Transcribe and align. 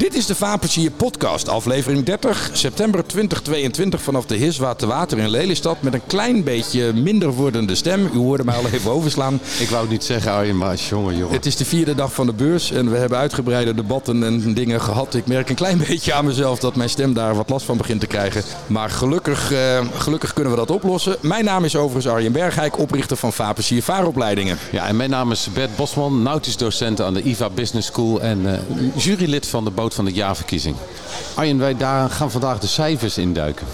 Dit 0.00 0.14
is 0.14 0.26
de 0.26 0.34
Vaarplezier 0.34 0.90
podcast, 0.90 1.48
aflevering 1.48 2.04
30, 2.04 2.50
september 2.52 3.06
2022 3.06 4.02
vanaf 4.02 4.26
de 4.26 4.34
Hiswa 4.34 4.74
te 4.74 4.86
Water 4.86 5.18
in 5.18 5.28
Lelystad 5.28 5.82
met 5.82 5.94
een 5.94 6.06
klein 6.06 6.44
beetje 6.44 6.92
minder 6.92 7.30
wordende 7.32 7.74
stem. 7.74 8.10
U 8.14 8.16
hoorde 8.16 8.44
mij 8.44 8.54
al 8.54 8.66
even 8.72 8.90
overslaan. 8.90 9.40
Ik 9.58 9.68
wou 9.68 9.88
niet 9.88 10.04
zeggen, 10.04 10.32
Arjen, 10.32 10.56
maar 10.56 10.74
jongen, 10.74 11.16
jongen. 11.16 11.34
Het 11.34 11.46
is 11.46 11.56
de 11.56 11.64
vierde 11.64 11.94
dag 11.94 12.12
van 12.12 12.26
de 12.26 12.32
beurs 12.32 12.70
en 12.70 12.90
we 12.90 12.96
hebben 12.96 13.18
uitgebreide 13.18 13.74
debatten 13.74 14.22
en 14.22 14.54
dingen 14.54 14.80
gehad. 14.80 15.14
Ik 15.14 15.26
merk 15.26 15.48
een 15.48 15.54
klein 15.54 15.78
beetje 15.88 16.12
aan 16.12 16.24
mezelf 16.24 16.58
dat 16.58 16.76
mijn 16.76 16.90
stem 16.90 17.14
daar 17.14 17.34
wat 17.34 17.48
last 17.48 17.66
van 17.66 17.76
begint 17.76 18.00
te 18.00 18.06
krijgen. 18.06 18.42
Maar 18.66 18.90
gelukkig, 18.90 19.52
eh, 19.52 19.80
gelukkig 19.96 20.32
kunnen 20.32 20.52
we 20.52 20.58
dat 20.58 20.70
oplossen. 20.70 21.16
Mijn 21.20 21.44
naam 21.44 21.64
is 21.64 21.76
overigens 21.76 22.14
Arjen 22.14 22.32
Bergijk, 22.32 22.78
oprichter 22.78 23.16
van 23.16 23.32
Vaarplezier 23.32 23.82
Vaaropleidingen. 23.82 24.58
Ja, 24.72 24.86
en 24.86 24.96
mijn 24.96 25.10
naam 25.10 25.30
is 25.30 25.48
Bert 25.54 25.76
Bosman, 25.76 26.22
nautisch 26.22 26.56
docent 26.56 27.00
aan 27.00 27.14
de 27.14 27.22
IVA 27.22 27.50
Business 27.50 27.86
School 27.86 28.20
en 28.20 28.40
uh, 28.40 28.52
jurylid 28.96 29.46
van 29.46 29.64
de 29.64 29.70
Boot 29.70 29.88
van 29.94 30.06
het 30.06 30.14
Jaarverkiezing. 30.14 30.76
Arjen, 31.34 31.58
wij 31.58 31.76
daar 31.76 32.10
gaan 32.10 32.30
vandaag 32.30 32.58
de 32.58 32.66
cijfers 32.66 33.18
induiken. 33.18 33.66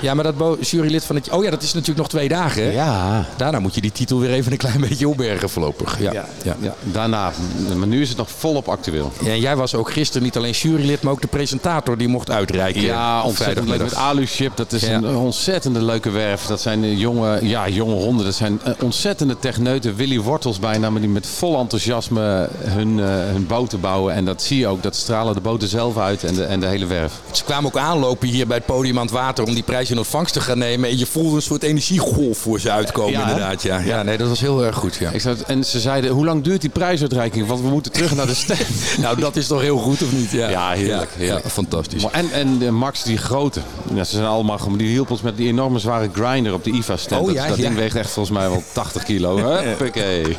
Ja, 0.00 0.14
maar 0.14 0.24
dat 0.24 0.68
jurylid 0.70 1.04
van 1.04 1.16
het... 1.16 1.30
Oh 1.30 1.44
ja, 1.44 1.50
dat 1.50 1.62
is 1.62 1.72
natuurlijk 1.72 1.98
nog 1.98 2.08
twee 2.08 2.28
dagen. 2.28 2.62
Hè? 2.62 2.70
Ja. 2.70 3.26
Daarna 3.36 3.58
moet 3.58 3.74
je 3.74 3.80
die 3.80 3.92
titel 3.92 4.18
weer 4.18 4.30
even 4.30 4.52
een 4.52 4.58
klein 4.58 4.80
beetje 4.80 5.08
opbergen 5.08 5.50
voorlopig. 5.50 6.00
Ja. 6.00 6.12
Ja. 6.12 6.26
ja. 6.60 6.74
Daarna, 6.82 7.32
maar 7.76 7.86
nu 7.86 8.02
is 8.02 8.08
het 8.08 8.18
nog 8.18 8.30
volop 8.30 8.68
actueel. 8.68 9.12
Ja, 9.20 9.30
en 9.30 9.40
jij 9.40 9.56
was 9.56 9.74
ook 9.74 9.90
gisteren 9.90 10.22
niet 10.22 10.36
alleen 10.36 10.52
jurylid, 10.52 11.02
maar 11.02 11.12
ook 11.12 11.20
de 11.20 11.26
presentator 11.26 11.98
die 11.98 12.08
mocht 12.08 12.30
uitreiken. 12.30 12.82
Ja, 12.82 13.22
ontzettend 13.22 13.68
leuk 13.68 13.82
met. 13.82 13.94
Aluship. 13.94 14.56
Dat 14.56 14.72
is 14.72 14.82
een 14.82 15.06
ontzettende 15.06 15.82
leuke 15.82 16.10
werf. 16.10 16.46
Dat 16.46 16.60
zijn 16.60 16.84
eh, 16.84 16.98
jonge, 16.98 17.38
ja, 17.42 17.68
jonge 17.68 17.94
honden. 17.94 18.24
Dat 18.24 18.34
zijn 18.34 18.60
eh, 18.64 18.72
ontzettende 18.82 19.38
techneuten. 19.38 19.96
Willy 19.96 20.20
Wortels 20.20 20.58
bijna, 20.58 20.90
maar 20.90 21.00
die 21.00 21.10
met 21.10 21.26
vol 21.26 21.58
enthousiasme 21.58 22.48
hun, 22.58 23.00
eh, 23.00 23.06
hun 23.06 23.46
boten 23.46 23.80
bouwen. 23.80 24.14
En 24.14 24.24
dat 24.24 24.42
zie 24.42 24.58
je 24.58 24.66
ook. 24.66 24.82
Dat 24.82 24.96
stralen 24.96 25.34
de 25.34 25.40
boten 25.40 25.57
zelf 25.66 25.98
uit 25.98 26.24
en 26.24 26.34
de, 26.34 26.44
en 26.44 26.60
de 26.60 26.66
hele 26.66 26.86
werf. 26.86 27.12
Ze 27.30 27.44
kwamen 27.44 27.66
ook 27.70 27.76
aanlopen 27.76 28.28
hier 28.28 28.46
bij 28.46 28.56
het 28.56 28.66
podium 28.66 28.96
aan 28.98 29.04
het 29.04 29.14
water 29.14 29.44
om 29.44 29.54
die 29.54 29.62
prijs 29.62 29.90
in 29.90 29.98
ontvangst 29.98 30.32
te 30.32 30.40
gaan 30.40 30.58
nemen. 30.58 30.88
En 30.90 30.98
je 30.98 31.06
voelde 31.06 31.36
een 31.36 31.42
soort 31.42 31.62
energiegolf 31.62 32.38
voor 32.38 32.60
ze 32.60 32.70
uitkomen 32.70 33.12
Ja, 33.12 33.20
inderdaad. 33.20 33.62
Ja. 33.62 33.78
ja, 33.78 34.02
nee, 34.02 34.16
dat 34.16 34.28
was 34.28 34.40
heel 34.40 34.64
erg 34.64 34.76
goed. 34.76 34.96
Ja. 34.96 35.10
Ik 35.10 35.20
zou, 35.20 35.36
en 35.46 35.64
ze 35.64 35.80
zeiden, 35.80 36.10
hoe 36.10 36.24
lang 36.24 36.42
duurt 36.44 36.60
die 36.60 36.70
prijsuitreiking? 36.70 37.46
Want 37.46 37.60
we 37.60 37.68
moeten 37.68 37.92
terug 37.92 38.14
naar 38.14 38.26
de 38.26 38.34
stand. 38.34 38.60
Nou, 38.98 39.20
dat 39.20 39.36
is 39.36 39.46
toch 39.46 39.60
heel 39.60 39.78
goed 39.78 40.02
of 40.02 40.12
niet? 40.12 40.30
Ja, 40.30 40.48
Ja, 40.48 40.70
heerlijk, 40.70 41.10
Ja, 41.18 41.40
fantastisch. 41.46 42.02
Maar 42.02 42.12
En, 42.12 42.30
en 42.32 42.74
Max, 42.74 43.02
die 43.02 43.16
grote. 43.16 43.60
Ja, 43.94 44.04
ze 44.04 44.10
zijn 44.14 44.26
allemaal, 44.26 44.58
gewoon- 44.58 44.78
die 44.78 44.88
hielp 44.88 45.10
ons 45.10 45.20
met 45.22 45.36
die 45.36 45.48
enorme 45.48 45.78
zware 45.78 46.10
grinder 46.14 46.52
op 46.52 46.64
de 46.64 46.70
IVA-stand. 46.70 47.20
Oh, 47.20 47.26
dat 47.26 47.36
ja, 47.36 47.48
dat 47.48 47.56
ja. 47.56 47.62
ding 47.62 47.74
weegt 47.76 47.96
echt 47.96 48.10
volgens 48.10 48.38
mij 48.38 48.48
wel 48.48 48.62
80 48.72 49.02
kilo. 49.02 49.36
Huppakee. 49.36 50.36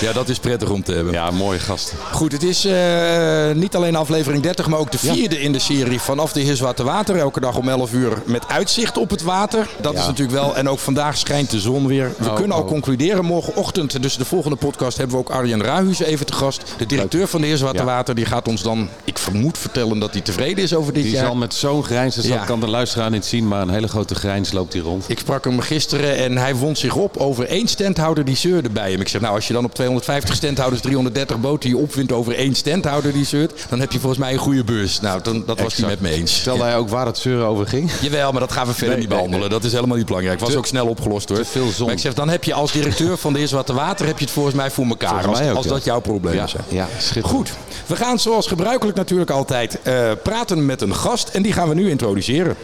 Ja, 0.00 0.12
dat 0.12 0.28
is 0.28 0.38
prettig 0.38 0.70
om 0.70 0.82
te 0.82 0.92
hebben. 0.92 1.12
Ja, 1.12 1.30
mooie 1.30 1.58
gasten. 1.58 1.96
Goed, 2.12 2.32
het 2.32 2.42
is 2.42 2.64
eh, 2.64 3.50
niet 3.54 3.76
alleen 3.76 3.96
aflevering 3.96 4.42
30, 4.42 4.51
maar 4.68 4.78
ook 4.78 4.90
de 4.92 4.98
vierde 4.98 5.40
in 5.40 5.52
de 5.52 5.58
serie 5.58 6.00
vanaf 6.00 6.32
de 6.32 6.40
Hiswate 6.40 6.84
Water. 6.84 7.16
Elke 7.16 7.40
dag 7.40 7.56
om 7.56 7.68
11 7.68 7.92
uur 7.92 8.22
met 8.26 8.48
uitzicht 8.48 8.96
op 8.96 9.10
het 9.10 9.22
water. 9.22 9.68
Dat 9.80 9.94
is 9.94 10.06
natuurlijk 10.06 10.30
wel. 10.38 10.56
En 10.56 10.68
ook 10.68 10.78
vandaag 10.78 11.16
schijnt 11.18 11.50
de 11.50 11.60
zon 11.60 11.86
weer. 11.86 12.12
We 12.18 12.28
Oh, 12.28 12.34
kunnen 12.34 12.56
al 12.56 12.62
oh. 12.62 12.68
concluderen. 12.68 13.24
Morgenochtend, 13.24 14.02
dus 14.02 14.16
de 14.16 14.24
volgende 14.24 14.56
podcast, 14.56 14.96
hebben 14.96 15.16
we 15.16 15.22
ook 15.22 15.30
Arjen 15.30 15.62
Ruihuis 15.62 16.00
even 16.00 16.26
te 16.26 16.32
gast. 16.32 16.62
De 16.78 16.86
directeur 16.86 17.28
van 17.28 17.40
de 17.40 17.46
Hiswate 17.46 17.76
Ja. 17.76 17.84
Water. 17.84 18.14
Die 18.14 18.24
gaat 18.24 18.48
ons 18.48 18.62
dan, 18.62 18.88
ik 19.04 19.18
vermoed, 19.18 19.58
vertellen 19.58 19.98
dat 19.98 20.12
hij 20.12 20.20
tevreden 20.20 20.64
is 20.64 20.74
over 20.74 20.92
dit 20.92 21.02
Die 21.02 21.12
jaar. 21.12 21.24
zal 21.26 21.34
met 21.34 21.54
zo'n 21.54 21.84
grijns, 21.84 22.14
dat 22.14 22.44
kan 22.44 22.60
de 22.60 22.68
luisteraar 22.68 23.10
niet 23.10 23.24
zien, 23.24 23.48
maar 23.48 23.62
een 23.62 23.70
hele 23.70 23.88
grote 23.88 24.14
grijns 24.14 24.52
loopt 24.52 24.72
hier 24.72 24.82
rond. 24.82 25.04
Ik 25.08 25.18
sprak 25.18 25.44
hem 25.44 25.60
gisteren 25.60 26.16
en 26.16 26.36
hij 26.38 26.54
wond 26.54 26.78
zich 26.78 26.94
op 26.96 27.16
over 27.16 27.46
één 27.46 27.66
standhouder 27.68 28.24
die 28.24 28.36
zeurde 28.36 28.70
bij 28.70 28.90
hem. 28.90 29.00
Ik 29.00 29.08
zeg, 29.08 29.20
nou 29.20 29.34
als 29.34 29.46
je 29.46 29.52
dan 29.52 29.64
op 29.64 29.74
250 29.74 30.34
standhouders 30.34 30.82
330 30.82 31.40
boten 31.40 31.68
je 31.68 31.76
opwint 31.76 32.12
over 32.12 32.34
één 32.34 32.54
standhouder 32.54 33.12
die 33.12 33.24
zeurt, 33.24 33.52
dan 33.68 33.80
heb 33.80 33.92
je 33.92 33.98
volgens 33.98 34.20
mij 34.20 34.32
een 34.32 34.38
goede 34.42 34.64
beurs. 34.64 35.00
Nou, 35.00 35.22
dan, 35.22 35.42
dat 35.46 35.60
was 35.60 35.76
hij 35.76 35.88
met 35.88 36.00
me 36.00 36.10
eens. 36.10 36.34
Stelde 36.36 36.62
hij 36.62 36.76
ook 36.76 36.88
waar 36.88 37.06
het 37.06 37.18
zeuren 37.18 37.46
over 37.46 37.66
ging? 37.66 37.90
Jawel, 38.00 38.30
maar 38.32 38.40
dat 38.40 38.52
gaan 38.52 38.66
we 38.66 38.72
verder 38.72 38.88
Nee, 38.88 38.98
niet 38.98 39.08
nee, 39.08 39.16
behandelen. 39.16 39.50
Dat 39.50 39.64
is 39.64 39.72
helemaal 39.72 39.96
niet 39.96 40.06
belangrijk. 40.06 40.40
Was 40.40 40.50
Te- 40.50 40.56
ook 40.56 40.66
snel 40.66 40.86
opgelost 40.86 41.28
hoor. 41.28 41.38
te 41.38 41.44
veel 41.44 41.68
zon. 41.70 41.84
Maar 41.86 41.94
ik 41.94 42.00
zeg, 42.00 42.14
dan 42.14 42.28
heb 42.28 42.44
je 42.44 42.54
als 42.54 42.72
directeur 42.72 43.16
van 43.16 43.32
de 43.32 43.38
Eerste 43.38 43.56
Water 43.56 43.74
Water 43.74 44.06
heb 44.06 44.18
je 44.18 44.24
het 44.24 44.34
volgens 44.34 44.54
mij 44.54 44.70
voor 44.70 44.86
elkaar. 44.86 45.08
Volgens 45.08 45.28
als 45.30 45.38
mij 45.40 45.50
ook, 45.50 45.56
als 45.56 45.66
ja. 45.66 45.70
dat 45.72 45.84
jouw 45.84 46.00
probleem 46.00 46.34
Ja, 46.34 46.44
is. 46.44 46.54
ja, 46.68 46.88
schitterend. 46.98 47.32
Goed, 47.34 47.52
we 47.86 47.96
gaan 47.96 48.18
zoals 48.18 48.46
gebruikelijk 48.46 48.96
natuurlijk 48.96 49.30
altijd 49.30 49.78
eh, 49.82 50.10
praten 50.22 50.66
met 50.66 50.80
een 50.80 50.94
gast. 50.94 51.28
En 51.28 51.42
die 51.42 51.52
gaan 51.52 51.68
we 51.68 51.74
nu 51.74 51.90
introduceren. 51.90 52.56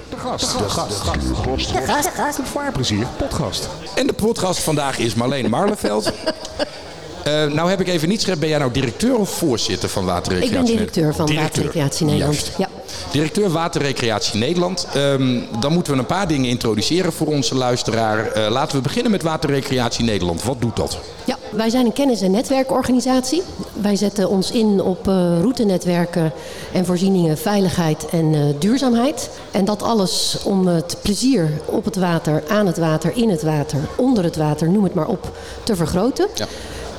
Vaarplezier, 2.52 3.06
podcast. 3.16 3.68
En 3.94 4.06
de 4.06 4.12
podcast 4.12 4.60
vandaag 4.60 4.98
is 4.98 5.14
Marleen 5.14 5.50
Marleveld. 5.50 6.12
Eh, 7.28 7.52
nou 7.52 7.70
heb 7.70 7.80
ik 7.80 7.88
even 7.88 8.08
niet 8.08 8.20
scherp. 8.20 8.40
Ben 8.40 8.48
jij 8.48 8.58
nou 8.58 8.72
directeur 8.72 9.16
of 9.16 9.30
voorzitter 9.30 9.88
van 9.88 10.02
Ik 10.02 10.08
Waterrecreatie 10.08 10.56
ben 10.56 10.64
directeur 10.64 11.14
van 11.14 11.26
Directeur. 11.26 11.64
Waterrecreatie 11.64 12.06
Nederland. 12.06 12.34
Juist. 12.34 12.58
Ja. 12.58 12.68
Directeur 13.10 13.50
Waterrecreatie 13.50 14.38
Nederland. 14.38 14.86
Ehm, 14.94 15.40
dan 15.60 15.72
moeten 15.72 15.92
we 15.92 15.98
een 15.98 16.06
paar 16.06 16.28
dingen 16.28 16.50
introduceren 16.50 17.12
voor 17.12 17.26
onze 17.26 17.54
luisteraar. 17.54 18.26
Eh, 18.32 18.50
laten 18.50 18.76
we 18.76 18.82
beginnen 18.82 19.10
met 19.10 19.22
Waterrecreatie 19.22 20.04
Nederland. 20.04 20.42
Wat 20.42 20.60
doet 20.60 20.76
dat? 20.76 20.98
ja, 21.24 21.36
wij 21.50 21.70
zijn 21.70 21.86
een 21.86 21.92
kennis- 21.92 22.20
en 22.20 22.30
netwerkorganisatie. 22.30 23.42
Wij 23.80 23.96
zetten 23.96 24.28
ons 24.28 24.50
in 24.50 24.82
op 24.82 25.08
eh, 25.08 25.14
routenetwerken 25.40 26.32
en 26.72 26.86
voorzieningen, 26.86 27.38
veiligheid 27.38 28.06
en 28.10 28.56
duurzaamheid. 28.58 29.30
En 29.50 29.64
dat 29.64 29.82
alles 29.82 30.38
om 30.44 30.66
het 30.66 30.96
plezier 31.02 31.50
op 31.64 31.84
het 31.84 31.96
water, 31.96 32.42
aan 32.48 32.66
het 32.66 32.78
water, 32.78 33.12
in 33.14 33.30
het 33.30 33.42
water, 33.42 33.78
onder 33.96 34.24
het 34.24 34.36
water, 34.36 34.70
noem 34.70 34.84
het 34.84 34.94
maar 34.94 35.08
op, 35.08 35.30
te 35.62 35.76
vergroten. 35.76 36.28
Ja. 36.34 36.46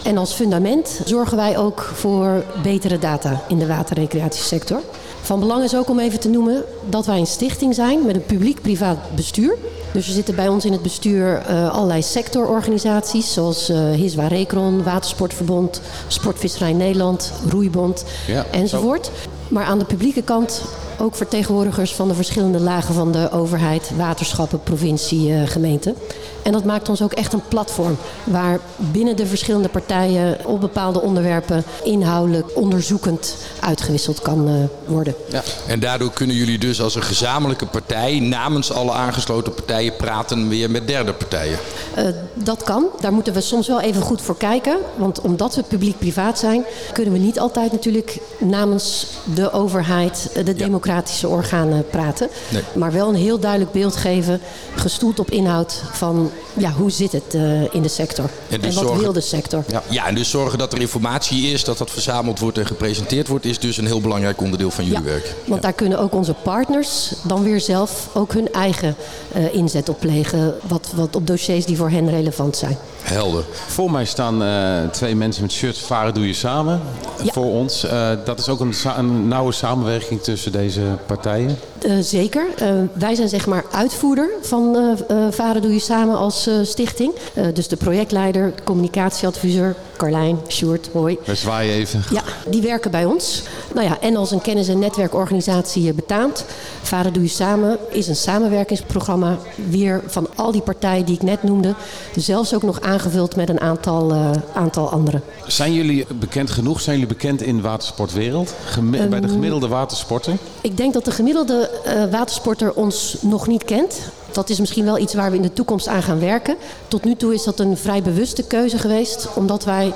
En 0.03 0.17
als 0.17 0.33
fundament 0.33 1.01
zorgen 1.05 1.37
wij 1.37 1.57
ook 1.57 1.81
voor 1.81 2.43
betere 2.63 2.99
data 2.99 3.41
in 3.47 3.59
de 3.59 3.67
waterrecreatiesector. 3.67 4.81
Van 5.21 5.39
belang 5.39 5.63
is 5.63 5.75
ook 5.75 5.89
om 5.89 5.99
even 5.99 6.19
te 6.19 6.29
noemen 6.29 6.63
dat 6.89 7.05
wij 7.05 7.19
een 7.19 7.27
stichting 7.27 7.75
zijn 7.75 8.05
met 8.05 8.15
een 8.15 8.25
publiek-privaat 8.25 8.97
bestuur. 9.15 9.55
Dus 9.93 10.07
er 10.07 10.13
zitten 10.13 10.35
bij 10.35 10.47
ons 10.47 10.65
in 10.65 10.71
het 10.71 10.81
bestuur 10.81 11.37
eh, 11.37 11.73
allerlei 11.73 12.01
sectororganisaties 12.01 13.33
zoals 13.33 13.69
eh 13.69 13.91
Hiswa 13.91 14.27
Recron, 14.27 14.83
Watersportverbond, 14.83 15.81
Sportvisserij 16.07 16.73
Nederland, 16.73 17.31
Roeibond 17.49 18.05
Ja, 18.27 18.45
enzovoort. 18.51 19.11
Maar 19.47 19.63
aan 19.65 19.79
de 19.79 19.85
publieke 19.85 20.21
kant 20.21 20.61
ook 20.99 21.15
vertegenwoordigers 21.15 21.93
van 21.93 22.07
de 22.07 22.13
verschillende 22.13 22.59
lagen 22.59 22.93
van 22.93 23.11
de 23.11 23.31
overheid, 23.31 23.91
waterschappen, 23.95 24.63
provincie, 24.63 25.33
eh, 25.33 25.47
gemeente. 25.47 25.93
En 26.41 26.51
dat 26.51 26.63
maakt 26.63 26.89
ons 26.89 27.01
ook 27.01 27.13
echt 27.13 27.33
een 27.33 27.47
platform 27.47 27.97
waar 28.23 28.59
binnen 28.75 29.15
de 29.15 29.25
verschillende 29.25 29.69
partijen 29.69 30.45
op 30.45 30.61
bepaalde 30.61 31.01
onderwerpen 31.01 31.63
inhoudelijk 31.83 32.55
onderzoekend 32.55 33.35
uitgewisseld 33.59 34.21
kan 34.21 34.47
eh, 34.47 34.53
worden. 34.85 35.15
Ja. 35.29 35.43
En 35.67 35.79
daardoor 35.79 36.11
kunnen 36.11 36.35
jullie 36.35 36.57
dus 36.57 36.81
als 36.81 36.95
een 36.95 37.03
gezamenlijke 37.03 37.65
partij 37.65 38.19
namens 38.19 38.71
alle 38.71 38.91
aangesloten 38.91 39.53
partijen 39.53 39.95
praten 39.95 40.49
weer 40.49 40.71
met 40.71 40.87
derde 40.87 41.13
partijen. 41.13 41.57
Eh, 41.95 42.05
dat 42.33 42.63
kan. 42.63 42.85
Daar 42.99 43.13
moeten 43.13 43.33
we 43.33 43.41
soms 43.41 43.67
wel 43.67 43.81
even 43.81 44.01
goed 44.01 44.21
voor 44.21 44.37
kijken. 44.37 44.77
Want 44.97 45.21
omdat 45.21 45.55
we 45.55 45.63
publiek-privaat 45.63 46.39
zijn, 46.39 46.63
kunnen 46.93 47.13
we 47.13 47.19
niet 47.19 47.39
altijd 47.39 47.71
natuurlijk 47.71 48.17
namens 48.39 49.07
de 49.33 49.51
overheid, 49.51 50.31
de 50.45 50.55
democratische 50.89 51.27
organen 51.27 51.85
praten. 51.89 52.29
Nee. 52.49 52.61
Maar 52.73 52.91
wel 52.91 53.09
een 53.09 53.15
heel 53.15 53.39
duidelijk 53.39 53.71
beeld 53.71 53.95
geven, 53.95 54.39
gestoeld 54.75 55.19
op 55.19 55.31
inhoud 55.31 55.81
van 55.91 56.31
ja, 56.53 56.71
hoe 56.71 56.91
zit 56.91 57.11
het 57.11 57.33
eh, 57.33 57.73
in 57.73 57.81
de 57.81 57.87
sector. 57.87 58.25
En 58.25 58.31
En, 58.55 58.61
dus 58.61 58.75
wat 58.75 58.83
zorgen- 58.83 59.01
wil 59.03 59.13
de 59.13 59.21
sector. 59.21 59.63
Ja. 59.67 59.83
ja, 59.89 60.07
en 60.07 60.15
dus 60.15 60.29
zorgen 60.29 60.57
dat 60.59 60.73
er 60.73 60.81
informatie 60.81 61.51
is, 61.51 61.63
dat 61.63 61.77
dat 61.77 61.91
verzameld 61.91 62.39
wordt 62.39 62.57
en 62.57 62.65
gepresenteerd 62.65 63.27
wordt, 63.27 63.45
is 63.45 63.59
dus 63.59 63.77
een 63.77 63.85
heel 63.85 64.01
belangrijk 64.01 64.41
onderdeel 64.41 64.71
van 64.71 64.83
jullie 64.85 64.99
Ja, 64.99 65.05
werk. 65.05 65.35
want 65.45 65.61
daar 65.61 65.73
kunnen 65.73 65.99
ook 65.99 66.13
onze 66.13 66.33
partners 66.33 67.11
dan 67.23 67.43
weer 67.43 67.59
zelf 67.61 68.07
ook 68.13 68.33
hun 68.33 68.53
eigen 68.53 68.95
eh, 69.31 69.53
inzet 69.53 69.89
op 69.89 69.99
plegen. 69.99 70.55
Wat, 70.67 70.87
wat 70.95 71.15
op 71.15 71.27
dossiers 71.27 71.65
die 71.65 71.77
voor 71.77 71.89
hen 71.89 72.09
relevant 72.09 72.57
zijn. 72.57 72.77
Helder. 73.01 73.43
Voor 73.67 73.91
mij 73.91 74.05
staan 74.05 74.43
eh, 74.43 74.89
twee 74.91 75.15
mensen 75.15 75.41
met 75.41 75.51
shirts 75.51 75.79
Varen 75.79 76.13
doe 76.13 76.27
je 76.27 76.33
samen. 76.33 76.81
Ja. 77.23 77.31
Voor 77.31 77.45
ons. 77.51 77.83
Eh, 77.83 78.09
dat 78.25 78.39
is 78.39 78.49
ook 78.49 78.59
een, 78.59 78.73
sa- 78.73 78.97
een 78.97 79.27
nauwe 79.27 79.51
samenwerking 79.51 80.21
tussen 80.21 80.51
deze 80.51 80.81
partijen. 81.05 81.57
Eh, 81.83 81.91
zeker. 82.01 82.45
Eh, 82.57 82.73
wij 82.93 83.15
zijn 83.15 83.29
zeg 83.29 83.45
maar 83.47 83.65
uitvoerder 83.71 84.29
van 84.41 84.75
eh 84.75 85.17
eh, 85.25 85.31
Varen 85.31 85.61
Doe 85.61 85.73
Je 85.73 85.79
Samen 85.79 86.17
als 86.17 86.47
eh, 86.47 86.53
stichting. 86.63 87.13
Eh, 87.33 87.45
dus 87.53 87.67
de 87.67 87.75
projectleider, 87.75 88.53
communicatieadviseur, 88.63 89.75
Carlijn, 89.97 90.37
Sjoerd, 90.47 90.89
hoi. 90.93 91.17
We 91.25 91.35
zwaaien 91.35 91.73
even. 91.73 92.03
Ja, 92.11 92.21
die 92.49 92.61
werken 92.61 92.91
bij 92.91 93.05
ons. 93.05 93.43
Nou 93.73 93.87
ja, 93.87 93.97
en 94.01 94.15
als 94.15 94.31
een 94.31 94.41
kennis- 94.41 94.67
en 94.67 94.79
netwerkorganisatie 94.79 95.93
betaamt. 95.93 96.45
Varen 96.81 97.13
Doe 97.13 97.23
Je 97.23 97.29
Samen 97.29 97.77
is 97.89 98.07
een 98.07 98.15
samenwerkingsprogramma 98.15 99.37
weer 99.69 100.01
van 100.07 100.27
al 100.35 100.51
die 100.51 100.61
partijen 100.61 101.05
die 101.05 101.15
ik 101.15 101.21
net 101.21 101.43
noemde. 101.43 101.73
Zelfs 102.15 102.53
ook 102.53 102.63
nog 102.63 102.81
aangevuld 102.81 103.35
met 103.35 103.49
een 103.49 103.59
aantal, 103.61 104.11
eh, 104.11 104.31
aantal 104.53 104.89
andere. 104.91 105.21
Zijn 105.47 105.73
jullie 105.73 106.05
bekend 106.19 106.49
genoeg? 106.49 106.81
Zijn 106.81 106.99
jullie 106.99 107.13
bekend 107.15 107.41
in 107.41 107.55
de 107.55 107.61
watersportwereld? 107.61 108.53
Gemi- 108.65 109.07
bij 109.07 109.19
de 109.19 109.25
Ehm, 109.25 109.33
gemiddelde 109.35 109.67
watersporter? 109.67 110.33
Ik 110.61 110.77
denk 110.77 110.93
dat 110.93 111.05
de 111.05 111.11
gemiddelde 111.11 111.68
eh, 111.83 112.03
watersporter 112.11 112.73
ons 112.73 113.17
nog 113.21 113.47
niet 113.47 113.63
kent. 113.63 113.99
Dat 114.31 114.49
is 114.49 114.59
misschien 114.59 114.85
wel 114.85 114.97
iets 114.97 115.13
waar 115.13 115.29
we 115.29 115.35
in 115.35 115.41
de 115.41 115.53
toekomst 115.53 115.87
aan 115.87 116.03
gaan 116.03 116.19
werken. 116.19 116.55
Tot 116.87 117.03
nu 117.03 117.15
toe 117.15 117.33
is 117.33 117.43
dat 117.43 117.59
een 117.59 117.77
vrij 117.77 118.01
bewuste 118.01 118.43
keuze 118.43 118.77
geweest, 118.77 119.27
omdat 119.35 119.63
wij 119.63 119.93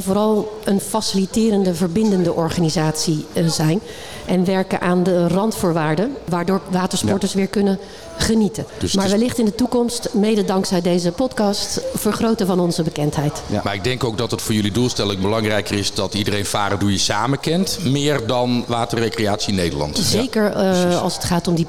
vooral 0.00 0.58
een 0.64 0.80
faciliterende, 0.80 1.74
verbindende 1.74 2.32
organisatie 2.32 3.26
eh, 3.32 3.48
zijn. 3.48 3.80
En 4.26 4.44
werken 4.44 4.80
aan 4.80 5.02
de 5.02 5.28
randvoorwaarden, 5.28 6.16
waardoor 6.28 6.60
watersporters 6.70 7.34
weer 7.34 7.46
kunnen 7.46 7.78
genieten. 8.18 8.66
Dus 8.78 8.94
maar 8.94 9.08
wellicht 9.08 9.38
in 9.38 9.44
de 9.44 9.54
toekomst, 9.54 10.08
mede 10.12 10.44
dankzij 10.44 10.80
deze 10.80 11.12
podcast, 11.12 11.80
vergroten 11.94 12.46
van 12.46 12.60
onze 12.60 12.82
bekendheid. 12.82 13.42
Maar 13.64 13.74
ik 13.74 13.84
denk 13.84 14.04
ook 14.04 14.18
dat 14.18 14.30
het 14.30 14.42
voor 14.42 14.54
jullie 14.54 14.72
doelstelling 14.72 15.20
belangrijker 15.20 15.78
is 15.78 15.94
dat 15.94 16.14
iedereen 16.14 16.46
Varen 16.46 16.78
Doe 16.78 16.92
Je 16.92 16.98
Samen 16.98 17.40
kent. 17.40 17.78
Meer 17.84 18.26
dan 18.26 18.64
Waterrecreatie 18.66 19.54
Nederland. 19.54 19.98
Zeker 19.98 20.52
eh, 20.52 21.02
als 21.02 21.14
het 21.14 21.24
gaat 21.24 21.48
om 21.48 21.54
die 21.54 21.66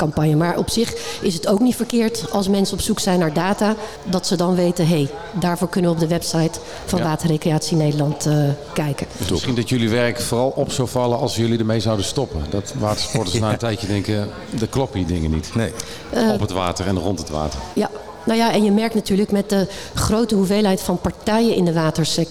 publiekscampagne. 0.00 0.36
maar 0.36 0.58
op 0.58 0.70
zich 0.70 0.94
is 1.20 1.34
het 1.34 1.46
ook 1.46 1.60
niet 1.60 1.76
verkeerd 1.76 2.30
als 2.30 2.48
mensen 2.48 2.74
op 2.76 2.82
zoek 2.82 2.98
zijn 2.98 3.18
naar 3.18 3.32
data, 3.32 3.74
dat 4.04 4.26
ze 4.26 4.36
dan 4.36 4.54
weten, 4.54 4.86
hé, 4.86 4.94
hey, 4.94 5.08
daarvoor 5.40 5.68
kunnen 5.68 5.90
we 5.90 5.96
op 5.96 6.02
de 6.02 6.08
website 6.08 6.58
van 6.84 6.98
Ja. 6.98 7.04
Waterrecreatie 7.04 7.76
Nederland 7.76 8.26
eh, 8.26 8.34
kijken. 8.72 9.06
Misschien 9.30 9.54
dat 9.54 9.68
jullie 9.68 9.90
werk 9.90 10.20
vooral 10.20 10.52
op 10.54 10.72
zou 10.72 10.88
vallen 10.88 11.18
als 11.18 11.36
jullie 11.36 11.58
ermee 11.58 11.80
zouden 11.80 12.04
stoppen. 12.04 12.40
Dat 12.50 12.74
watersporters 12.78 13.38
na 13.40 13.52
een 13.52 13.58
tijdje 13.58 13.86
denken, 13.86 14.28
er 14.60 14.68
kloppen 14.68 14.98
hier 14.98 15.08
dingen 15.08 15.30
niet. 15.30 15.54
Nee. 15.54 15.72
op 16.32 16.40
het 16.40 16.50
water 16.50 16.86
en 16.86 16.98
rond 16.98 17.18
het 17.18 17.30
water. 17.30 17.60
Ja, 17.74 17.90
nou 18.24 18.38
ja, 18.38 18.52
en 18.52 18.64
je 18.64 18.70
merkt 18.70 18.94
natuurlijk 18.94 19.30
met 19.30 19.48
de 19.48 19.66
grote 19.94 20.34
hoeveelheid 20.34 20.80
van 20.80 20.98
partijen 20.98 21.54
in 21.54 21.64
de 21.64 21.72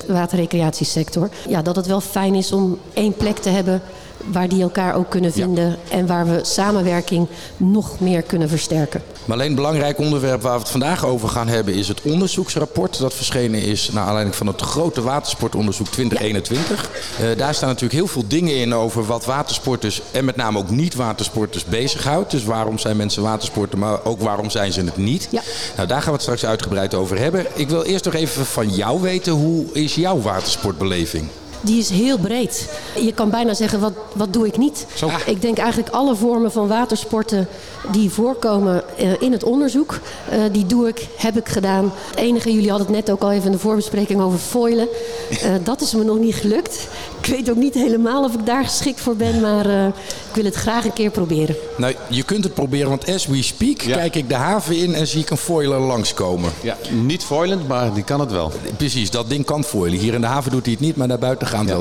waterrecreatiesector, 0.08 1.30
ja, 1.48 1.62
dat 1.62 1.76
het 1.76 1.86
wel 1.86 2.02
fijn 2.02 2.36
is 2.36 2.52
om 2.52 2.80
één 2.94 3.14
plek 3.14 3.38
te 3.38 3.50
hebben 3.50 3.82
waar 4.26 4.48
die 4.48 4.62
elkaar 4.62 4.96
ook 4.96 5.10
kunnen 5.10 5.32
vinden 5.32 5.78
en 5.90 6.08
waar 6.08 6.26
we 6.26 6.40
samenwerking 6.42 7.28
nog 7.58 8.00
meer 8.00 8.22
kunnen 8.22 8.50
versterken. 8.50 9.02
Maar 9.26 9.38
alleen 9.38 9.50
een 9.50 9.56
belangrijk 9.56 9.98
onderwerp 10.00 10.42
waar 10.42 10.54
we 10.54 10.60
het 10.60 10.70
vandaag 10.70 11.06
over 11.06 11.30
gaan 11.30 11.48
hebben 11.48 11.74
is 11.74 11.88
het 11.88 12.02
onderzoeksrapport 12.02 13.00
dat 13.00 13.14
verschenen 13.14 13.62
is 13.62 13.90
naar 13.92 14.06
aanleiding 14.06 14.36
van 14.36 14.48
het 14.48 14.62
grote 14.62 15.02
watersportonderzoek 15.02 15.88
2021. 15.88 16.90
Eh, 17.20 17.38
daar 17.38 17.54
staan 17.54 17.68
natuurlijk 17.68 18.00
heel 18.00 18.08
veel 18.08 18.28
dingen 18.28 18.56
in 18.56 18.74
over 18.74 19.06
wat 19.06 19.26
watersporters 19.26 20.02
en 20.12 20.26
met 20.26 20.36
name 20.36 20.58
ook 20.58 20.70
niet-watersporters 20.70 21.66
bezighoudt. 21.66 22.32
Dus 22.32 22.44
waarom 22.44 22.78
zijn 22.78 22.98
mensen 22.98 23.24
watersporter, 23.24 23.78
maar 23.80 24.06
ook 24.06 24.22
waarom 24.22 24.50
zijn 24.50 24.72
ze 24.72 24.82
het 24.82 24.98
niet. 24.98 25.28
Ja. 25.32 25.42
Nou, 25.76 25.88
daar 25.88 25.98
gaan 25.98 26.08
we 26.08 26.14
het 26.14 26.22
straks 26.22 26.46
uitgebreid 26.46 26.94
over 26.94 27.20
hebben. 27.20 27.46
Ik 27.54 27.70
wil 27.70 27.84
eerst 27.84 28.06
nog 28.06 28.14
even 28.14 28.46
van 28.46 28.70
jou 28.70 29.02
weten, 29.02 29.34
hoe 29.34 29.66
is 29.74 29.96
jouw 29.96 30.22
watersportbeleving? 30.22 31.28
Die 31.62 31.80
is 31.80 31.90
heel 31.90 32.18
breed. 32.18 32.70
Je 32.96 33.14
kan 33.14 33.30
bijna 33.30 33.54
zeggen, 33.54 33.80
wat, 33.80 33.94
wat 34.14 34.34
doe 34.34 34.48
ik 34.48 34.58
niet? 34.58 34.86
Zo. 34.96 35.10
Ik 35.26 35.42
denk 35.42 35.58
eigenlijk 35.58 35.90
alle 35.90 36.16
vormen 36.16 36.52
van 36.52 36.68
watersporten 36.68 37.48
die 37.92 38.10
voorkomen 38.10 38.98
eh, 38.98 39.22
in 39.22 39.32
het 39.32 39.44
onderzoek, 39.44 40.00
eh, 40.30 40.40
die 40.52 40.66
doe 40.66 40.88
ik, 40.88 41.08
heb 41.18 41.38
ik 41.38 41.50
gedaan. 41.50 41.92
Het 42.10 42.20
enige, 42.20 42.54
jullie 42.54 42.70
hadden 42.70 42.88
het 42.88 42.96
net 42.96 43.12
ook 43.12 43.22
al 43.22 43.32
even 43.32 43.46
in 43.46 43.52
de 43.52 43.60
voorbespreking 43.60 44.22
over 44.22 44.40
foilen. 44.40 44.88
Eh, 45.40 45.52
dat 45.64 45.82
is 45.82 45.94
me 45.94 46.04
nog 46.04 46.18
niet 46.20 46.36
gelukt. 46.36 46.88
Ik 47.22 47.26
weet 47.26 47.50
ook 47.50 47.56
niet 47.56 47.74
helemaal 47.74 48.24
of 48.24 48.34
ik 48.34 48.46
daar 48.46 48.64
geschikt 48.64 49.00
voor 49.02 49.16
ben, 49.16 49.42
maar 49.42 49.66
eh, 49.66 49.86
ik 50.30 50.36
wil 50.36 50.44
het 50.44 50.56
graag 50.56 50.86
een 50.86 50.94
keer 50.94 51.12
proberen. 51.12 51.56
Nou, 51.78 51.96
je 52.08 52.24
kunt 52.24 52.44
het 52.44 52.54
proberen, 52.54 52.90
want 52.90 53.10
as 53.10 53.26
we 53.26 53.44
speak 53.44 53.82
Ja. 53.82 53.96
kijk 53.96 54.16
ik 54.16 54.30
de 54.30 54.36
haven 54.36 54.78
in 54.78 54.94
en 54.94 55.08
zie 55.08 55.22
ik 55.22 55.30
een 55.30 55.38
foiler 55.38 55.80
langskomen. 55.80 56.52
Ja, 56.62 56.78
niet 56.92 57.24
foilend, 57.24 57.68
maar 57.68 57.94
die 57.94 58.04
kan 58.04 58.20
het 58.20 58.32
wel. 58.32 58.52
Precies, 58.78 59.12
dat 59.12 59.30
ding 59.30 59.46
kan 59.46 59.64
foilen. 59.64 60.00
Hier 60.00 60.14
in 60.14 60.22
de 60.22 60.28
haven 60.28 60.52
doet 60.52 60.64
hij 60.64 60.74
het 60.74 60.82
niet, 60.82 60.96
maar 60.96 61.08
naar 61.08 61.20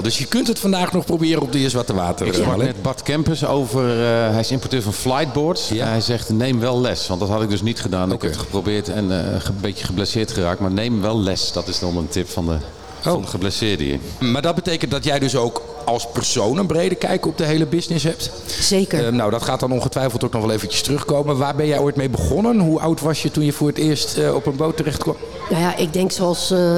Dus 0.03 0.19
je 0.19 0.27
kunt 0.27 0.47
het 0.47 0.59
vandaag 0.59 0.93
nog 0.93 1.05
proberen 1.05 1.43
op 1.43 1.53
de 1.53 1.69
Zwarte 1.69 1.95
Water. 1.95 2.27
Ik 2.27 2.33
sprak 2.33 2.47
Marleen. 2.47 2.67
net 2.67 2.83
Bart 2.83 3.03
Kempers 3.03 3.45
over, 3.45 3.91
eh, 3.91 4.31
hij 4.31 4.41
is 4.41 4.51
importeur 4.51 4.83
van 4.83 4.93
flightboards. 4.93 5.69
Ja. 5.69 5.87
Hij 5.87 6.01
zegt 6.01 6.29
neem 6.29 6.61
wel 6.61 6.81
les, 6.81 7.07
want 7.07 7.21
dat 7.21 7.29
had 7.29 7.43
ik 7.43 7.49
dus 7.49 7.63
niet 7.63 7.81
gedaan. 7.81 8.13
Ik 8.13 8.23
heb 8.23 8.31
het 8.31 8.41
geprobeerd 8.41 8.89
en 8.89 9.11
eh, 9.11 9.33
een 9.33 9.61
beetje 9.61 9.85
geblesseerd 9.85 10.33
geraakt. 10.33 10.61
Maar 10.61 10.71
neem 10.71 11.01
wel 11.01 11.21
les, 11.21 11.53
dat 11.53 11.69
is 11.69 11.79
dan 11.79 11.97
een 11.97 12.09
tip 12.09 12.29
van 12.29 12.47
de, 12.47 12.57
van 13.01 13.21
de 13.21 13.27
geblesseerde 13.27 13.85
hier. 13.85 13.99
Maar 14.19 14.43
dat 14.43 14.55
betekent 14.55 14.91
dat 14.91 15.05
jij 15.05 15.19
dus 15.19 15.37
ook 15.37 15.63
als 15.89 16.09
persoon 16.13 16.59
een 16.59 16.67
brede 16.67 16.95
kijk 16.95 17.27
op 17.27 17.39
de 17.39 17.45
hele 17.45 17.67
business 17.67 18.05
hebt. 18.05 18.31
Zeker. 18.61 19.07
Eh, 19.07 19.13
nou, 19.13 19.31
dat 19.31 19.43
gaat 19.43 19.61
dan 19.61 19.73
ongetwijfeld 19.73 20.25
ook 20.25 20.33
nog 20.33 20.43
wel 20.43 20.51
eventjes 20.51 20.83
terugkomen. 20.83 21.37
Waar 21.37 21.55
ben 21.55 21.67
jij 21.67 21.79
ooit 21.79 21.97
mee 21.97 22.09
begonnen? 22.09 22.59
Hoe 22.59 22.81
oud 22.81 23.01
was 23.01 23.23
je 23.23 23.31
toen 23.31 23.45
je 23.45 23.53
voor 23.53 23.69
het 23.69 23.79
eerst 23.79 24.19
eh, 24.19 24.35
op 24.35 24.47
een 24.47 24.57
boot 24.57 24.77
terecht 24.77 25.03
kwam? 25.03 25.17
Nou 25.51 25.63
ja, 25.63 25.77
ik 25.77 25.93
denk 25.93 26.13
zoals 26.13 26.51
eh, 26.51 26.77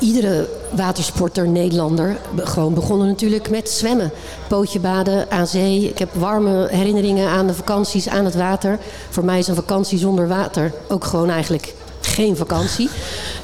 iedere 0.00 0.48
watersporter, 0.74 1.48
Nederlander, 1.48 2.16
gewoon 2.36 2.74
begonnen 2.74 3.06
natuurlijk 3.06 3.50
met 3.50 3.70
zwemmen. 3.70 4.10
Pootje 4.48 4.80
baden 4.80 5.30
aan 5.30 5.46
zee. 5.46 5.88
Ik 5.88 5.98
heb 5.98 6.14
warme 6.14 6.68
herinneringen 6.70 7.28
aan 7.28 7.46
de 7.46 7.54
vakanties 7.54 8.08
aan 8.08 8.24
het 8.24 8.34
water. 8.34 8.78
Voor 9.10 9.24
mij 9.24 9.38
is 9.38 9.48
een 9.48 9.54
vakantie 9.54 9.98
zonder 9.98 10.28
water 10.28 10.72
ook 10.88 11.04
gewoon 11.04 11.30
eigenlijk 11.30 11.74
geen 12.18 12.36
vakantie. 12.36 12.88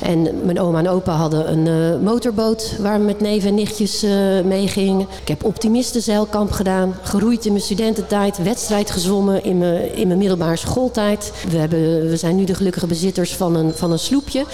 En 0.00 0.44
mijn 0.44 0.61
oma 0.61 0.79
en 0.79 0.88
opa 0.88 1.12
hadden 1.12 1.53
een 1.53 1.67
eh, 1.67 2.05
motorboot 2.05 2.76
waar 2.81 2.99
we 2.99 3.05
met 3.05 3.21
neven 3.21 3.49
en 3.49 3.55
nichtjes 3.55 4.03
eh 4.03 4.11
mee 4.44 4.69
gingen. 4.69 5.06
Ik 5.21 5.29
heb 5.29 5.44
optimistenzeilkamp 5.44 6.50
gedaan, 6.50 6.97
geroeid 7.03 7.44
in 7.44 7.53
mijn 7.53 7.65
studententijd, 7.65 8.43
wedstrijd 8.43 8.91
gezwommen 8.91 9.44
in 9.44 9.59
mijn, 9.59 9.97
in 9.97 10.06
mijn 10.06 10.19
middelbare 10.19 10.56
schooltijd. 10.56 11.32
We, 11.50 11.56
hebben, 11.56 12.09
we 12.09 12.17
zijn 12.17 12.37
nu 12.37 12.44
de 12.44 12.55
gelukkige 12.55 12.87
bezitters 12.87 13.37
van 13.37 13.56
een, 13.56 13.73
van 13.75 13.93
een 13.93 13.99
sloepje. 13.99 14.44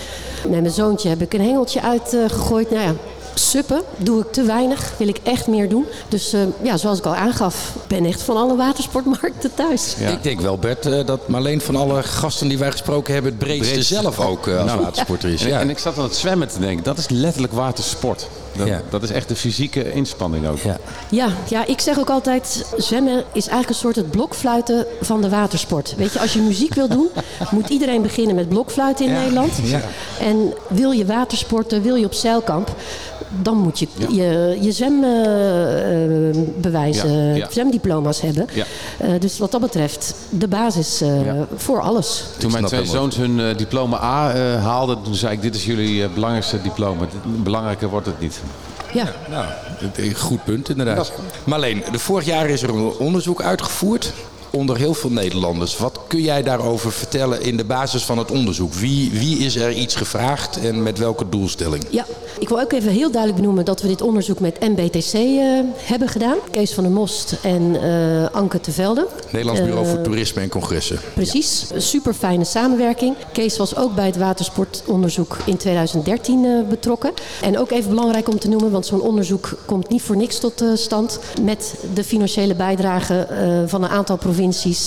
Met 0.49 0.61
mijn 0.61 0.73
zoontje 0.73 1.09
heb 1.09 1.21
ik 1.23 1.33
een 1.33 1.41
hengeltje 1.41 1.83
uitgegooid. 1.83 2.71
nou 2.71 2.83
ja, 2.83 2.95
Suppen 3.35 3.83
doe 3.97 4.21
ik 4.21 4.33
te 4.33 4.43
weinig, 4.43 4.93
wil 4.97 5.09
ik 5.09 5.19
echt 5.23 5.47
meer 5.47 5.69
doen. 5.69 5.87
Dus 6.09 6.33
eh, 6.33 6.41
ja, 6.63 6.77
zoals 6.77 6.99
ik 6.99 7.07
al 7.07 7.15
aangaf, 7.15 7.73
ben 7.87 8.05
echt 8.05 8.23
van 8.23 8.37
alle 8.37 8.57
watersportmarkten 8.57 9.55
thuis. 9.55 9.95
Ja. 9.99 10.09
Ik 10.09 10.23
denk 10.23 10.41
wel, 10.41 10.59
Bert, 10.59 10.87
eh, 10.87 11.07
dat 11.07 11.29
Marleen 11.29 11.61
van 11.61 11.77
alle 11.77 12.03
gasten 12.03 12.49
die 12.49 12.59
wij 12.59 12.71
gesproken 12.71 13.15
hebben... 13.15 13.31
het 13.33 13.41
breedste, 13.41 13.73
Breedste. 13.73 13.95
zelf 13.95 14.21
ook 14.21 14.47
eh, 14.47 14.57
als 14.57 14.67
Nou. 14.67 14.81
watersporter 14.81 15.29
is. 15.33 15.43
En, 15.43 15.49
Ja. 15.49 15.61
en 15.61 15.71
ik 15.71 15.79
zat 15.79 15.97
aan 15.99 16.05
het 16.05 16.17
zwemmen 16.17 16.49
te 16.49 16.59
denken, 16.61 16.85
dat 16.85 16.99
is 16.99 17.09
letterlijk 17.09 17.53
watersport. 17.53 18.29
Dat, 18.57 18.67
Ja. 18.67 18.81
dat 18.91 19.03
is 19.03 19.11
echt 19.11 19.29
de 19.29 19.37
fysieke 19.37 19.93
inspanning 19.93 20.47
ook. 20.47 20.59
Ja. 20.59 20.77
Ja, 21.11 21.29
ja, 21.49 21.67
ik 21.67 21.81
zeg 21.81 21.99
ook 21.99 22.11
altijd, 22.11 22.65
zwemmen 22.77 23.17
is 23.19 23.25
eigenlijk 23.47 23.69
een 23.69 23.75
soort 23.75 23.97
het 23.97 24.11
blokfluiten 24.11 24.87
van 25.01 25.21
de 25.21 25.29
watersport. 25.29 25.95
Weet 25.97 26.13
je, 26.13 26.21
als 26.21 26.33
je 26.33 26.41
muziek 26.41 26.75
wil 26.75 26.89
doen, 26.89 27.09
moet 27.51 27.69
iedereen 27.69 28.03
beginnen 28.03 28.35
met 28.35 28.49
blokfluiten 28.49 29.07
in 29.07 29.13
Nederland. 29.13 29.53
Ja. 29.63 29.81
En 30.21 30.53
wil 30.69 30.91
je 30.91 31.07
watersporten, 31.07 31.83
wil 31.83 31.95
je 31.95 32.05
op 32.05 32.15
zeilkamp, 32.15 32.75
dan 33.43 33.57
moet 33.57 33.79
je 33.79 33.89
je, 34.09 34.59
je 34.61 34.73
zwembewijzen, 34.73 37.21
Ja, 37.29 37.35
ja. 37.35 37.47
zwemdiploma's 37.51 38.21
hebben. 38.21 38.47
Ja. 38.53 38.65
Eh, 38.99 39.11
dus 39.21 39.39
wat 39.39 39.51
dat 39.51 39.61
betreft, 39.61 40.15
de 40.31 40.49
basis 40.49 41.01
eh, 41.01 41.25
Ja. 41.25 41.47
voor 41.57 41.81
alles. 41.81 42.25
Toen 42.39 42.53
mijn 42.53 42.65
twee 42.65 42.87
zoons 42.87 43.17
hun 43.17 43.41
eh, 43.41 43.57
diploma 43.57 44.03
A 44.03 44.33
eh, 44.33 44.65
haalden, 44.65 45.03
toen 45.03 45.15
zei 45.15 45.33
ik, 45.35 45.43
dit 45.43 45.55
is 45.55 45.65
jullie 45.65 46.03
eh, 46.03 46.09
belangrijkste 46.15 46.63
diploma. 46.63 47.07
Belangrijker 47.25 47.89
wordt 47.89 48.07
het 48.07 48.21
niet. 48.21 48.40
Ja. 48.93 49.13
Nou, 49.31 49.47
een 49.95 50.15
goed 50.15 50.45
punt 50.45 50.69
inderdaad. 50.69 51.13
Marleen, 51.45 51.83
de 51.93 51.99
vorig 51.99 52.25
jaar 52.25 52.49
is 52.49 52.63
er 52.63 52.69
een 52.69 52.93
onderzoek 52.99 53.43
uitgevoerd 53.43 54.13
onder 54.51 54.77
heel 54.77 54.95
veel 54.95 55.11
Nederlanders. 55.11 55.77
Wat 55.77 56.01
kun 56.07 56.21
jij 56.23 56.43
daarover 56.43 56.93
vertellen 56.93 57.43
in 57.43 57.57
de 57.57 57.65
basis 57.65 58.05
van 58.05 58.19
het 58.19 58.31
onderzoek? 58.31 58.75
Wie, 58.75 59.11
wie 59.11 59.39
is 59.39 59.57
er 59.57 59.73
iets 59.73 59.95
gevraagd 59.95 60.61
en 60.61 60.83
met 60.83 60.99
welke 60.99 61.29
doelstelling? 61.29 61.85
Ja, 61.91 62.05
ik 62.39 62.49
wil 62.49 62.61
ook 62.61 62.73
even 62.73 62.93
heel 62.93 63.11
duidelijk 63.11 63.41
benoemen 63.41 63.65
dat 63.65 63.83
we 63.83 63.89
dit 63.89 64.03
onderzoek 64.03 64.41
met 64.41 64.61
MBTC 64.61 65.13
eh, 65.13 65.61
hebben 65.77 66.09
gedaan. 66.09 66.37
Kees 66.51 66.73
van 66.75 66.85
der 66.85 66.93
Most 66.93 67.37
en 67.43 67.83
eh, 67.83 68.27
Anke 68.37 68.61
te 68.61 68.73
Velde. 68.73 69.07
Nederlands 69.31 69.61
Bureau 69.61 69.85
Eh, 69.87 69.91
voor 69.93 70.01
Toerisme 70.03 70.43
en 70.43 70.49
Congressen. 70.49 70.99
Precies, 71.15 71.67
super 71.77 72.15
fijne 72.15 72.45
samenwerking. 72.45 73.15
Kees 73.33 73.57
was 73.57 73.77
ook 73.77 73.95
bij 73.95 74.07
het 74.07 74.17
watersportonderzoek 74.17 75.37
in 75.45 75.57
2013 75.57 76.45
eh, 76.45 76.51
betrokken. 76.69 77.13
En 77.43 77.59
ook 77.59 77.71
even 77.71 77.91
belangrijk 77.91 78.29
om 78.29 78.39
te 78.39 78.49
noemen, 78.49 78.71
want 78.71 78.87
zo'n 78.87 79.01
onderzoek 79.01 79.59
komt 79.65 79.89
niet 79.89 80.03
voor 80.03 80.17
niks 80.17 80.39
tot 80.39 80.61
eh, 80.61 80.69
stand. 80.75 81.21
Met 81.43 81.75
de 81.95 82.05
financiële 82.05 82.55
bijdrage 82.55 83.15
eh, 83.15 83.63
van 83.67 83.83
een 83.83 83.89
aantal 83.91 84.17
provincies 84.17 84.39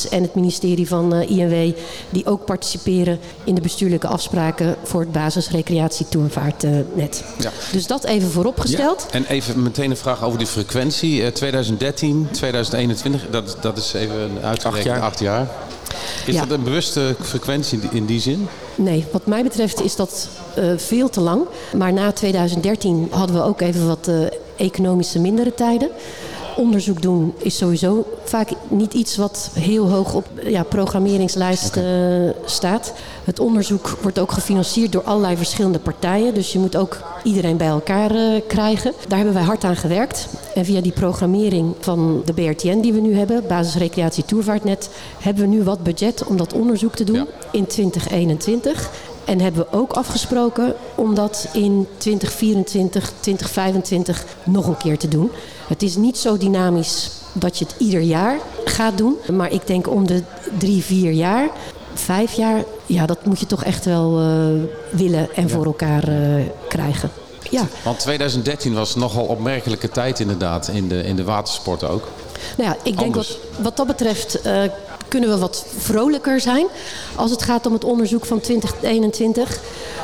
en 0.10 0.22
het 0.22 0.36
ministerie 0.36 0.88
van 0.88 1.14
eh, 1.14 1.30
INW, 1.30 1.76
die 2.10 2.26
ook 2.26 2.46
participeren 2.46 3.20
in 3.44 3.56
de 3.56 3.62
bestuurlijke 3.62 4.08
afspraken 4.08 4.76
voor 4.84 5.00
het 5.02 5.12
basisrecreatie-toervaartnet. 5.12 7.24
Ja. 7.40 7.52
Dus 7.72 7.88
dat 7.88 8.04
even 8.04 8.30
vooropgesteld. 8.32 9.06
En 9.12 9.26
even 9.26 9.64
meteen 9.64 9.90
een 9.90 9.98
vraag 9.98 10.24
over 10.24 10.38
die 10.38 10.48
frequentie. 10.48 11.24
Eh, 11.24 11.32
2013, 11.32 12.28
2021, 12.32 13.30
dat, 13.30 13.58
dat 13.62 13.78
is 13.78 13.94
even 13.94 14.32
uitgerekend 14.44 14.96
Acht 14.96 15.02
acht 15.04 15.20
jaar. 15.20 15.40
jaar. 15.40 15.48
Is 16.26 16.36
Ja. 16.36 16.46
dat 16.46 16.58
een 16.58 16.64
bewuste 16.64 17.16
frequentie 17.22 17.80
in 17.82 17.88
die, 17.90 18.00
in 18.00 18.06
die 18.06 18.20
zin? 18.20 18.48
Nee, 18.76 19.06
wat 19.12 19.26
mij 19.26 19.44
betreft 19.44 19.82
is 19.82 19.96
dat 19.96 20.28
eh, 20.56 20.64
veel 20.78 21.10
te 21.10 21.22
lang. 21.22 21.42
Maar 21.78 21.94
na 21.94 22.12
2013 22.12 23.08
hadden 23.12 23.36
we 23.36 23.42
ook 23.44 23.62
even 23.62 23.88
wat 23.88 24.08
eh, 24.08 24.16
economische 24.56 25.20
mindere 25.20 25.54
tijden. 25.54 25.90
Onderzoek 26.56 27.02
doen 27.02 27.34
is 27.38 27.58
sowieso 27.58 28.06
vaak 28.24 28.50
niet 28.68 28.94
iets 28.94 29.16
wat 29.18 29.50
heel 29.54 29.90
hoog 29.90 30.14
op 30.14 30.26
ja, 30.44 30.64
programmeringslijst 30.64 31.76
eh, 31.76 31.84
staat. 32.46 32.94
Het 33.24 33.40
onderzoek 33.40 33.98
wordt 34.02 34.20
ook 34.20 34.32
gefinancierd 34.32 34.92
door 34.92 35.04
allerlei 35.04 35.38
verschillende 35.38 35.80
partijen. 35.80 36.34
Dus 36.34 36.54
je 36.54 36.60
moet 36.60 36.76
ook 36.76 36.98
iedereen 37.24 37.58
bij 37.58 37.68
elkaar 37.68 38.12
eh, 38.12 38.42
krijgen. 38.48 38.94
Daar 39.08 39.18
hebben 39.18 39.36
wij 39.36 39.44
hard 39.44 39.64
aan 39.64 39.76
gewerkt. 39.76 40.28
En 40.56 40.66
via 40.66 40.82
die 40.82 40.92
programmering 40.92 41.76
van 41.80 42.22
de 42.26 42.34
BRTN 42.34 42.80
die 42.80 42.94
we 42.94 43.00
nu 43.00 43.16
hebben, 43.16 43.44
Basis 43.48 43.76
Recreatie 43.76 44.26
Toervaartnet, 44.26 44.90
hebben 45.20 45.44
we 45.44 45.56
nu 45.56 45.64
wat 45.64 45.84
budget 45.84 46.24
om 46.26 46.38
dat 46.38 46.54
onderzoek 46.54 46.96
te 46.96 47.04
doen 47.04 47.16
Ja. 47.16 47.26
in 47.52 47.66
2021. 47.66 48.90
En 49.26 49.40
hebben 49.40 49.62
we 49.62 49.78
ook 49.78 49.94
afgesproken 49.94 50.76
om 50.96 51.16
dat 51.16 51.48
in 51.54 51.88
2024, 51.98 53.12
2025 53.20 54.26
nog 54.44 54.68
een 54.68 54.78
keer 54.78 54.98
te 54.98 55.08
doen. 55.08 55.32
Het 55.68 55.82
is 55.82 55.96
niet 55.96 56.18
zo 56.18 56.38
dynamisch 56.38 57.12
dat 57.34 57.58
je 57.58 57.66
het 57.66 57.76
ieder 57.78 58.02
jaar 58.02 58.38
gaat 58.66 58.98
doen. 58.98 59.16
Maar 59.32 59.52
ik 59.52 59.68
denk 59.68 59.90
om 59.90 60.08
de 60.08 60.24
drie, 60.58 60.84
vier 60.84 61.12
jaar, 61.12 61.50
vijf 61.94 62.34
jaar, 62.34 62.64
ja, 62.86 63.06
dat 63.06 63.26
moet 63.26 63.40
je 63.40 63.46
toch 63.46 63.64
echt 63.64 63.86
wel 63.86 64.20
eh, 64.20 64.98
willen 64.98 65.36
en 65.36 65.50
voor 65.50 65.66
elkaar 65.66 66.08
eh, 66.08 66.44
krijgen. 66.68 67.12
Ja, 67.50 67.68
Want 67.84 68.00
2013 68.00 68.74
was 68.74 68.96
nogal 68.96 69.26
opmerkelijke 69.26 69.90
tijd 69.90 70.20
inderdaad 70.20 70.68
in 70.68 70.88
de, 70.88 71.04
in 71.04 71.16
de 71.16 71.24
watersport 71.24 71.84
ook. 71.84 72.08
nou 72.58 72.70
ja, 72.70 72.76
ik 72.76 72.98
denk 72.98 73.00
Anders. 73.00 73.28
wat, 73.28 73.64
wat 73.64 73.78
dat 73.78 73.88
betreft 73.88 74.42
eh, 74.42 74.64
kunnen 75.14 75.30
we 75.30 75.38
wat 75.38 75.66
vrolijker 75.78 76.40
zijn 76.40 76.68
als 77.16 77.32
het 77.32 77.44
gaat 77.44 77.66
om 77.66 77.74
het 77.74 77.84
onderzoek 77.84 78.26
van 78.26 78.40
2021. 78.40 79.60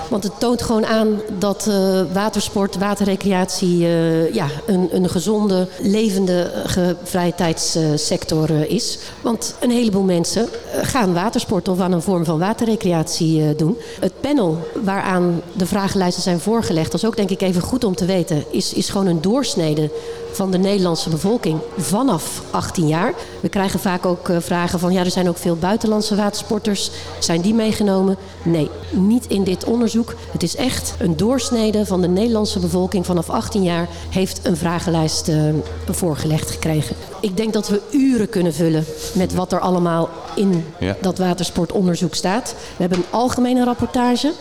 Want 0.09 0.23
het 0.23 0.39
toont 0.39 0.61
gewoon 0.61 0.85
aan 0.85 1.21
dat 1.39 1.67
eh, 1.67 2.01
watersport, 2.13 2.77
waterrecreatie 2.77 3.85
eh, 3.85 4.33
ja, 4.33 4.47
een, 4.65 4.89
een 4.91 5.09
gezonde, 5.09 5.67
levendige 5.81 6.95
vrije 7.03 7.35
tijdssector 7.35 8.49
eh, 8.49 8.69
is. 8.69 8.99
Want 9.21 9.55
een 9.59 9.71
heleboel 9.71 10.03
mensen 10.03 10.47
eh, 10.51 10.79
gaan 10.87 11.13
watersport 11.13 11.67
of 11.67 11.79
aan 11.79 11.91
een 11.91 12.01
vorm 12.01 12.25
van 12.25 12.39
waterrecreatie 12.39 13.41
eh, 13.41 13.57
doen. 13.57 13.77
Het 13.99 14.21
panel 14.21 14.57
waaraan 14.83 15.41
de 15.53 15.65
vragenlijsten 15.65 16.23
zijn 16.23 16.39
voorgelegd, 16.39 16.91
dat 16.91 17.01
is 17.01 17.07
ook 17.07 17.15
denk 17.15 17.29
ik 17.29 17.41
even 17.41 17.61
goed 17.61 17.83
om 17.83 17.95
te 17.95 18.05
weten, 18.05 18.43
is, 18.51 18.73
is 18.73 18.89
gewoon 18.89 19.07
een 19.07 19.21
doorsnede 19.21 19.89
van 20.31 20.51
de 20.51 20.57
Nederlandse 20.57 21.09
bevolking 21.09 21.59
vanaf 21.77 22.41
18 22.51 22.87
jaar. 22.87 23.13
We 23.39 23.49
krijgen 23.49 23.79
vaak 23.79 24.05
ook 24.05 24.29
eh, 24.29 24.37
vragen 24.39 24.79
van 24.79 24.93
ja, 24.93 24.99
er 25.03 25.11
zijn 25.11 25.29
ook 25.29 25.37
veel 25.37 25.55
buitenlandse 25.55 26.15
watersporters. 26.15 26.91
Zijn 27.19 27.41
die 27.41 27.53
meegenomen? 27.53 28.17
Nee, 28.43 28.69
niet 28.91 29.27
in 29.27 29.43
dit 29.43 29.63
onderzoek. 29.63 30.15
Het 30.31 30.43
is 30.43 30.55
echt 30.55 30.93
een 30.99 31.17
doorsnede 31.17 31.85
van 31.85 32.01
de 32.01 32.07
Nederlandse 32.07 32.59
bevolking 32.59 33.05
vanaf 33.05 33.29
18 33.29 33.63
jaar 33.63 33.87
heeft 34.09 34.39
een 34.43 34.57
vragenlijst 34.57 35.27
eh, 35.27 35.43
voorgelegd 35.89 36.51
gekregen. 36.51 36.95
Ik 37.21 37.37
denk 37.37 37.53
dat 37.53 37.67
we 37.67 37.81
uren 37.91 38.29
kunnen 38.29 38.53
vullen 38.53 38.85
met 39.13 39.33
wat 39.33 39.51
er 39.51 39.59
allemaal 39.59 40.09
in 40.35 40.65
Ja. 40.79 40.95
dat 41.01 41.17
watersportonderzoek 41.17 42.15
staat. 42.15 42.55
We 42.57 42.81
hebben 42.81 42.97
een 42.97 43.05
algemene 43.09 43.63
rapportage. 43.63 44.31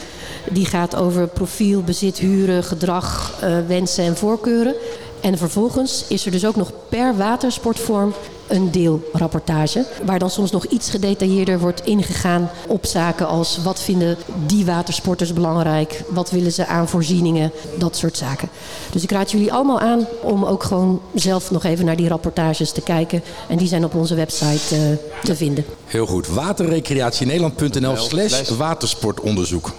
Die 0.51 0.67
gaat 0.67 0.97
over 0.97 1.27
profiel, 1.27 1.83
bezit, 1.83 2.19
huren, 2.19 2.65
gedrag, 2.65 3.35
eh, 3.41 3.57
wensen 3.67 4.05
en 4.05 4.17
voorkeuren. 4.17 4.75
En 5.21 5.39
vervolgens 5.39 6.05
is 6.09 6.25
er 6.27 6.31
dus 6.33 6.47
ook 6.47 6.57
nog 6.57 6.71
per 6.89 7.17
watersportvorm 7.17 8.15
een 8.49 8.71
deelrapportage. 8.71 9.87
Waar 10.05 10.19
dan 10.19 10.31
soms 10.31 10.51
nog 10.51 10.65
iets 10.65 10.91
gedetailleerder 10.91 11.59
wordt 11.61 11.85
ingegaan 11.85 12.51
op 12.67 12.87
zaken 12.87 13.27
als 13.27 13.59
wat 13.63 13.81
vinden 13.81 14.17
die 14.47 14.65
watersporters 14.65 15.33
belangrijk, 15.33 16.03
wat 16.09 16.31
willen 16.31 16.53
ze 16.53 16.67
aan 16.67 16.89
voorzieningen, 16.89 17.53
dat 17.79 17.97
soort 17.97 18.17
zaken. 18.17 18.49
Dus 18.93 19.03
ik 19.03 19.11
raad 19.11 19.31
jullie 19.31 19.53
allemaal 19.53 19.81
aan 19.81 20.07
om 20.23 20.45
ook 20.45 20.63
gewoon 20.63 21.01
zelf 21.15 21.51
nog 21.51 21.65
even 21.65 21.85
naar 21.85 21.97
die 21.97 22.09
rapportages 22.09 22.71
te 22.73 22.81
kijken. 22.81 23.23
En 23.49 23.57
die 23.57 23.69
zijn 23.69 23.85
op 23.85 23.95
onze 23.95 24.15
website 24.15 24.75
eh, 24.75 24.81
te 25.23 25.37
vinden. 25.37 25.65
Heel 25.87 26.07
goed. 26.07 26.29
Waterrecreatienederland.nl 26.29 27.97
slash 27.97 28.49
watersportonderzoek. 28.49 29.73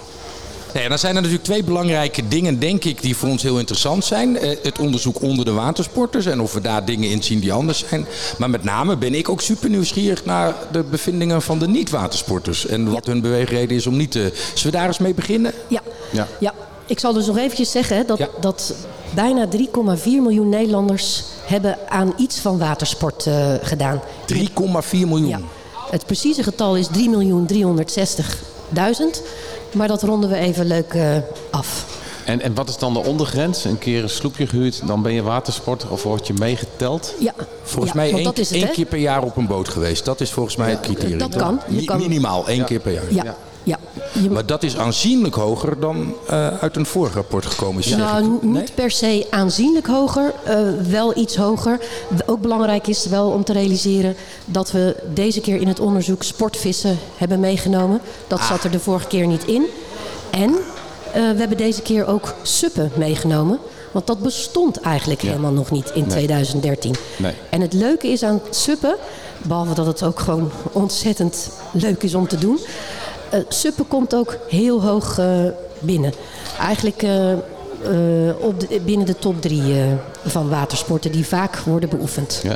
Nee, 0.74 0.84
en 0.84 0.90
dan 0.90 1.00
zijn 1.00 1.12
er 1.16 1.22
natuurlijk 1.22 1.48
twee 1.48 1.64
belangrijke 1.64 2.28
dingen, 2.28 2.60
denk 2.60 2.84
ik, 2.84 3.02
die 3.02 3.16
voor 3.16 3.30
ons 3.30 3.44
heel 3.44 3.58
interessant 3.60 4.06
zijn. 4.06 4.38
Eh, 4.38 4.58
Het 4.64 4.80
onderzoek 4.80 5.22
onder 5.22 5.46
de 5.46 5.52
watersporters 5.52 6.26
en 6.26 6.42
of 6.42 6.54
we 6.54 6.62
daar 6.62 6.86
dingen 6.86 7.10
in 7.10 7.24
zien 7.24 7.40
die 7.40 7.54
anders 7.54 7.84
zijn. 7.88 8.06
Maar 8.38 8.50
met 8.50 8.64
name 8.64 8.98
ben 8.98 9.14
ik 9.16 9.30
ook 9.30 9.42
super 9.42 9.70
nieuwsgierig 9.70 10.26
naar 10.26 10.54
de 10.72 10.84
bevindingen 10.84 11.42
van 11.42 11.60
de 11.60 11.68
niet-watersporters. 11.68 12.66
En 12.66 12.92
wat 12.92 13.06
hun 13.06 13.22
beweegreden 13.22 13.76
is 13.78 13.88
om 13.88 13.98
niet 13.98 14.12
te... 14.12 14.32
Zullen 14.54 14.72
we 14.72 14.78
daar 14.78 14.88
eens 14.88 14.98
mee 15.00 15.14
beginnen? 15.14 15.54
Ja. 15.68 15.82
Ja. 16.12 16.28
ja. 16.40 16.54
Ik 16.86 17.00
zal 17.00 17.14
dus 17.14 17.26
nog 17.26 17.38
eventjes 17.38 17.72
zeggen 17.72 18.08
dat, 18.08 18.18
Ja. 18.18 18.28
dat 18.42 18.74
bijna 19.14 19.48
3,4 19.48 20.04
miljoen 20.06 20.50
Nederlanders 20.50 21.24
hebben 21.46 21.78
aan 21.90 22.14
iets 22.18 22.40
van 22.40 22.58
watersport 22.58 23.26
eh, 23.26 23.54
gedaan. 23.62 24.02
3,4 24.34 24.42
miljoen. 24.92 25.28
Ja. 25.28 25.40
Het 25.92 26.06
precieze 26.06 26.44
getal 26.44 26.76
is 26.78 26.88
3.360.000. 26.88 26.96
Maar 29.74 29.88
dat 29.88 30.04
ronden 30.04 30.30
we 30.30 30.36
even 30.36 30.66
leuk 30.66 30.94
eh, 30.94 31.16
af. 31.50 31.98
En, 32.26 32.42
en 32.42 32.54
wat 32.54 32.70
is 32.70 32.78
dan 32.78 32.94
de 32.94 33.00
ondergrens? 33.04 33.66
Een 33.66 33.78
keer 33.78 34.04
een 34.04 34.10
sloepje 34.10 34.48
gehuurd, 34.48 34.82
dan 34.88 35.02
ben 35.02 35.14
je 35.14 35.22
watersport 35.22 35.88
of 35.90 36.04
word 36.04 36.28
je 36.28 36.34
meegeteld? 36.34 37.14
Ja. 37.20 37.34
Volgens 37.64 37.94
Ja, 37.94 38.00
mij 38.00 38.12
één, 38.14 38.24
dat 38.24 38.38
is 38.38 38.50
het, 38.50 38.62
één 38.64 38.72
keer 38.72 38.86
per 38.86 38.98
jaar 39.00 39.24
op 39.24 39.38
een 39.38 39.48
boot 39.48 39.70
geweest. 39.70 40.06
Dat 40.06 40.22
is 40.22 40.32
volgens 40.32 40.56
mij 40.56 40.70
het 40.70 40.80
criterium. 40.80 41.18
dat 41.18 41.36
kan. 41.36 41.60
Je 41.68 41.84
kan- 41.84 41.98
Minimaal 42.00 42.48
één 42.48 42.66
keer 42.66 42.80
per 42.80 42.92
jaar. 42.94 43.04
Ja. 43.14 43.36
Ja. 43.70 43.78
Je- 44.22 44.30
Maar 44.30 44.46
dat 44.46 44.64
is 44.64 44.78
aanzienlijk 44.78 45.36
hoger 45.36 45.80
dan 45.80 46.14
eh, 46.28 46.48
uit 46.58 46.76
een 46.76 46.86
vorig 46.86 47.14
rapport 47.14 47.46
gekomen 47.46 47.84
is. 47.84 47.96
Nou, 47.96 48.24
Nee? 48.42 48.62
niet 48.62 48.76
per 48.76 48.92
se 48.92 49.28
aanzienlijk 49.30 49.88
hoger, 49.88 50.34
eh, 50.44 50.58
wel 50.90 51.18
iets 51.18 51.36
hoger. 51.36 51.80
Ook 52.26 52.42
belangrijk 52.42 52.88
is 52.88 53.06
wel 53.06 53.30
om 53.30 53.44
te 53.44 53.54
realiseren 53.54 54.16
dat 54.46 54.72
we 54.72 54.96
deze 55.14 55.42
keer 55.42 55.62
in 55.62 55.68
het 55.68 55.80
onderzoek 55.80 56.24
sportvissen 56.24 56.98
hebben 57.18 57.40
meegenomen. 57.40 58.02
Dat 58.28 58.42
zat 58.42 58.64
er 58.64 58.72
de 58.72 58.80
vorige 58.80 59.08
keer 59.08 59.28
niet 59.28 59.46
in. 59.46 59.66
En 60.30 60.56
eh, 61.14 61.14
we 61.14 61.38
hebben 61.40 61.58
deze 61.58 61.82
keer 61.82 62.08
ook 62.08 62.34
suppen 62.42 62.92
meegenomen. 62.96 63.60
Want 63.92 64.08
dat 64.08 64.20
bestond 64.20 64.80
eigenlijk 64.82 65.22
helemaal 65.22 65.52
nog 65.52 65.72
niet 65.72 65.92
in 65.94 66.08
2013. 66.08 66.96
Nee. 67.18 67.34
En 67.50 67.62
het 67.62 67.74
leuke 67.74 68.08
is 68.08 68.24
aan 68.24 68.42
suppen, 68.50 68.96
behalve 69.42 69.74
dat 69.74 69.86
het 69.86 70.04
ook 70.04 70.20
gewoon 70.20 70.52
ontzettend 70.72 71.50
leuk 71.72 72.04
is 72.04 72.14
om 72.16 72.28
te 72.28 72.38
doen. 72.38 72.60
Eh 73.32 73.40
suppen 73.50 73.88
komt 73.88 74.16
ook 74.16 74.38
heel 74.50 74.82
hoog 74.82 75.18
eh, 75.18 75.28
binnen. 75.80 76.14
Eigenlijk 76.60 77.04
eh, 77.04 77.32
eh, 77.32 77.38
op 78.40 78.60
de- 78.60 78.80
binnen 78.86 79.06
de 79.06 79.16
top 79.20 79.42
drie 79.42 79.80
eh, 79.80 79.86
van 80.26 80.50
watersporten 80.50 81.12
die 81.12 81.26
vaak 81.26 81.58
worden 81.58 81.90
beoefend. 81.90 82.40
Ja. 82.44 82.56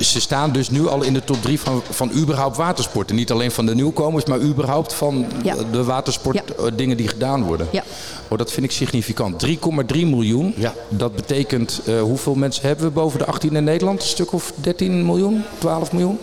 Ze 0.00 0.20
staan 0.20 0.52
dus 0.52 0.70
nu 0.70 0.88
al 0.88 1.02
in 1.02 1.12
de 1.14 1.24
top 1.24 1.42
3 1.42 1.60
van, 1.60 1.82
van 1.90 2.10
überhaupt 2.12 2.56
watersporten. 2.56 3.16
Niet 3.16 3.30
alleen 3.30 3.50
van 3.50 3.66
de 3.66 3.74
nieuwkomers, 3.74 4.24
maar 4.24 4.40
überhaupt 4.40 4.92
van 4.92 5.26
Ja. 5.42 5.54
de 5.72 5.84
watersport 5.84 6.34
Ja. 6.58 6.70
dingen 6.70 6.96
die 6.96 7.08
gedaan 7.08 7.44
worden. 7.44 7.68
Ja. 7.72 7.82
Oh, 8.28 8.38
dat 8.38 8.52
vind 8.52 8.66
ik 8.66 8.72
significant. 8.72 9.38
3,3 9.38 10.06
miljoen. 10.06 10.54
Ja. 10.56 10.72
Dat 10.88 11.14
betekent, 11.16 11.80
eh, 11.86 12.00
hoeveel 12.00 12.34
mensen 12.34 12.66
hebben 12.66 12.84
we 12.86 12.90
boven 12.92 13.18
de 13.18 13.24
18 13.26 13.56
in 13.56 13.64
Nederland? 13.64 14.00
Een 14.02 14.08
stuk 14.08 14.32
of 14.32 14.52
13 14.56 15.06
miljoen? 15.06 15.42
12 15.58 15.92
miljoen? 15.92 16.18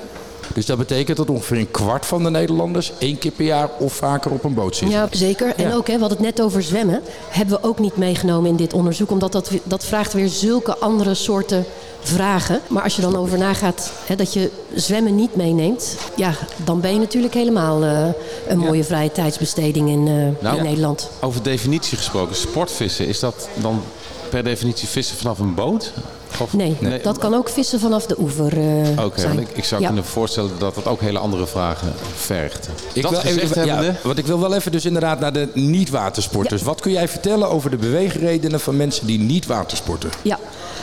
Dus 0.53 0.65
dat 0.65 0.77
betekent 0.77 1.17
dat 1.17 1.29
ongeveer 1.29 1.57
een 1.57 1.71
kwart 1.71 2.05
van 2.05 2.23
de 2.23 2.29
Nederlanders 2.29 2.91
één 2.97 3.17
keer 3.17 3.31
per 3.31 3.45
jaar 3.45 3.69
of 3.79 3.93
vaker 3.93 4.31
op 4.31 4.43
een 4.43 4.53
boot 4.53 4.75
zitten. 4.75 4.97
Ja, 4.97 5.07
zeker. 5.11 5.53
En 5.55 5.67
Ja. 5.67 5.75
ook, 5.75 5.87
hè, 5.87 5.93
we 5.93 5.99
hadden 5.99 6.17
het 6.17 6.35
net 6.35 6.45
over 6.45 6.63
zwemmen. 6.63 7.01
Hebben 7.29 7.61
we 7.61 7.67
ook 7.67 7.79
niet 7.79 7.97
meegenomen 7.97 8.49
in 8.49 8.55
dit 8.55 8.73
onderzoek. 8.73 9.11
Omdat 9.11 9.31
dat, 9.31 9.51
dat 9.63 9.85
vraagt 9.85 10.13
weer 10.13 10.29
zulke 10.29 10.77
andere 10.77 11.13
soorten 11.13 11.65
vragen. 12.01 12.59
Maar 12.67 12.83
als 12.83 12.95
je 12.95 13.01
dan 13.01 13.15
over 13.15 13.37
nagaat 13.37 13.91
hè, 14.05 14.15
dat 14.15 14.33
je 14.33 14.49
zwemmen 14.75 15.15
niet 15.15 15.35
meeneemt. 15.35 15.95
Ja, 16.15 16.33
dan 16.63 16.79
ben 16.81 16.93
je 16.93 16.99
natuurlijk 16.99 17.33
helemaal 17.33 17.83
eh, 17.83 18.07
een 18.47 18.57
mooie 18.57 18.83
vrije 18.83 19.11
tijdsbesteding 19.11 19.89
in, 19.89 20.07
eh, 20.07 20.43
Nou, 20.43 20.57
in 20.57 20.63
Nederland. 20.63 21.09
Over 21.19 21.43
definitie 21.43 21.97
gesproken, 21.97 22.35
sportvissen, 22.35 23.07
is 23.07 23.19
dat 23.19 23.47
dan 23.55 23.81
per 24.29 24.43
definitie 24.43 24.87
vissen 24.87 25.17
vanaf 25.17 25.39
een 25.39 25.53
boot? 25.55 25.91
Of- 26.39 26.53
Nee, 26.53 26.75
dat 27.03 27.17
kan 27.17 27.33
ook 27.33 27.49
vissen 27.49 27.79
vanaf 27.79 28.05
de 28.05 28.15
oever 28.19 28.57
eh, 28.57 29.05
Oké, 29.05 29.31
ik, 29.39 29.47
ik 29.53 29.63
zou 29.63 29.81
Ja. 29.81 29.87
kunnen 29.87 30.05
voorstellen 30.05 30.51
dat 30.59 30.75
dat 30.75 30.87
ook 30.87 31.01
hele 31.01 31.19
andere 31.19 31.47
vragen 31.47 31.93
vergt. 32.15 32.69
Ik 32.93 33.01
dat 33.01 33.11
wil 33.11 33.19
gezegd 33.19 33.41
even, 33.41 33.65
ja, 33.65 33.95
want 34.03 34.17
ik 34.17 34.25
wil 34.25 34.39
wel 34.39 34.53
even 34.55 34.71
dus 34.71 34.85
inderdaad 34.85 35.19
naar 35.19 35.33
de 35.33 35.47
niet-watersporters. 35.53 36.61
Wat 36.61 36.81
kun 36.81 36.91
jij 36.91 37.07
vertellen 37.07 37.49
over 37.49 37.69
de 37.69 37.77
beweegredenen 37.77 38.59
van 38.59 38.77
mensen 38.77 39.07
die 39.07 39.19
niet 39.19 39.45
watersporten? 39.45 40.09
Ja, 40.21 40.39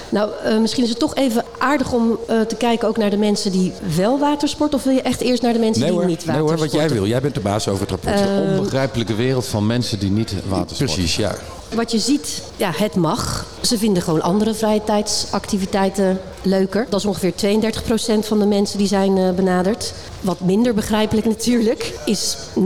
nou 0.09 0.31
eh, 0.45 0.59
misschien 0.59 0.83
is 0.85 0.89
het 0.91 0.99
toch 0.99 1.15
even 1.15 1.45
aardig 1.59 1.93
om 1.93 2.19
eh, 2.29 2.41
te 2.41 2.55
kijken 2.55 2.89
ook 2.89 2.97
naar 2.97 3.11
de 3.11 3.17
mensen 3.17 3.53
die 3.53 3.73
wel 3.97 4.19
watersporten. 4.19 4.79
Of 4.79 4.85
wil 4.85 4.93
je 4.95 5.03
echt 5.03 5.21
eerst 5.21 5.43
naar 5.43 5.53
de 5.53 5.59
mensen 5.59 5.81
Nee 5.83 5.91
die 5.91 5.99
hoor, 5.99 6.09
niet 6.09 6.27
nee 6.27 6.37
hoor, 6.37 6.45
watersporten? 6.45 6.81
wat 6.81 6.89
jij 6.91 6.99
wil. 7.01 7.09
Jij 7.11 7.21
bent 7.21 7.35
de 7.35 7.41
baas 7.41 7.69
over 7.69 7.81
het 7.81 7.91
rapport. 7.91 8.19
de 8.19 8.55
onbegrijpelijke 8.57 9.15
wereld 9.15 9.47
van 9.47 9.67
mensen 9.67 9.99
die 9.99 10.11
niet 10.11 10.33
watersporten. 10.49 10.95
Precies, 10.95 11.17
ja. 11.17 11.35
Wat 11.75 11.91
je 11.91 11.99
ziet, 11.99 12.43
ja, 12.57 12.73
het 12.77 12.95
mag. 12.95 13.47
Ze 13.63 13.79
vinden 13.79 14.03
gewoon 14.03 14.23
andere 14.23 14.55
vrije 14.55 14.85
tijdsactiviteiten 14.85 16.21
leuker. 16.43 16.87
Dat 16.89 17.01
is 17.01 17.07
ongeveer 17.07 17.33
32% 17.33 18.27
van 18.27 18.39
de 18.39 18.47
mensen 18.47 18.79
die 18.79 18.87
zijn 18.87 19.17
eh, 19.17 19.31
benaderd. 19.31 19.95
Wat 20.21 20.41
minder 20.41 20.75
begrijpelijk 20.75 21.27
natuurlijk, 21.37 21.93
is 22.05 22.37
29% 22.59 22.63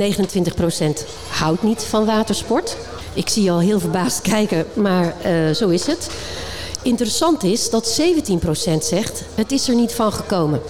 houdt 1.28 1.62
niet 1.62 1.82
van 1.82 2.04
watersport. 2.04 2.76
Ik 3.14 3.28
zie 3.28 3.42
je 3.42 3.50
al 3.50 3.60
heel 3.60 3.80
verbaasd 3.80 4.20
kijken, 4.34 4.66
maar 4.74 5.14
eh, 5.22 5.50
zo 5.50 5.68
is 5.68 5.86
het. 5.86 6.10
Interessant 6.82 7.42
is 7.42 7.70
dat 7.70 8.00
17% 8.00 8.34
zegt, 8.78 9.22
het 9.34 9.52
is 9.52 9.68
er 9.68 9.74
niet 9.74 9.92
van 9.92 10.12
gekomen. 10.12 10.60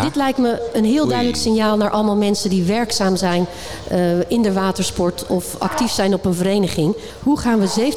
Dit 0.00 0.16
lijkt 0.16 0.38
me 0.38 0.70
een 0.72 0.84
heel 0.84 1.06
duidelijk 1.06 1.38
signaal 1.38 1.76
naar 1.76 1.90
allemaal 1.90 2.16
mensen 2.16 2.50
die 2.50 2.62
werkzaam 2.62 3.16
zijn 3.16 3.46
uh, 3.92 4.30
in 4.30 4.42
de 4.42 4.52
watersport 4.52 5.26
of 5.26 5.56
actief 5.58 5.90
zijn 5.90 6.14
op 6.14 6.24
een 6.24 6.34
vereniging. 6.34 6.96
Hoe 7.22 7.38
gaan 7.38 7.60
we 7.60 7.92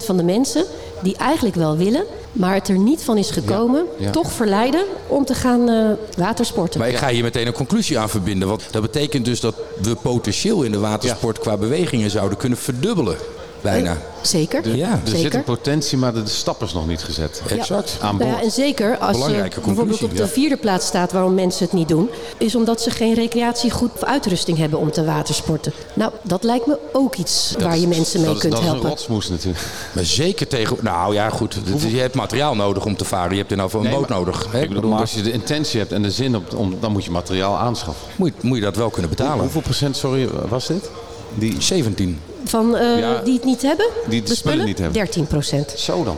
17% 0.00 0.04
van 0.04 0.16
de 0.16 0.22
mensen 0.22 0.64
die 1.02 1.16
eigenlijk 1.16 1.54
wel 1.56 1.76
willen, 1.76 2.04
maar 2.32 2.54
het 2.54 2.68
er 2.68 2.78
niet 2.78 3.02
van 3.02 3.16
is 3.16 3.30
gekomen, 3.30 3.84
toch 4.12 4.32
verleiden 4.32 4.84
om 5.06 5.24
te 5.24 5.34
gaan 5.34 5.70
uh, 5.70 5.90
watersporten. 6.16 6.80
Maar 6.80 6.88
ik 6.88 6.96
ga 6.96 7.08
hier 7.08 7.22
meteen 7.22 7.46
een 7.46 7.52
conclusie 7.52 7.98
aan 7.98 8.08
verbinden. 8.10 8.48
Want 8.48 8.62
dat 8.70 8.82
betekent 8.82 9.24
dus 9.24 9.40
dat 9.40 9.54
we 9.82 9.94
potentieel 9.94 10.62
in 10.62 10.72
de 10.72 10.78
watersport 10.78 11.38
qua 11.38 11.56
bewegingen 11.56 12.10
zouden 12.10 12.38
kunnen 12.38 12.58
verdubbelen. 12.58 13.16
Bijna. 13.64 13.90
Eh, 13.90 13.96
zeker. 14.22 14.76
ja. 14.76 15.00
Er 15.12 15.16
zit 15.16 15.34
een 15.34 15.44
potentie, 15.44 15.98
maar 15.98 16.14
de 16.14 16.26
stap 16.26 16.62
is 16.62 16.72
nog 16.72 16.86
niet 16.86 17.02
gezet. 17.02 17.42
Exact. 17.48 17.98
Aan 18.00 18.16
Nou 18.16 18.30
ja, 18.30 18.42
en 18.42 18.50
zeker 18.50 18.98
als 18.98 19.26
je 19.26 19.48
bijvoorbeeld 19.64 20.02
op 20.02 20.16
de 20.16 20.28
vierde 20.28 20.56
plaats 20.56 20.86
staat 20.86 21.12
waarom 21.12 21.34
mensen 21.34 21.64
het 21.64 21.72
niet 21.72 21.88
doen, 21.88 22.10
is 22.38 22.54
omdat 22.54 22.80
ze 22.80 22.90
geen 22.90 23.14
recreatiegoed 23.14 23.90
of 23.94 24.02
uitrusting 24.02 24.58
hebben 24.58 24.78
om 24.78 24.90
te 24.90 25.04
watersporten. 25.04 25.72
Nou, 25.94 26.12
dat 26.22 26.42
lijkt 26.42 26.66
me 26.66 26.78
ook 26.92 27.16
iets 27.16 27.54
waar 27.58 27.78
je 27.78 27.86
mensen 27.88 28.20
mee 28.20 28.28
dat, 28.30 28.38
kunt 28.38 28.52
dat 28.52 28.62
helpen. 28.62 28.82
Dat 28.82 28.98
is 28.98 29.06
een 29.06 29.14
rotsmoes 29.14 29.28
natuurlijk. 29.28 29.64
Maar 29.92 30.04
zeker 30.04 30.48
tegen... 30.48 30.76
Nou 30.80 31.14
ja, 31.14 31.30
goed. 31.30 31.58
Je 31.88 31.98
hebt 31.98 32.14
materiaal 32.14 32.54
nodig 32.54 32.84
om 32.84 32.96
te 32.96 33.04
varen. 33.04 33.30
Je 33.30 33.36
hebt 33.38 33.50
in 33.50 33.56
ieder 33.56 33.70
geval 33.70 33.84
een 33.84 33.90
Nee, 33.90 33.98
boot 33.98 34.08
nodig. 34.08 34.46
Hè? 34.52 34.62
Ik 34.62 34.68
bedoel, 34.68 34.90
maar 34.90 35.00
als 35.00 35.14
je 35.14 35.22
de 35.22 35.32
intentie 35.32 35.78
hebt 35.78 35.92
en 35.92 36.02
de 36.02 36.10
zin 36.10 36.36
op, 36.36 36.54
om, 36.54 36.76
dan 36.80 36.92
moet 36.92 37.04
je 37.04 37.10
materiaal 37.10 37.56
aanschaffen. 37.56 38.06
Moet, 38.16 38.42
moet 38.42 38.58
je 38.58 38.64
dat 38.64 38.76
wel 38.76 38.90
kunnen 38.90 39.10
betalen. 39.10 39.38
Hoeveel 39.38 39.60
procent, 39.60 39.96
sorry, 39.96 40.28
was 40.48 40.66
dit? 40.66 40.90
Die, 41.34 41.54
17. 41.58 42.18
Van 42.44 42.76
eh, 42.76 42.98
Ja, 42.98 43.20
die 43.24 43.34
het 43.34 43.44
niet 43.44 43.62
hebben? 43.62 43.86
die 44.08 44.22
de 44.22 44.34
spullen 44.34 44.64
niet 44.66 44.78
hebben. 44.78 44.94
13 44.96 45.26
procent. 45.26 45.74
zo 45.76 46.04
dan. 46.04 46.16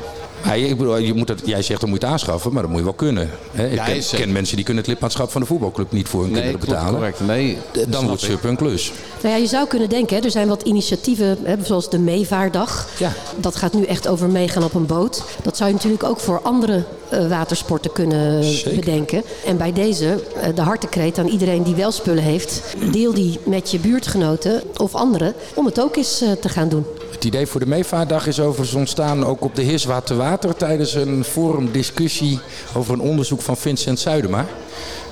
Ik 0.55 0.77
bedoel, 0.77 0.97
je 0.97 1.15
moet 1.15 1.29
het, 1.29 1.41
jij 1.45 1.63
zegt 1.63 1.81
dan 1.81 1.89
moet 1.91 1.99
je 2.01 2.05
het 2.05 2.15
aanschaffen, 2.15 2.53
maar 2.53 2.61
dat 2.63 2.71
moet 2.71 2.79
je 2.79 2.85
wel 2.85 2.95
kunnen. 2.95 3.31
Hè? 3.53 3.67
Ik 3.69 3.75
Ja, 3.75 4.17
ken, 4.17 4.33
mensen 4.33 4.57
die 4.57 4.65
kunnen 4.65 4.83
het 4.83 4.93
lidmaatschap 4.93 5.31
van 5.31 5.41
de 5.41 5.47
voetbalclub 5.47 5.93
niet 5.93 6.09
voor 6.09 6.23
hun 6.23 6.31
Nee, 6.33 6.43
kinderen 6.43 6.67
betalen. 6.69 6.95
correct. 6.95 7.21
Nee, 7.21 7.59
Dan 7.89 8.07
wordt. 8.07 8.21
SUP 8.23 8.45
een 8.45 8.57
klus. 8.57 8.93
Nou 9.23 9.35
ja, 9.35 9.41
je 9.41 9.47
zou 9.49 9.67
kunnen 9.67 9.89
denken, 9.89 10.17
hè, 10.17 10.23
er 10.25 10.31
zijn 10.31 10.49
wat 10.49 10.63
initiatieven, 10.63 11.39
hè, 11.43 11.55
zoals 11.65 11.91
de 11.91 11.99
Meevaardag. 11.99 12.89
Ja. 12.99 13.13
Dat 13.37 13.57
gaat 13.57 13.73
nu 13.73 13.85
echt 13.85 14.09
over 14.09 14.29
meegaan 14.29 14.65
op 14.65 14.75
een 14.75 14.87
boot. 14.87 15.23
Dat 15.43 15.57
zou 15.57 15.69
je 15.69 15.75
natuurlijk 15.75 16.05
ook 16.05 16.21
voor 16.21 16.41
andere 16.43 16.83
eh, 17.09 17.29
watersporten 17.29 17.93
kunnen 17.93 18.45
Zeker. 18.45 18.75
bedenken. 18.75 19.23
En 19.47 19.57
bij 19.57 19.73
deze, 19.73 20.23
eh, 20.41 20.55
de 20.55 20.63
hartekreet 20.63 21.19
aan 21.19 21.27
iedereen 21.29 21.63
die 21.63 21.75
wel 21.75 21.91
spullen 21.93 22.23
heeft. 22.23 22.63
Deel 22.93 23.15
die 23.15 23.39
met 23.45 23.71
je 23.71 23.79
buurtgenoten 23.79 24.63
of 24.77 24.95
anderen 24.95 25.35
om 25.55 25.67
het 25.67 25.81
ook 25.81 25.97
eens 25.97 26.21
eh, 26.21 26.31
te 26.33 26.49
gaan 26.49 26.69
doen. 26.69 26.85
Het 27.11 27.25
idee 27.25 27.47
voor 27.47 27.61
de 27.61 27.67
meevaartdag 27.67 28.27
is 28.27 28.41
overigens 28.41 28.75
ontstaan 28.77 29.25
ook 29.25 29.41
op 29.45 29.55
de 29.55 29.63
Hiswa 29.63 30.01
te 30.01 30.15
Water 30.15 30.57
tijdens 30.57 30.95
een 30.95 31.25
forumdiscussie 31.25 32.39
over 32.75 32.95
een 32.95 33.01
onderzoek 33.01 33.43
van 33.43 33.57
Vincent 33.57 33.99
Zuidema. 33.99 34.47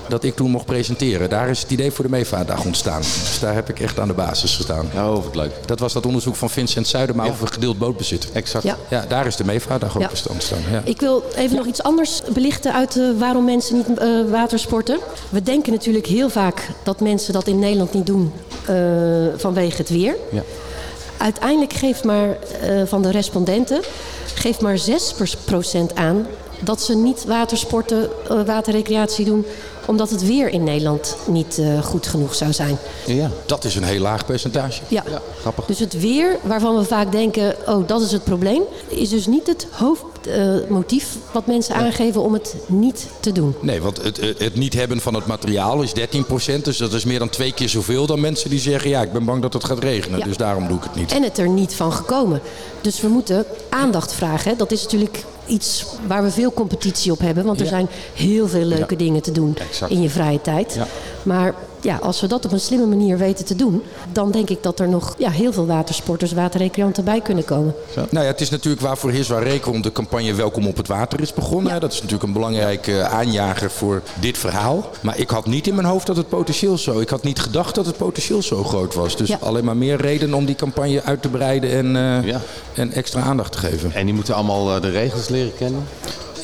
Dat 0.07 0.23
ik 0.23 0.35
toen 0.35 0.51
mocht 0.51 0.65
presenteren. 0.65 1.29
Daar 1.29 1.49
is 1.49 1.61
het 1.61 1.71
idee 1.71 1.91
voor 1.91 2.03
de 2.05 2.09
meevaartdag 2.11 2.65
ontstaan. 2.65 3.01
Dus 3.01 3.37
daar 3.41 3.53
heb 3.53 3.69
ik 3.69 3.79
echt 3.79 3.99
aan 3.99 4.07
de 4.07 4.13
basis 4.13 4.55
gestaan. 4.55 4.89
Oh, 4.95 5.13
wat 5.23 5.35
leuk. 5.35 5.51
Dat 5.65 5.79
was 5.79 5.93
dat 5.93 6.05
onderzoek 6.05 6.35
van 6.35 6.49
Vincent 6.49 6.87
Zuidema 6.87 7.25
over 7.27 7.47
gedeeld 7.47 7.77
bootbezit. 7.77 8.31
Exact. 8.31 8.63
Ja. 8.63 8.77
Ja, 8.89 9.05
daar 9.07 9.25
is 9.25 9.35
de 9.35 9.43
meevaartdag 9.45 9.95
ook 9.95 10.01
Ja. 10.01 10.09
ontstaan. 10.29 10.59
Ja. 10.71 10.81
Ik 10.83 10.99
wil 10.99 11.23
even 11.35 11.55
nog 11.55 11.65
iets 11.65 11.83
anders 11.83 12.21
belichten 12.33 12.73
uit 12.73 12.97
eh, 12.97 13.03
waarom 13.17 13.45
mensen 13.45 13.75
niet 13.75 13.97
eh, 13.97 14.07
watersporten. 14.31 14.99
We 15.29 15.41
denken 15.43 15.71
natuurlijk 15.71 16.05
heel 16.05 16.29
vaak 16.29 16.69
dat 16.83 16.99
mensen 16.99 17.33
dat 17.33 17.47
in 17.47 17.59
Nederland 17.59 17.93
niet 17.93 18.05
doen 18.05 18.31
eh, 18.65 18.75
vanwege 19.37 19.77
het 19.77 19.89
weer. 19.89 20.15
Ja. 20.31 20.41
Uiteindelijk 21.17 21.73
geeft 21.73 22.03
maar 22.03 22.37
eh, 22.61 22.81
van 22.85 23.01
de 23.01 23.11
respondenten 23.11 23.81
geeft 24.35 24.61
maar 24.61 24.77
6% 24.77 25.93
aan 25.93 26.25
dat 26.59 26.81
ze 26.81 26.95
niet 26.95 27.25
watersporten, 27.25 28.09
eh, 28.29 28.41
waterrecreatie 28.45 29.25
doen, 29.25 29.45
omdat 29.85 30.09
het 30.09 30.25
weer 30.25 30.49
in 30.49 30.63
Nederland 30.63 31.17
niet 31.27 31.57
eh, 31.57 31.83
goed 31.83 32.07
genoeg 32.07 32.35
zou 32.35 32.53
zijn. 32.53 32.77
Ja. 33.05 33.29
Dat 33.45 33.63
is 33.63 33.75
een 33.75 33.83
heel 33.83 33.99
laag 34.01 34.25
percentage. 34.25 34.81
Ja. 34.87 35.03
grappig. 35.41 35.65
Dus 35.65 35.79
het 35.79 35.99
weer, 35.99 36.37
waarvan 36.43 36.75
we 36.77 36.83
vaak 36.83 37.11
denken, 37.11 37.55
oh 37.67 37.87
dat 37.87 38.01
is 38.01 38.11
het 38.11 38.23
probleem, 38.23 38.61
is 38.87 39.09
dus 39.09 39.27
niet 39.27 39.47
het 39.47 39.67
hoofdmotief 39.71 41.07
wat 41.31 41.45
mensen 41.47 41.75
aangeven 41.75 42.21
om 42.21 42.33
het 42.33 42.55
niet 42.67 43.07
te 43.19 43.31
doen. 43.31 43.55
Nee, 43.61 43.81
want 43.81 44.03
het, 44.03 44.17
het 44.17 44.39
het 44.39 44.55
niet 44.55 44.73
hebben 44.73 44.99
van 44.99 45.13
het 45.13 45.25
materiaal 45.25 45.81
is 45.81 45.91
13%. 45.93 46.61
Dus 46.61 46.77
dat 46.77 46.93
is 46.93 47.05
meer 47.05 47.19
dan 47.19 47.29
twee 47.29 47.51
keer 47.53 47.69
zoveel 47.69 48.05
dan 48.05 48.19
mensen 48.19 48.49
die 48.49 48.59
zeggen... 48.59 48.89
ja, 48.89 49.01
ik 49.01 49.11
ben 49.11 49.25
bang 49.25 49.41
dat 49.41 49.53
het 49.53 49.63
gaat 49.63 49.79
regenen, 49.79 50.19
Ja. 50.19 50.25
dus 50.25 50.37
daarom 50.37 50.67
doe 50.67 50.77
ik 50.77 50.83
het 50.83 50.95
niet. 50.95 51.11
En 51.11 51.23
het 51.23 51.37
er 51.37 51.49
niet 51.49 51.75
van 51.75 51.93
gekomen. 51.93 52.41
Dus 52.81 53.01
we 53.01 53.07
moeten 53.07 53.45
aandacht 53.69 54.13
vragen. 54.13 54.51
hè. 54.51 54.57
Dat 54.57 54.71
is 54.71 54.83
natuurlijk 54.83 55.23
iets 55.47 55.85
waar 56.07 56.23
we 56.23 56.31
veel 56.31 56.53
competitie 56.53 57.11
op 57.11 57.19
hebben. 57.19 57.45
Want 57.45 57.57
er 57.59 57.65
Ja. 57.65 57.71
zijn 57.71 57.87
heel 58.13 58.47
veel 58.47 58.65
leuke 58.65 58.93
Ja. 58.93 58.97
dingen 58.97 59.21
te 59.21 59.31
doen 59.31 59.55
Exact. 59.69 59.91
in 59.91 60.01
je 60.01 60.09
vrije 60.09 60.41
tijd. 60.41 60.79
Maar 61.25 61.53
ja, 61.81 61.97
als 62.01 62.21
we 62.21 62.27
dat 62.27 62.45
op 62.45 62.51
een 62.51 62.59
slimme 62.59 62.85
manier 62.85 63.17
weten 63.17 63.45
te 63.45 63.55
doen... 63.55 63.83
dan 64.11 64.31
denk 64.31 64.49
ik 64.49 64.63
dat 64.63 64.79
er 64.79 64.87
nog 64.89 65.15
ja, 65.17 65.29
heel 65.29 65.53
veel 65.53 65.65
watersporters, 65.65 66.33
waterrecreanten 66.33 67.03
bij 67.03 67.21
kunnen 67.21 67.45
komen. 67.45 67.73
Nou 67.95 68.25
ja, 68.25 68.31
het 68.31 68.41
is 68.41 68.49
natuurlijk 68.49 68.81
waarvoor 68.83 69.11
Hiswa 69.11 69.39
Rekon 69.39 69.81
de 69.81 69.91
campagne 69.91 70.33
Welkom 70.33 70.67
op 70.67 70.77
het 70.77 70.87
Water 70.87 71.21
is 71.21 71.33
begonnen. 71.33 71.73
Ja. 71.73 71.79
Dat 71.79 71.91
is 71.91 71.97
natuurlijk 71.97 72.23
een 72.23 72.33
belangrijke 72.33 72.99
eh, 72.99 73.13
aanjager 73.13 73.71
voor 73.71 74.01
dit 74.19 74.37
verhaal. 74.37 74.89
Maar 75.01 75.17
ik 75.17 75.29
had 75.29 75.45
niet 75.45 75.67
in 75.67 75.75
mijn 75.75 75.87
hoofd 75.87 76.07
dat 76.07 76.17
het 76.17 76.29
potentieel 76.29 76.77
zo... 76.77 76.99
Ik 76.99 77.09
had 77.09 77.23
niet 77.23 77.39
gedacht 77.39 77.75
dat 77.75 77.85
het 77.85 77.97
potentieel 77.97 78.41
zo 78.41 78.63
groot 78.63 78.93
was. 78.93 79.17
Dus 79.17 79.27
Ja. 79.29 79.37
alleen 79.41 79.65
maar 79.65 79.77
meer 79.77 80.01
reden 80.01 80.33
om 80.33 80.45
die 80.45 80.55
campagne 80.55 81.03
uit 81.03 81.21
te 81.21 81.29
breiden 81.29 81.71
en, 81.71 81.95
eh, 81.95 82.27
Ja. 82.29 82.41
en 82.73 82.91
extra 82.93 83.21
aandacht 83.21 83.51
te 83.51 83.57
geven. 83.57 83.93
En 83.93 84.05
die 84.05 84.13
moeten 84.15 84.33
allemaal 84.35 84.75
eh, 84.75 84.81
de 84.81 84.89
regels 84.89 85.27
leren 85.29 85.55
kennen. 85.57 85.83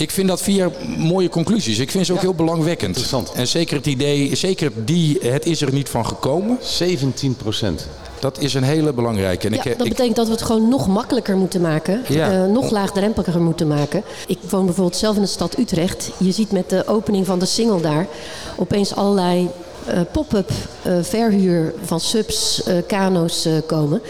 Ik 0.02 0.12
vind 0.12 0.28
dat 0.28 0.42
vier 0.42 0.72
mooie 0.98 1.30
conclusies. 1.30 1.80
Ik 1.80 1.92
vind 1.92 2.06
ze 2.06 2.14
ook 2.14 2.22
heel 2.22 2.34
belangwekkend. 2.34 2.88
Interessant. 2.88 3.32
En 3.32 3.48
zeker 3.48 3.76
het 3.78 3.86
idee, 3.86 4.36
zeker 4.36 4.72
die, 4.86 5.18
het 5.22 5.46
is 5.46 5.62
er 5.62 5.74
niet 5.74 5.90
van 5.90 6.06
gekomen. 6.06 6.58
17 6.62 7.36
procent. 7.36 7.88
Dat 8.20 8.40
is 8.40 8.54
een 8.54 8.64
hele 8.64 8.94
belangrijke. 8.94 9.48
En 9.48 9.54
Ja, 9.54 9.64
ik, 9.64 9.78
dat 9.78 9.88
ik, 9.88 9.92
betekent 9.92 10.16
dat 10.16 10.26
we 10.26 10.32
het 10.32 10.42
gewoon 10.42 10.70
nog 10.70 10.88
makkelijker 10.88 11.38
moeten 11.38 11.62
maken. 11.62 12.02
Ja. 12.08 12.32
eh, 12.44 12.52
nog 12.52 12.72
laagdrempeliger 12.72 13.42
moeten 13.42 13.68
maken. 13.68 14.04
Ik 14.28 14.38
woon 14.50 14.66
bijvoorbeeld 14.66 14.98
zelf 14.98 15.16
in 15.16 15.22
de 15.22 15.28
stad 15.28 15.58
Utrecht. 15.58 16.12
Je 16.18 16.32
ziet 16.32 16.52
met 16.52 16.70
de 16.70 16.88
opening 16.88 17.26
van 17.26 17.40
de 17.40 17.46
single 17.46 17.82
daar 17.82 18.08
opeens 18.56 18.96
allerlei 18.96 19.50
eh, 19.86 20.00
pop-up 20.12 20.50
eh, 20.82 20.94
verhuur 21.02 21.74
van 21.84 22.00
subs, 22.00 22.64
eh, 22.64 22.76
kano's 22.88 23.46
eh, 23.46 23.54
komen. 23.66 24.02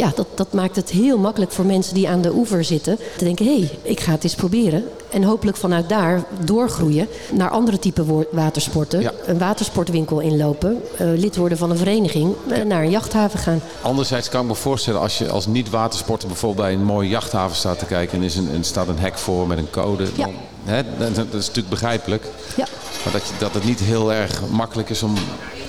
Ja, 0.00 0.12
dat, 0.14 0.26
dat 0.34 0.52
maakt 0.52 0.76
het 0.76 0.90
heel 0.90 1.18
makkelijk 1.18 1.52
voor 1.52 1.64
mensen 1.64 1.94
die 1.94 2.08
aan 2.08 2.20
de 2.20 2.32
oever 2.32 2.64
zitten. 2.64 2.98
Te 3.16 3.24
denken, 3.24 3.46
hé, 3.46 3.58
hey, 3.58 3.78
ik 3.82 4.00
ga 4.00 4.12
het 4.12 4.24
eens 4.24 4.34
proberen. 4.34 4.84
En 5.10 5.22
hopelijk 5.22 5.56
vanuit 5.56 5.88
daar 5.88 6.24
doorgroeien 6.44 7.08
naar 7.32 7.50
andere 7.50 7.78
type 7.78 8.26
watersporten. 8.30 9.00
Ja. 9.00 9.12
Een 9.26 9.38
watersportwinkel 9.38 10.20
inlopen. 10.20 10.82
eh, 10.96 11.06
lid 11.16 11.36
worden 11.36 11.58
van 11.58 11.70
een 11.70 11.76
vereniging. 11.76 12.34
eh, 12.48 12.62
naar 12.62 12.82
een 12.82 12.90
jachthaven 12.90 13.38
gaan. 13.38 13.62
Anderzijds 13.82 14.28
kan 14.28 14.40
ik 14.42 14.46
me 14.46 14.54
voorstellen 14.54 15.00
als 15.00 15.18
je 15.18 15.28
als 15.28 15.46
niet-watersporter 15.46 16.28
bijvoorbeeld 16.28 16.66
bij 16.66 16.74
een 16.76 16.84
mooie 16.84 17.08
jachthaven 17.08 17.56
staat 17.56 17.78
te 17.78 17.84
kijken 17.84 18.14
en 18.14 18.20
er 18.20 18.26
is 18.26 18.36
een, 18.36 18.64
staat 18.64 18.88
een 18.88 18.98
hek 18.98 19.18
voor 19.18 19.46
met 19.46 19.58
een 19.58 19.70
code. 19.70 20.04
Ja. 20.14 20.24
Dan, 20.24 20.34
hè, 20.64 20.82
dat, 20.98 21.14
dat 21.14 21.26
is 21.40 21.46
natuurlijk 21.46 21.68
begrijpelijk. 21.68 22.24
Ja. 22.56 22.66
Maar 23.04 23.12
dat, 23.12 23.26
je, 23.26 23.32
dat 23.38 23.54
het 23.54 23.64
niet 23.64 23.80
heel 23.80 24.12
erg 24.12 24.40
makkelijk 24.50 24.90
is 24.90 25.02
om, 25.02 25.14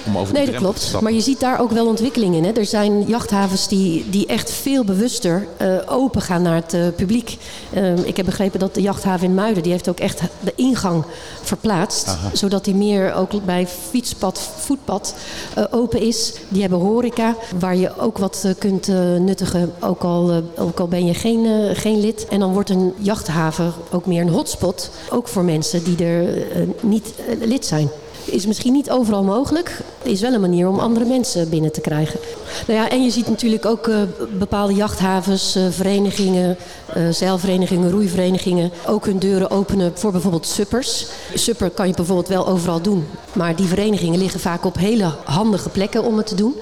om 0.06 0.18
over 0.18 0.34
Nee, 0.34 0.46
dat 0.46 0.56
klopt. 0.56 1.02
Maar 1.02 1.12
je 1.12 1.22
ziet 1.22 1.40
daar 1.40 1.60
ook 1.60 1.72
wel 1.72 1.88
ontwikkeling 1.88 2.36
in. 2.36 2.44
Hè. 2.44 2.52
Er 2.52 2.66
zijn 2.66 3.04
jachthavens 3.08 3.68
die, 3.68 4.10
die 4.10 4.26
echt 4.26 4.52
veel 4.52 4.84
bewuster 4.84 5.48
eh, 5.58 5.68
open 5.86 6.22
gaan 6.22 6.42
naar 6.42 6.56
het 6.56 6.74
eh, 6.74 6.82
publiek. 6.96 7.38
Eh, 7.74 7.98
ik 7.98 8.18
heb 8.18 8.26
begrepen 8.26 8.60
dat 8.60 8.74
de 8.74 8.82
jachthaven 8.82 9.28
in 9.28 9.34
Muiden... 9.34 9.64
die 9.64 9.72
heeft 9.72 9.90
ook 9.90 10.00
echt 10.00 10.22
de 10.44 10.54
ingang 10.56 11.04
verplaatst. 11.42 12.18
Zodat 12.34 12.66
die 12.66 12.76
meer 12.76 13.14
ook 13.14 13.46
bij 13.46 13.68
fietspad, 13.90 14.40
voetpad 14.58 15.16
eh, 15.56 15.64
open 15.72 16.00
is. 16.02 16.34
Die 16.50 16.62
hebben 16.62 16.80
horeca, 16.80 17.36
waar 17.60 17.76
je 17.76 17.98
ook 18.00 18.18
wat 18.18 18.46
kunt 18.58 18.88
nuttigen. 19.20 19.74
Ook 19.80 20.04
al, 20.04 20.44
ook 20.58 20.80
al 20.80 20.88
ben 20.88 21.06
je 21.06 21.14
geen, 21.14 21.76
geen 21.76 22.00
lid. 22.00 22.28
En 22.28 22.40
dan 22.40 22.54
wordt 22.54 22.70
een 22.70 22.94
jachthaven 22.98 23.74
ook 23.92 24.06
meer 24.06 24.22
een 24.22 24.30
hotspot. 24.30 24.90
Ook 25.10 25.28
voor 25.28 25.44
mensen 25.44 25.84
die 25.84 26.06
er 26.06 26.46
niet 26.82 27.14
lid 27.40 27.66
zijn. 27.66 27.90
Is 28.26 28.46
misschien 28.46 28.74
niet 28.74 28.92
overal 28.92 29.24
mogelijk. 29.24 29.82
Is 30.04 30.22
wel 30.22 30.34
een 30.34 30.42
manier 30.42 30.68
om 30.68 30.80
andere 30.80 31.06
mensen 31.06 31.50
binnen 31.50 31.72
te 31.72 31.82
krijgen. 31.82 32.20
Nou 32.68 32.80
ja, 32.80 32.90
en 32.90 33.04
je 33.04 33.10
ziet 33.10 33.28
natuurlijk 33.28 33.66
ook 33.66 33.88
eh, 33.88 34.02
bepaalde 34.38 34.74
jachthavens, 34.74 35.56
eh, 35.56 35.64
verenigingen, 35.70 36.58
eh, 36.94 37.10
zeilverenigingen, 37.10 37.92
roeiverenigingen 37.92 38.72
ook 38.88 39.06
hun 39.06 39.20
deuren 39.20 39.52
openen 39.52 39.92
voor 39.96 40.12
bijvoorbeeld 40.12 40.46
suppers. 40.46 41.08
Supper 41.34 41.70
kan 41.70 41.88
je 41.88 41.94
bijvoorbeeld 41.94 42.28
wel 42.28 42.48
overal 42.48 42.82
doen. 42.82 43.08
Maar 43.34 43.56
die 43.56 43.68
verenigingen 43.68 44.20
liggen 44.20 44.40
vaak 44.40 44.66
op 44.66 44.78
hele 44.78 45.12
handige 45.24 45.70
plekken 45.70 46.04
om 46.04 46.18
het 46.18 46.28
te 46.28 46.36
doen. 46.36 46.56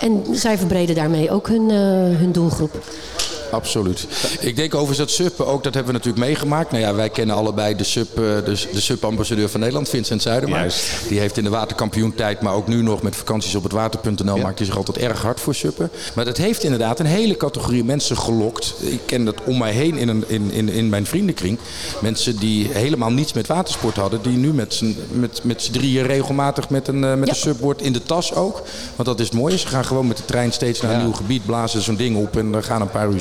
En 0.00 0.24
zij 0.32 0.58
verbreden 0.58 0.94
daarmee 0.94 1.30
ook 1.30 1.48
hun, 1.48 1.70
hun 1.70 2.32
doelgroep. 2.32 2.82
Absoluut. 3.54 4.06
Ik 4.40 4.56
denk 4.56 4.74
overigens 4.74 4.98
dat 4.98 5.10
SUP 5.10 5.40
ook, 5.40 5.62
dat 5.64 5.74
hebben 5.74 5.92
we 5.92 5.98
natuurlijk 5.98 6.26
meegemaakt. 6.26 6.70
Nou 6.70 6.82
ja, 6.82 6.94
wij 6.94 7.08
kennen 7.10 7.36
allebei 7.36 7.76
de 7.76 7.84
SUP, 7.84 8.08
eh, 8.18 8.22
de, 8.22 8.66
de 8.72 8.80
SUP-ambassadeur 8.80 9.48
van 9.48 9.60
Nederland, 9.60 9.88
Vincent 9.88 10.22
Zuidema. 10.22 10.58
Juist. 10.58 10.84
Die 11.08 11.18
heeft 11.18 11.36
in 11.36 11.44
de 11.44 11.50
waterkampioentijd, 11.50 12.40
maar 12.40 12.54
ook 12.54 12.66
nu 12.68 12.82
nog 12.82 13.02
met 13.02 13.16
vakanties 13.16 13.54
op 13.54 13.62
het 13.62 13.72
water.nl, 13.72 14.36
maakt 14.36 14.58
hij 14.58 14.66
zich 14.66 14.76
altijd 14.76 14.98
erg 14.98 15.22
hard 15.22 15.40
voor 15.40 15.54
SUP'en. 15.54 15.90
Maar 16.14 16.24
dat 16.24 16.36
heeft 16.36 16.62
inderdaad 16.64 17.00
een 17.00 17.06
hele 17.06 17.36
categorie 17.36 17.84
mensen 17.84 18.16
gelokt. 18.16 18.74
Ik 18.80 19.00
ken 19.06 19.24
dat 19.24 19.34
om 19.44 19.58
mij 19.58 19.72
heen 19.72 19.96
in, 19.96 20.08
een, 20.08 20.24
in, 20.26 20.50
in, 20.52 20.68
in 20.68 20.88
mijn 20.88 21.06
vriendenkring. 21.06 21.58
Mensen 22.00 22.36
die 22.38 22.68
helemaal 22.72 23.10
niets 23.10 23.32
met 23.32 23.46
watersport 23.46 23.96
hadden, 23.96 24.22
die 24.22 24.36
nu 24.36 24.52
met 24.52 24.74
z'n 24.74 24.96
met, 25.12 25.40
met 25.44 25.72
drieën 25.72 26.06
regelmatig 26.06 26.70
met 26.70 26.88
een, 26.88 27.04
eh, 27.04 27.14
met 27.14 27.26
Ja. 27.28 27.32
een 27.34 27.38
subboard 27.40 27.82
in 27.82 27.92
de 27.92 28.02
tas 28.02 28.34
ook. 28.34 28.62
Want 28.96 29.08
dat 29.08 29.20
is 29.20 29.26
het 29.26 29.34
mooie. 29.34 29.58
Ze 29.58 29.66
gaan 29.66 29.84
gewoon 29.84 30.06
met 30.06 30.16
de 30.16 30.24
trein 30.24 30.52
steeds 30.52 30.80
naar 30.80 30.90
een 30.90 30.98
Ja. 30.98 31.02
nieuw 31.04 31.12
gebied, 31.14 31.46
blazen 31.46 31.80
zo'n 31.82 31.96
ding 31.96 32.16
op 32.16 32.36
en 32.36 32.52
dan 32.52 32.62
gaan 32.62 32.80
een 32.80 32.90
paar 32.90 33.08
uur 33.10 33.20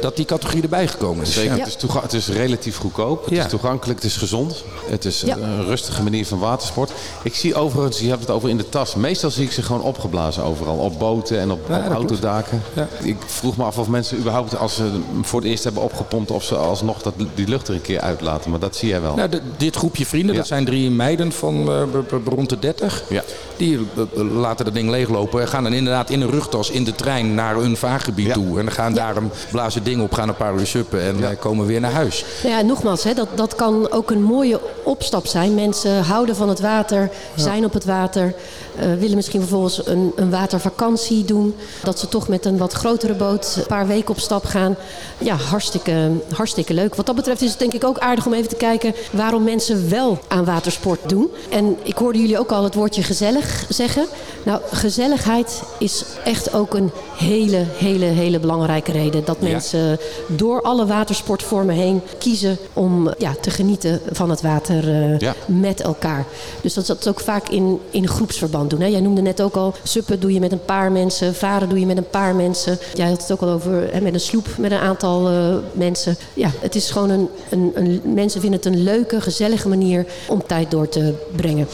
Dat 0.00 0.16
die 0.16 0.24
categorie 0.24 0.62
erbij 0.62 0.86
gekomen 0.88 1.22
is. 1.22 1.32
Zeker, 1.32 1.56
Ja. 1.56 1.64
het, 1.64 1.76
is 1.84 1.92
het 2.02 2.12
is 2.12 2.28
relatief 2.28 2.76
goedkoop, 2.76 3.24
het 3.24 3.34
Ja. 3.34 3.44
is 3.44 3.50
toegankelijk, 3.50 3.98
het 4.02 4.10
is 4.10 4.16
gezond. 4.16 4.64
Het 4.86 5.04
is 5.04 5.20
Ja. 5.20 5.36
een 5.36 5.64
rustige 5.64 6.02
manier 6.02 6.26
van 6.26 6.38
watersport. 6.38 6.92
Ik 7.22 7.34
zie 7.34 7.54
overigens, 7.54 7.98
je 7.98 8.08
hebt 8.08 8.20
het 8.20 8.30
over 8.30 8.48
in 8.48 8.56
de 8.56 8.68
tas. 8.68 8.94
Meestal 8.94 9.30
zie 9.30 9.44
ik 9.44 9.52
ze 9.52 9.62
gewoon 9.62 9.82
opgeblazen 9.82 10.42
overal. 10.44 10.76
Op 10.76 10.98
boten 10.98 11.38
en 11.40 11.50
op, 11.50 11.60
Ja, 11.68 11.84
op 11.86 11.92
autodaken. 11.92 12.62
Ja. 12.74 12.88
Ik 13.02 13.16
vroeg 13.26 13.56
me 13.56 13.64
af 13.64 13.78
of 13.78 13.88
mensen 13.88 14.18
überhaupt, 14.18 14.56
als 14.56 14.74
ze 14.74 14.82
hem 14.82 15.24
voor 15.24 15.40
het 15.40 15.48
eerst 15.48 15.64
hebben 15.64 15.82
opgepompt... 15.82 16.30
of 16.30 16.44
ze 16.44 16.56
alsnog 16.56 17.02
dat, 17.02 17.14
die 17.34 17.48
lucht 17.48 17.68
er 17.68 17.74
een 17.74 17.82
keer 17.82 18.00
uitlaten. 18.00 18.50
Maar 18.50 18.60
dat 18.60 18.76
zie 18.76 18.88
jij 18.88 19.00
wel. 19.00 19.14
Nou, 19.14 19.28
de- 19.28 19.40
dit 19.56 19.76
groepje 19.76 20.06
vrienden, 20.06 20.32
Ja. 20.32 20.38
dat 20.38 20.48
zijn 20.48 20.64
drie 20.64 20.90
meiden 20.90 21.32
van 21.32 21.68
eh, 21.68 21.82
rond 22.24 22.48
de 22.48 22.58
30. 22.58 23.02
Ja. 23.08 23.22
Die 23.56 23.78
eh, 23.96 24.02
laten 24.32 24.64
dat 24.64 24.74
ding 24.74 24.90
leeglopen 24.90 25.40
en 25.40 25.48
gaan 25.48 25.62
dan 25.62 25.72
inderdaad 25.72 26.10
in 26.10 26.20
een 26.20 26.30
rugtas 26.30 26.70
in 26.70 26.84
de 26.84 26.94
trein 26.94 27.34
naar 27.34 27.56
hun 27.56 27.76
vaargebied 27.76 28.26
Ja. 28.26 28.32
toe. 28.32 28.58
En 28.58 28.64
dan 28.64 28.74
gaan 28.74 28.92
daar 28.94 29.16
een 29.16 29.30
blazen 29.50 29.84
ding 29.84 30.02
op, 30.02 30.12
gaan 30.12 30.28
een 30.28 30.36
paar 30.36 30.54
uur 30.54 30.66
suppen 30.66 31.00
en 31.00 31.24
eh, 31.24 31.38
komen 31.38 31.66
weer 31.66 31.80
naar 31.80 31.92
huis. 31.92 32.24
Nou 32.42 32.54
ja, 32.54 32.62
nogmaals, 32.62 33.04
hè, 33.04 33.14
dat, 33.14 33.28
dat 33.34 33.54
kan 33.54 33.90
ook 33.90 34.10
een 34.10 34.22
mooie 34.22 34.60
opstap 34.84 35.26
zijn. 35.26 35.54
Mensen 35.54 36.02
houden 36.02 36.36
van 36.36 36.48
het 36.48 36.60
water, 36.60 37.10
zijn 37.36 37.64
op 37.64 37.72
het 37.72 37.84
water, 37.84 38.34
eh, 38.80 38.94
willen 38.98 39.16
misschien 39.16 39.40
vervolgens 39.40 39.86
een, 39.86 40.12
een 40.16 40.30
watervakantie 40.30 41.24
doen. 41.24 41.54
Dat 41.82 41.98
ze 41.98 42.08
toch 42.08 42.28
met 42.28 42.44
een 42.44 42.58
wat 42.58 42.72
grotere 42.72 43.14
boot 43.14 43.54
een 43.56 43.66
paar 43.66 43.86
weken 43.86 44.10
op 44.10 44.18
stap 44.20 44.44
gaan. 44.44 44.76
Ja, 45.18 45.34
hartstikke, 45.34 46.10
hartstikke 46.34 46.74
leuk. 46.74 46.94
Wat 46.94 47.06
dat 47.06 47.14
betreft 47.14 47.42
is 47.42 47.50
het 47.50 47.58
denk 47.58 47.72
ik 47.72 47.84
ook 47.84 47.98
aardig 47.98 48.26
om 48.26 48.32
even 48.34 48.48
te 48.48 48.56
kijken 48.56 48.94
waarom 49.12 49.42
mensen 49.42 49.90
wel 49.90 50.18
aan 50.28 50.44
watersport 50.44 51.08
doen. 51.08 51.30
En 51.50 51.76
ik 51.82 51.96
hoorde 51.96 52.18
jullie 52.18 52.38
ook 52.38 52.50
al 52.52 52.64
het 52.64 52.74
woordje 52.74 53.02
gezellig 53.02 53.64
zeggen. 53.68 54.06
Nou, 54.42 54.60
gezelligheid 54.72 55.62
is 55.78 56.04
echt 56.24 56.54
ook 56.54 56.74
een 56.74 56.90
hele, 57.16 57.64
hele, 57.76 58.04
hele 58.04 58.40
belangrijke 58.40 58.92
reden. 58.92 59.24
Dat 59.24 59.40
mensen 59.40 59.98
door 60.26 60.62
alle 60.62 60.86
watersportvormen 60.86 61.74
heen 61.74 62.00
kiezen 62.18 62.58
om 62.72 63.10
ja, 63.18 63.34
te 63.40 63.50
genieten 63.50 64.00
van 64.12 64.30
het 64.30 64.40
water 64.42 64.88
eh, 64.88 65.18
Ja. 65.18 65.34
met 65.46 65.80
elkaar. 65.80 66.26
Dus 66.60 66.74
dat 66.74 66.86
ze 66.86 67.08
ook 67.08 67.20
vaak 67.20 67.48
in, 67.48 67.80
in 67.90 68.08
groepsverband 68.08 68.69
doen. 68.70 68.80
Hè. 68.80 68.86
Jij 68.86 69.00
noemde 69.00 69.22
net 69.22 69.42
ook 69.42 69.56
al, 69.56 69.74
suppen 69.82 70.20
doe 70.20 70.32
je 70.32 70.40
met 70.40 70.52
een 70.52 70.64
paar 70.64 70.92
mensen, 70.92 71.34
varen 71.34 71.68
doe 71.68 71.80
je 71.80 71.86
met 71.86 71.96
een 71.96 72.10
paar 72.10 72.34
mensen. 72.34 72.78
Jij 72.94 73.08
had 73.08 73.22
het 73.22 73.32
ook 73.32 73.40
al 73.40 73.48
over 73.48 73.92
hè, 73.92 74.00
met 74.00 74.14
een 74.14 74.20
sloep 74.20 74.46
met 74.58 74.70
een 74.70 74.78
aantal 74.78 75.28
eh, 75.28 75.54
mensen. 75.72 76.16
Ja, 76.34 76.50
het 76.60 76.74
is 76.74 76.90
gewoon 76.90 77.10
een, 77.10 77.28
een, 77.50 77.72
een, 77.74 78.00
mensen 78.04 78.40
vinden 78.40 78.60
het 78.60 78.68
een 78.68 78.82
leuke, 78.82 79.20
gezellige 79.20 79.68
manier 79.68 80.06
om 80.28 80.46
tijd 80.46 80.70
door 80.70 80.88
te 80.88 81.14
brengen. 81.36 81.68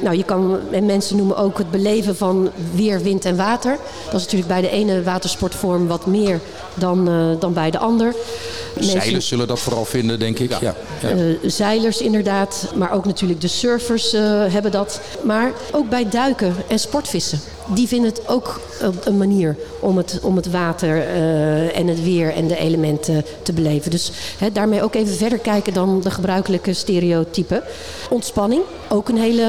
Nou, 0.00 0.16
je 0.16 0.24
kan, 0.24 0.58
en 0.70 0.86
mensen 0.86 1.16
noemen 1.16 1.36
ook 1.36 1.58
het 1.58 1.70
beleven 1.70 2.16
van 2.16 2.50
weer, 2.74 3.02
wind 3.02 3.24
en 3.24 3.36
water. 3.36 3.78
Dat 4.04 4.14
is 4.14 4.22
natuurlijk 4.22 4.48
bij 4.48 4.60
de 4.60 4.70
ene 4.70 5.02
watersportvorm 5.02 5.86
wat 5.86 6.06
meer 6.06 6.40
dan, 6.74 7.08
eh, 7.08 7.40
dan 7.40 7.52
bij 7.52 7.70
de 7.70 7.78
ander. 7.78 8.14
Mensen- 8.80 9.00
Zeilers 9.00 9.28
zullen 9.28 9.46
dat 9.46 9.58
vooral 9.60 9.84
vinden, 9.84 10.18
denk 10.18 10.38
ik. 10.38 10.50
Ja. 10.60 10.74
Ja. 11.02 11.08
eh, 11.10 11.16
zeilers 11.42 12.00
inderdaad, 12.00 12.72
maar 12.74 12.92
ook 12.92 13.04
natuurlijk 13.04 13.40
de 13.40 13.48
surfers 13.48 14.12
eh, 14.12 14.22
hebben 14.48 14.70
dat. 14.70 15.00
Maar 15.22 15.52
ook 15.72 15.88
bij 15.88 16.08
duiken 16.08 16.54
en 16.68 16.78
sportvissen. 16.78 17.40
Die 17.74 17.88
vinden 17.88 18.10
het 18.10 18.28
ook 18.28 18.60
eh, 18.80 18.88
een 19.04 19.16
manier 19.16 19.56
om 19.80 19.96
het, 19.96 20.18
om 20.22 20.36
het 20.36 20.50
water 20.50 20.96
eh, 20.98 21.78
en 21.78 21.86
het 21.86 22.02
weer 22.04 22.32
en 22.34 22.46
de 22.46 22.56
elementen 22.58 23.24
te 23.42 23.52
beleven. 23.52 23.90
Dus 23.90 24.10
hè, 24.38 24.52
daarmee 24.52 24.82
ook 24.82 24.94
even 24.94 25.14
verder 25.14 25.38
kijken 25.38 25.72
dan 25.72 26.00
de 26.00 26.10
gebruikelijke 26.10 26.72
stereotypen. 26.72 27.62
Ontspanning, 28.10 28.62
ook 28.88 29.08
een 29.08 29.16
hele, 29.18 29.42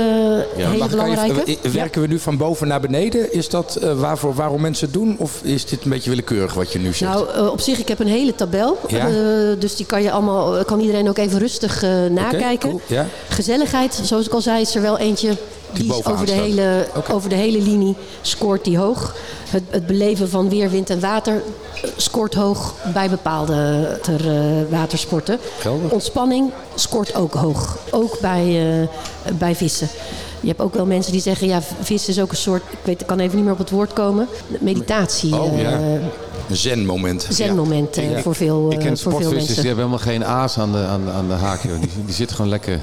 hele 0.56 0.76
even- 0.76 0.90
belangrijke. 0.90 1.44
eh, 1.44 1.56
Ja. 1.62 1.72
werken 1.72 2.02
we 2.02 2.08
nu 2.08 2.20
van 2.20 2.38
boven 2.38 2.68
naar 2.68 2.80
beneden? 2.82 3.34
Is 3.34 3.50
dat 3.50 3.76
eh, 3.76 4.00
waarvoor, 4.00 4.34
waarom 4.34 4.62
mensen 4.62 4.86
het 4.86 4.94
doen? 4.94 5.16
Of 5.20 5.40
is 5.44 5.66
dit 5.66 5.84
een 5.84 5.90
beetje 5.90 6.10
willekeurig 6.10 6.54
wat 6.54 6.72
je 6.72 6.80
nu 6.80 6.94
zegt? 6.94 7.14
Nou, 7.14 7.50
op 7.50 7.60
zich, 7.62 7.80
ik 7.80 7.88
heb 7.88 8.00
een 8.00 8.08
hele 8.08 8.36
tabel. 8.36 8.78
Ja? 8.88 9.08
Dus 9.60 9.76
die 9.76 9.86
kan 9.86 10.02
je 10.04 10.12
allemaal, 10.12 10.66
kan 10.66 10.80
iedereen 10.80 11.10
ook 11.10 11.18
even 11.18 11.40
rustig 11.40 11.84
eh, 11.84 11.90
nakijken. 12.10 12.70
cool, 12.70 12.82
ja. 12.88 13.06
Gezelligheid, 13.30 14.00
zoals 14.04 14.26
ik 14.26 14.34
al 14.34 14.42
zei, 14.42 14.62
is 14.62 14.76
er 14.76 14.82
wel 14.82 14.98
eentje. 14.98 15.30
Die, 15.74 15.94
over 15.94 16.26
de, 16.26 16.32
hele, 16.32 16.88
over 17.12 17.30
de 17.30 17.36
hele 17.36 17.62
linie 17.62 17.96
scoort 18.22 18.64
die 18.64 18.78
hoog. 18.78 19.16
Het, 19.50 19.64
het 19.70 19.88
beleven 19.88 20.30
van 20.30 20.50
weer, 20.50 20.70
wind 20.70 20.90
en 20.90 21.00
water 21.00 21.42
scoort 21.96 22.34
hoog 22.34 22.74
bij 22.94 23.10
bepaalde 23.10 23.98
ter, 24.02 24.30
eh, 24.30 24.70
watersporten. 24.70 25.40
Ontspanning 25.90 26.52
scoort 26.76 27.16
ook 27.16 27.34
hoog. 27.34 27.78
Ook 27.92 28.20
bij, 28.20 28.72
eh, 28.82 29.34
bij 29.38 29.56
vissen. 29.56 29.88
Je 30.42 30.48
hebt 30.48 30.62
ook 30.62 30.74
wel 30.74 30.86
mensen 30.86 31.12
die 31.12 31.22
zeggen, 31.22 31.48
ja, 31.48 31.62
vissen 31.82 32.14
is 32.14 32.22
ook 32.22 32.32
een 32.32 32.38
soort, 32.38 32.64
ik 32.70 32.80
weet, 32.84 33.02
ik 33.02 33.08
kan 33.08 33.20
even 33.20 33.36
niet 33.36 33.44
meer 33.44 33.54
op 33.54 33.60
het 33.60 33.70
woord 33.70 33.94
komen, 33.94 34.28
meditatie. 34.60 35.40
Oh, 35.40 35.54
eh, 35.54 35.62
ja. 35.62 35.80
Een 36.50 36.56
zen-moment. 36.56 37.28
zenmoment 37.30 37.98
eh, 37.98 38.18
voor 38.18 38.36
veel, 38.36 38.72
ik 38.72 38.78
eh, 38.78 38.84
ken 38.84 38.98
voor 38.98 39.12
veel 39.12 39.20
sportvissers, 39.22 39.34
mensen. 39.36 39.56
die 39.56 39.66
hebben 39.66 39.86
helemaal 39.86 40.06
geen 40.14 40.26
aas 40.26 40.58
aan 40.58 40.72
de, 40.72 40.78
aan, 40.78 41.06
de- 41.06 41.12
aan 41.12 41.28
de 41.28 41.34
haak. 41.34 41.64
Joh. 41.64 41.80
Die, 41.80 41.90
die 42.06 42.16
zitten 42.16 42.36
gewoon 42.36 42.52
lekker 42.52 42.80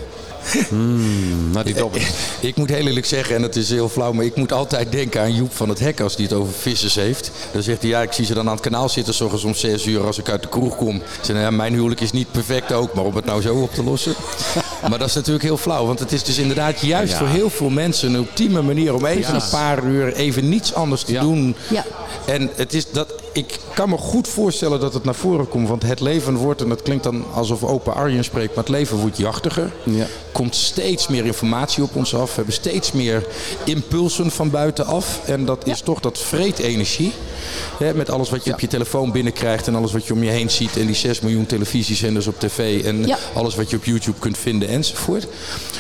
mm, 0.70 1.50
naar 1.50 1.64
die. 1.64 1.74
Ik 2.40 2.57
moet 2.57 2.68
heel 2.68 2.87
eerlijk 2.87 3.07
zeggen, 3.07 3.37
en 3.37 3.42
het 3.42 3.57
is 3.57 3.70
heel 3.70 3.88
flauw, 3.88 4.12
maar 4.12 4.24
ik 4.24 4.37
moet 4.37 4.52
altijd 4.52 4.92
denken 4.92 5.20
aan 5.20 5.35
Joep 5.35 5.55
van 5.55 5.68
het 5.68 5.79
Hek 5.79 6.00
als 6.00 6.16
die 6.16 6.26
het 6.26 6.35
over 6.35 6.52
vissers 6.52 6.94
heeft. 6.94 7.31
Dan 7.52 7.62
zegt 7.62 7.81
hij, 7.81 7.90
ja, 7.90 8.02
ik 8.02 8.12
zie 8.12 8.24
ze 8.24 8.35
dan 8.35 8.46
aan 8.46 8.52
het 8.55 8.62
kanaal 8.62 8.88
zitten, 8.88 9.14
s 9.14 9.20
ochtends 9.20 9.44
om 9.44 9.55
6 9.55 9.87
uur 9.87 10.07
als 10.07 10.18
ik 10.18 10.29
uit 10.29 10.42
de 10.42 10.48
kroeg 10.48 10.76
kom. 10.76 10.96
Ze 10.98 11.02
zeggen, 11.22 11.44
ja, 11.44 11.50
mijn 11.50 11.72
huwelijk 11.72 12.00
is 12.00 12.12
niet 12.12 12.31
perfect 12.33 12.72
ook, 12.72 12.94
maar 12.94 13.05
om 13.05 13.16
het 13.16 13.24
nou 13.24 13.40
zo 13.42 13.55
op 13.55 13.74
te 13.74 13.83
lossen. 13.83 14.14
Maar 14.88 14.98
dat 14.98 15.08
is 15.08 15.14
natuurlijk 15.14 15.44
heel 15.44 15.56
flauw, 15.56 15.86
want 15.86 15.98
het 15.98 16.12
is 16.12 16.22
dus 16.24 16.38
inderdaad 16.38 16.80
juist 16.80 17.12
Ja. 17.12 17.18
voor 17.18 17.28
heel 17.28 17.50
veel 17.50 17.68
mensen 17.70 18.08
een 18.08 18.14
ultieme 18.14 18.62
manier 18.62 18.94
om 18.94 19.06
even 19.06 19.34
een 19.34 19.48
paar 19.50 19.84
uur 19.84 20.14
even 20.14 20.48
niets 20.48 20.74
anders 20.74 21.02
te 21.02 21.12
Ja. 21.12 21.20
doen. 21.20 21.56
Ja. 21.70 21.84
En 22.26 22.50
het 22.54 22.72
is 22.74 22.90
dat, 22.90 23.12
ik 23.32 23.58
kan 23.74 23.88
me 23.88 23.96
goed 23.96 24.28
voorstellen 24.28 24.80
dat 24.80 24.94
het 24.94 25.04
naar 25.04 25.14
voren 25.14 25.48
komt. 25.48 25.68
Want 25.68 25.82
het 25.82 26.00
leven 26.00 26.34
wordt, 26.34 26.60
en 26.62 26.68
dat 26.68 26.82
klinkt 26.82 27.04
dan 27.04 27.24
alsof 27.34 27.64
open 27.64 27.94
Arjen 27.94 28.24
spreekt, 28.24 28.54
maar 28.54 28.64
het 28.64 28.72
leven 28.72 28.96
wordt 28.96 29.16
jachtiger. 29.16 29.72
Ja. 29.84 30.06
Komt 30.32 30.54
steeds 30.56 31.08
meer 31.08 31.24
informatie 31.24 31.82
op 31.82 31.96
ons 31.96 32.14
af. 32.14 32.28
We 32.28 32.34
hebben 32.34 32.54
steeds 32.54 32.92
meer 32.92 33.24
impulsen 33.64 34.30
van 34.30 34.50
buitenaf. 34.50 35.20
En 35.26 35.44
dat 35.44 35.66
is 35.66 35.80
toch, 35.80 36.00
dat 36.00 36.18
vreet 36.18 36.58
energie. 36.58 37.12
Hè, 37.78 37.94
met 37.94 38.10
alles 38.10 38.30
wat 38.30 38.44
je 38.44 38.52
op 38.52 38.60
je 38.60 38.66
telefoon 38.66 39.12
binnenkrijgt 39.12 39.66
en 39.66 39.74
alles 39.74 39.92
wat 39.92 40.06
je 40.06 40.12
om 40.12 40.22
je 40.22 40.30
heen 40.30 40.50
ziet. 40.50 40.76
En 40.76 40.86
die 40.86 40.94
6 40.94 41.20
miljoen 41.20 41.46
televisiezenders 41.46 42.26
op 42.26 42.38
tv. 42.40 42.84
En 42.84 43.06
Ja. 43.06 43.18
alles 43.34 43.54
wat 43.54 43.70
je 43.70 43.76
op 43.76 43.84
YouTube 43.84 44.18
kunt 44.18 44.38
vinden 44.38 44.68
enzovoort. 44.76 45.26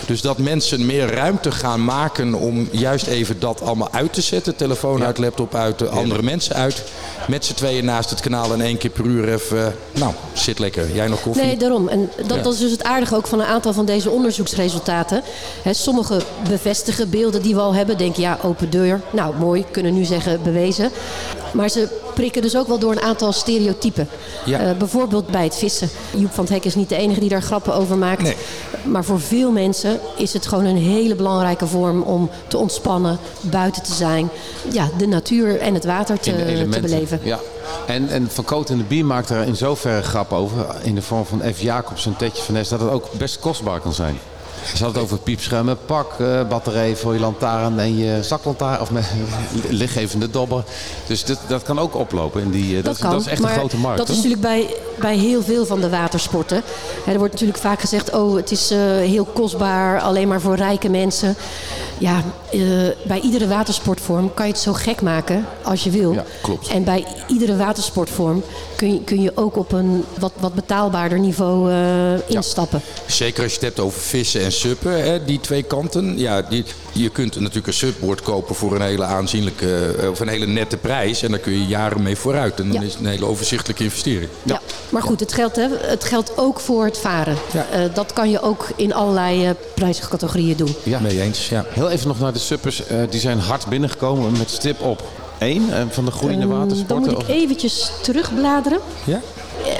Dus 0.06 0.20
dat 0.20 0.38
mensen 0.38 0.86
meer 0.86 1.12
ruimte 1.14 1.50
gaan 1.50 1.84
maken 1.84 2.34
om 2.34 2.68
juist 2.70 3.06
even 3.06 3.40
dat 3.40 3.60
allemaal 3.62 3.88
uit 3.92 4.12
te 4.12 4.20
zetten. 4.20 4.56
Telefoon 4.56 5.04
uit, 5.04 5.18
laptop 5.18 5.54
uit, 5.54 5.78
de 5.78 5.88
andere 5.88 6.22
mensen 6.22 6.54
uit. 6.54 6.82
Met 7.28 7.44
z'n 7.44 7.54
tweeën 7.54 7.84
naast 7.84 8.10
het 8.10 8.20
kanaal 8.20 8.52
en 8.52 8.60
één 8.60 8.78
keer 8.78 8.90
per 8.90 9.04
uur 9.04 9.32
even... 9.32 9.74
Nou, 9.92 10.12
zit 10.32 10.58
lekker. 10.58 10.94
Jij 10.94 11.06
nog 11.08 11.22
koffie? 11.22 11.44
Nee, 11.44 11.56
daarom. 11.56 11.88
En 11.88 12.10
dat, 12.26 12.36
Ja. 12.36 12.42
dat 12.42 12.52
is 12.52 12.58
dus 12.58 12.70
het 12.70 12.82
aardige 12.82 13.16
ook 13.16 13.26
van 13.26 13.40
een 13.40 13.46
aantal 13.46 13.72
van 13.72 13.84
deze 13.86 14.10
onderzoeksresultaten. 14.10 15.22
Hè, 15.62 15.72
sommige 15.74 16.20
bevestigen 16.48 17.10
beelden 17.10 17.42
die 17.42 17.54
we 17.54 17.60
al 17.60 17.74
hebben. 17.74 17.98
Denk 17.98 18.16
je, 18.16 18.22
ja, 18.22 18.38
open 18.42 18.70
deur. 18.70 19.00
Nou, 19.12 19.34
mooi, 19.38 19.64
kunnen 19.70 19.94
nu 19.94 20.04
zeggen 20.04 20.42
bewezen. 20.42 20.90
Maar 21.52 21.68
ze 21.68 21.88
prikken 22.14 22.42
dus 22.42 22.56
ook 22.56 22.68
wel 22.68 22.78
door 22.78 22.92
een 22.92 23.00
aantal 23.00 23.32
stereotypen. 23.32 24.08
Ja. 24.44 24.60
Eh, 24.60 24.76
bijvoorbeeld 24.76 25.26
bij 25.26 25.44
het 25.44 25.56
vissen. 25.56 25.88
Joep 26.16 26.32
van 26.32 26.44
het 26.44 26.52
Hek 26.52 26.64
is 26.64 26.74
niet 26.74 26.88
de 26.88 26.96
enige 26.96 27.20
die 27.20 27.28
daar 27.28 27.42
grappen 27.42 27.74
over 27.74 27.96
maakt. 27.96 28.22
Nee. 28.22 28.36
Maar 28.84 29.04
voor 29.04 29.20
veel 29.20 29.50
mensen 29.50 30.00
is 30.16 30.32
het 30.32 30.46
gewoon 30.46 30.64
een 30.64 30.76
hele 30.76 31.14
belangrijke 31.14 31.66
vorm 31.66 32.02
om 32.02 32.30
te 32.48 32.58
ontspannen, 32.58 33.18
buiten 33.40 33.82
te 33.82 33.94
zijn. 33.94 34.28
Ja, 34.72 34.88
de 34.98 35.06
natuur 35.06 35.60
en 35.60 35.74
het 35.74 35.84
water 35.84 36.18
te, 36.18 36.66
te 36.70 36.80
beleven. 36.80 37.20
Ja. 37.22 37.38
En, 37.86 38.08
en 38.08 38.30
Van 38.30 38.44
Coot 38.44 38.70
en 38.70 38.78
de 38.78 38.84
Bier 38.84 39.04
maakt 39.04 39.30
er 39.30 39.42
in 39.42 39.56
zoverre 39.56 40.02
grap 40.02 40.32
over. 40.32 40.66
In 40.82 40.94
de 40.94 41.02
vorm 41.02 41.24
van 41.24 41.42
F. 41.54 41.60
Jacobs 41.60 42.06
en 42.06 42.16
Tetje 42.16 42.42
van 42.42 42.54
Nes. 42.54 42.68
Dat 42.68 42.80
het 42.80 42.90
ook 42.90 43.12
best 43.12 43.38
kostbaar 43.38 43.80
kan 43.80 43.92
zijn. 43.92 44.18
Ze 44.74 44.84
hadden 44.84 45.02
het 45.02 45.12
over 45.12 45.24
piepschuim, 45.24 45.76
pak, 45.86 46.18
uh, 46.18 46.48
batterij 46.48 46.96
voor 46.96 47.12
je 47.12 47.20
lantaarn 47.20 47.78
en 47.78 47.96
je 47.96 48.22
zaklantaarn 48.22 48.80
of 48.80 48.90
met 48.90 49.04
lichtgevende 49.68 50.30
dobber. 50.30 50.64
Dus 51.06 51.24
dat, 51.24 51.38
dat 51.48 51.62
kan 51.62 51.78
ook 51.78 51.94
oplopen. 51.94 52.42
In 52.42 52.50
die, 52.50 52.76
uh, 52.76 52.84
dat, 52.84 52.98
dat, 52.98 53.20
is 53.20 53.26
echt 53.26 53.42
een 53.42 53.48
grote 53.48 53.76
markt. 53.76 53.98
Dat 53.98 54.08
is 54.08 54.16
natuurlijk 54.16 54.42
bij, 54.42 54.74
bij 54.98 55.16
heel 55.16 55.42
veel 55.42 55.66
van 55.66 55.80
de 55.80 55.90
watersporten. 55.90 56.62
er 57.06 57.18
wordt 57.18 57.32
natuurlijk 57.32 57.58
vaak 57.58 57.80
gezegd, 57.80 58.14
oh 58.14 58.36
het 58.36 58.50
is 58.50 58.72
uh, 58.72 58.78
heel 58.96 59.24
kostbaar, 59.24 60.00
alleen 60.00 60.28
maar 60.28 60.40
voor 60.40 60.56
rijke 60.56 60.88
mensen. 60.88 61.36
Ja, 61.98 62.22
bij 63.06 63.20
iedere 63.20 63.48
watersportvorm 63.48 64.34
kan 64.34 64.46
je 64.46 64.52
het 64.52 64.60
zo 64.60 64.72
gek 64.72 65.02
maken 65.02 65.46
als 65.62 65.84
je 65.84 65.90
wil. 65.90 66.12
Ja, 66.12 66.24
klopt. 66.42 66.68
En 66.68 66.84
bij 66.84 67.06
iedere 67.28 67.56
watersportvorm 67.56 68.42
kun 68.76 68.92
je, 68.92 69.00
kun 69.04 69.22
je 69.22 69.32
ook 69.34 69.56
op 69.56 69.72
een 69.72 70.04
wat, 70.18 70.32
wat 70.38 70.54
betaalbaarder 70.54 71.18
niveau 71.18 71.72
instappen. 72.26 72.80
Ja. 73.06 73.12
Zeker 73.12 73.42
als 73.42 73.52
je 73.52 73.58
het 73.58 73.66
hebt 73.66 73.80
over 73.80 74.00
vissen 74.00 74.40
en 74.40 74.52
suppen, 74.56 75.04
hè, 75.04 75.24
die 75.24 75.40
twee 75.40 75.62
kanten. 75.62 76.18
Ja, 76.18 76.42
die, 76.42 76.64
je 76.92 77.08
kunt 77.08 77.40
natuurlijk 77.40 77.66
een 77.66 77.72
subboard 77.72 78.22
kopen 78.22 78.54
voor 78.54 78.74
een 78.74 78.82
hele 78.82 79.04
aanzienlijke 79.04 79.94
of 80.10 80.20
een 80.20 80.28
hele 80.28 80.46
nette 80.46 80.76
prijs. 80.76 81.22
En 81.22 81.30
daar 81.30 81.38
kun 81.38 81.52
je 81.52 81.66
jaren 81.66 82.02
mee 82.02 82.16
vooruit. 82.16 82.60
En 82.60 82.72
dan 82.72 82.82
is 82.82 82.92
het 82.92 83.00
een 83.00 83.10
hele 83.10 83.26
overzichtelijke 83.26 83.84
investering. 83.84 84.30
Ja, 84.42 84.60
maar 84.88 85.02
goed, 85.02 85.20
het 85.20 85.32
geldt, 85.32 85.56
hè, 85.56 85.68
het 85.80 86.04
geldt 86.04 86.38
ook 86.38 86.60
voor 86.60 86.84
het 86.84 86.98
varen. 86.98 87.36
Ja. 87.52 87.66
Uh, 87.74 87.94
dat 87.94 88.12
kan 88.12 88.30
je 88.30 88.40
ook 88.40 88.68
in 88.76 88.94
allerlei 88.94 89.48
uh, 89.48 89.50
prijscategorieën 89.74 90.56
doen. 90.56 90.74
Ja, 90.82 90.98
mee 90.98 91.20
eens. 91.20 91.48
Ja. 91.48 91.64
Heel 91.68 91.90
even 91.90 92.08
nog 92.08 92.20
naar 92.20 92.32
de 92.32 92.38
suppers. 92.38 92.82
Uh, 92.90 93.02
die 93.10 93.20
zijn 93.20 93.38
hard 93.38 93.66
binnengekomen 93.66 94.32
met 94.32 94.50
stip 94.50 94.80
op 94.80 95.02
1 95.38 95.62
van 95.90 96.04
de 96.04 96.10
groeiende 96.10 96.46
watersporten. 96.46 97.04
Dan 97.04 97.14
moet 97.14 97.22
ik 97.22 97.28
eventjes 97.28 97.90
terugbladeren. 98.02 98.78
Ja? 99.04 99.20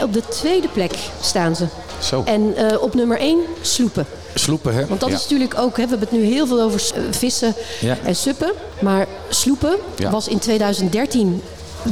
Op 0.03 0.12
de 0.12 0.23
tweede 0.29 0.69
plek 0.69 0.93
staan 1.21 1.57
ze. 1.57 1.67
Zo. 1.98 2.22
En 2.24 2.54
op 2.80 2.94
nummer 2.94 3.18
1 3.18 3.38
sloepen. 3.61 4.06
Sloepen, 4.35 4.74
hè? 4.74 4.87
Want 4.87 5.00
dat 5.00 5.11
is 5.11 5.22
natuurlijk 5.22 5.59
ook, 5.59 5.76
hè, 5.76 5.82
we 5.82 5.88
hebben 5.88 6.09
het 6.09 6.18
nu 6.18 6.24
heel 6.24 6.46
veel 6.46 6.61
over 6.61 6.82
vissen 7.11 7.54
ja. 7.80 7.96
en 8.04 8.16
suppen. 8.16 8.52
Maar 8.80 9.06
sloepen 9.28 9.76
Ja. 9.96 10.11
was 10.11 10.28
in 10.28 10.38
2013 10.38 11.42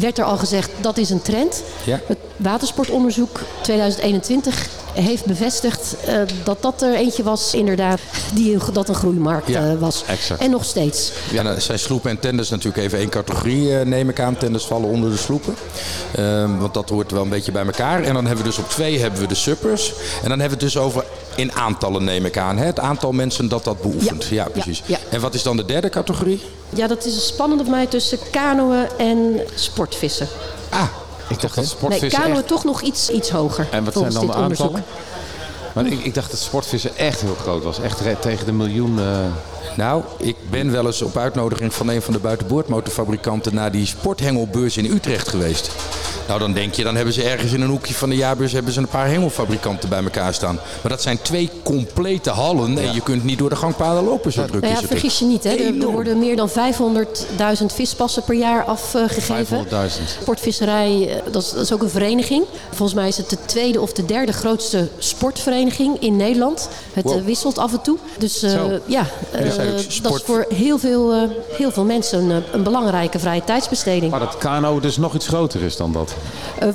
werd 0.01 0.19
er 0.19 0.25
al 0.25 0.37
gezegd 0.37 0.71
dat 0.81 0.99
is 0.99 1.11
een 1.11 1.23
trend. 1.23 1.63
Ja. 1.85 2.01
Het 2.07 2.19
watersportonderzoek 2.37 3.41
2021 3.63 4.69
heeft 4.95 5.25
bevestigd 5.25 5.97
uh, 6.09 6.15
dat 6.45 6.63
dat 6.63 6.83
er 6.83 6.95
eentje 6.95 7.23
was, 7.23 7.55
inderdaad, 7.55 8.01
die, 8.35 8.57
dat 8.73 8.89
een 8.89 8.95
groeimarkt 8.95 9.49
Ja, 9.49 9.73
uh, 9.73 9.79
was. 9.79 10.03
exact. 10.07 10.41
En 10.41 10.51
nog 10.51 10.65
steeds. 10.65 11.13
Ja, 11.33 11.43
dan 11.43 11.61
zijn 11.61 11.79
sloepen 11.79 12.11
en 12.11 12.19
tenders 12.19 12.49
natuurlijk 12.51 12.85
even 12.85 12.99
één 12.99 13.09
categorie, 13.09 13.79
eh, 13.79 13.87
neem 13.87 14.09
ik 14.09 14.21
aan. 14.21 14.37
Tenders 14.37 14.65
vallen 14.65 14.89
onder 14.89 15.11
de 15.11 15.17
sloepen. 15.17 15.55
Ehm, 16.15 16.59
want 16.59 16.75
dat 16.75 16.89
hoort 16.89 17.11
wel 17.11 17.23
een 17.23 17.29
beetje 17.29 17.53
bij 17.53 17.65
elkaar. 17.65 18.03
En 18.03 18.15
dan 18.15 18.27
hebben 18.27 18.45
we 18.45 18.51
dus 18.51 18.59
op 18.59 18.69
twee 18.69 18.99
hebben 19.01 19.21
we 19.21 19.27
de 19.27 19.35
suppers. 19.35 19.93
En 20.23 20.29
dan 20.29 20.41
hebben 20.41 20.59
we 20.59 20.65
het 20.65 20.73
dus 20.75 20.77
over 20.83 21.05
in 21.35 21.53
aantallen, 21.53 22.05
neem 22.05 22.25
ik 22.27 22.39
aan. 22.39 22.57
Hè? 22.59 22.65
Het 22.65 22.79
aantal 22.81 23.13
mensen 23.13 23.49
dat 23.49 23.65
dat 23.65 23.83
beoefent. 23.83 24.25
Ja, 24.25 24.35
Ja, 24.35 24.49
precies. 24.51 24.83
ja. 24.87 24.99
En 25.11 25.21
wat 25.21 25.35
is 25.35 25.43
dan 25.43 25.57
de 25.57 25.65
derde 25.65 25.89
categorie? 25.89 26.41
Ja, 26.69 26.87
dat 26.87 27.05
is 27.05 27.15
een 27.15 27.21
spannende 27.21 27.65
voor 27.65 27.73
mij 27.73 27.87
tussen 27.87 28.19
kanoën 28.31 28.87
en 28.99 29.41
sportvissen. 29.55 30.29
Ah, 30.69 30.83
Ik 31.29 31.41
dacht 31.41 31.55
dat 31.55 31.65
Nee, 31.65 31.67
sportvissen 31.67 32.21
kanoën 32.21 32.37
echt... 32.37 32.47
toch 32.47 32.65
nog 32.65 32.83
iets, 32.83 33.11
iets 33.11 33.31
hoger. 33.31 33.69
En 33.71 33.85
wat 33.85 33.95
zijn 33.95 34.13
dan 34.13 34.27
de 34.27 34.35
aantallen? 34.35 34.85
Maar 35.73 35.87
ik, 35.87 36.05
ik 36.05 36.15
dacht 36.15 36.31
dat 36.31 36.41
sportvissen 36.41 36.97
echt 36.97 37.21
heel 37.21 37.37
groot 37.41 37.63
was. 37.63 37.81
Echt 37.81 38.03
tegen 38.21 38.47
de 38.47 38.53
miljoen... 38.53 38.99
eh, 38.99 39.05
Nou, 39.77 40.03
ik 40.19 40.37
ben 40.51 40.71
wel 40.73 40.87
eens 40.87 41.03
op 41.03 41.17
uitnodiging 41.17 41.75
van 41.75 41.89
een 41.89 42.03
van 42.03 42.13
de 42.13 42.19
buitenboordmotorfabrikanten 42.21 43.55
naar 43.55 43.73
die 43.73 43.87
sporthengelbeurs 43.87 44.77
in 44.77 44.85
Utrecht 44.93 45.29
geweest. 45.29 45.71
Nou, 46.29 46.39
dan 46.41 46.53
denk 46.53 46.75
je, 46.75 46.83
dan 46.83 46.95
hebben 46.97 47.15
ze 47.15 47.23
ergens 47.23 47.53
in 47.53 47.61
een 47.61 47.69
hoekje 47.69 47.95
van 47.95 48.09
de 48.09 48.17
jaarbeurs 48.17 48.53
hebben 48.53 48.73
ze 48.73 48.79
een 48.81 48.89
paar 48.89 49.07
hengelfabrikanten 49.09 49.89
bij 49.89 50.03
elkaar 50.03 50.35
staan. 50.35 50.55
Maar 50.55 50.91
dat 50.91 51.03
zijn 51.03 51.23
twee 51.23 51.51
complete 51.63 52.31
hallen 52.31 52.79
en 52.79 52.95
je 52.95 53.01
kunt 53.01 53.25
niet 53.25 53.39
door 53.39 53.49
de 53.51 53.57
gangpaden 53.57 54.05
lopen, 54.05 54.33
zo 54.33 54.45
druk 54.45 54.61
Nou 54.61 54.73
is 54.73 54.79
ja, 54.79 54.83
er. 54.83 54.89
vergis 54.91 55.19
je 55.19 55.25
niet. 55.25 55.45
Hè. 55.45 55.51
Er, 55.51 55.81
er 55.81 55.91
worden 55.91 56.19
meer 56.19 56.37
dan 56.37 56.49
500.000 56.51 57.65
vispassen 57.67 58.23
per 58.23 58.35
jaar 58.35 58.65
afgegeven. 58.65 59.65
500.000. 59.67 59.71
Sportvisserij, 60.21 61.09
eh, 61.09 61.33
dat 61.33 61.43
is, 61.43 61.51
dat 61.51 61.63
is 61.63 61.73
ook 61.73 61.83
een 61.83 61.91
vereniging. 61.91 62.45
Volgens 62.69 62.95
mij 62.99 63.09
is 63.09 63.17
het 63.17 63.31
de 63.31 63.39
tweede 63.47 63.81
of 63.81 63.93
de 63.93 64.05
derde 64.05 64.33
grootste 64.33 64.89
sportvereniging 64.99 65.97
in 66.01 66.17
Nederland. 66.17 66.69
Het 66.93 67.05
Wow. 67.05 67.19
eh, 67.19 67.25
wisselt 67.25 67.59
af 67.59 67.73
en 67.73 67.83
toe. 67.83 67.99
Dus 68.19 68.43
eh, 68.43 68.63
ja, 68.87 69.07
zijn 69.55 69.69
ook 69.69 69.79
eh, 69.79 70.03
dat 70.03 70.15
is 70.15 70.23
voor 70.23 70.47
heel 70.55 70.79
veel, 70.79 71.13
eh, 71.13 71.23
heel 71.57 71.71
veel 71.71 71.85
mensen 71.85 72.19
een, 72.19 72.31
eh, 72.31 72.53
een 72.53 72.63
belangrijke 72.63 73.19
vrije 73.19 73.45
tijdsbesteding. 73.45 74.11
Maar 74.11 74.21
dat 74.21 74.39
kano 74.39 74.81
dus 74.81 74.97
nog 74.97 75.15
iets 75.15 75.27
groter 75.27 75.63
is 75.63 75.77
dan 75.77 75.93
dat. 75.93 76.15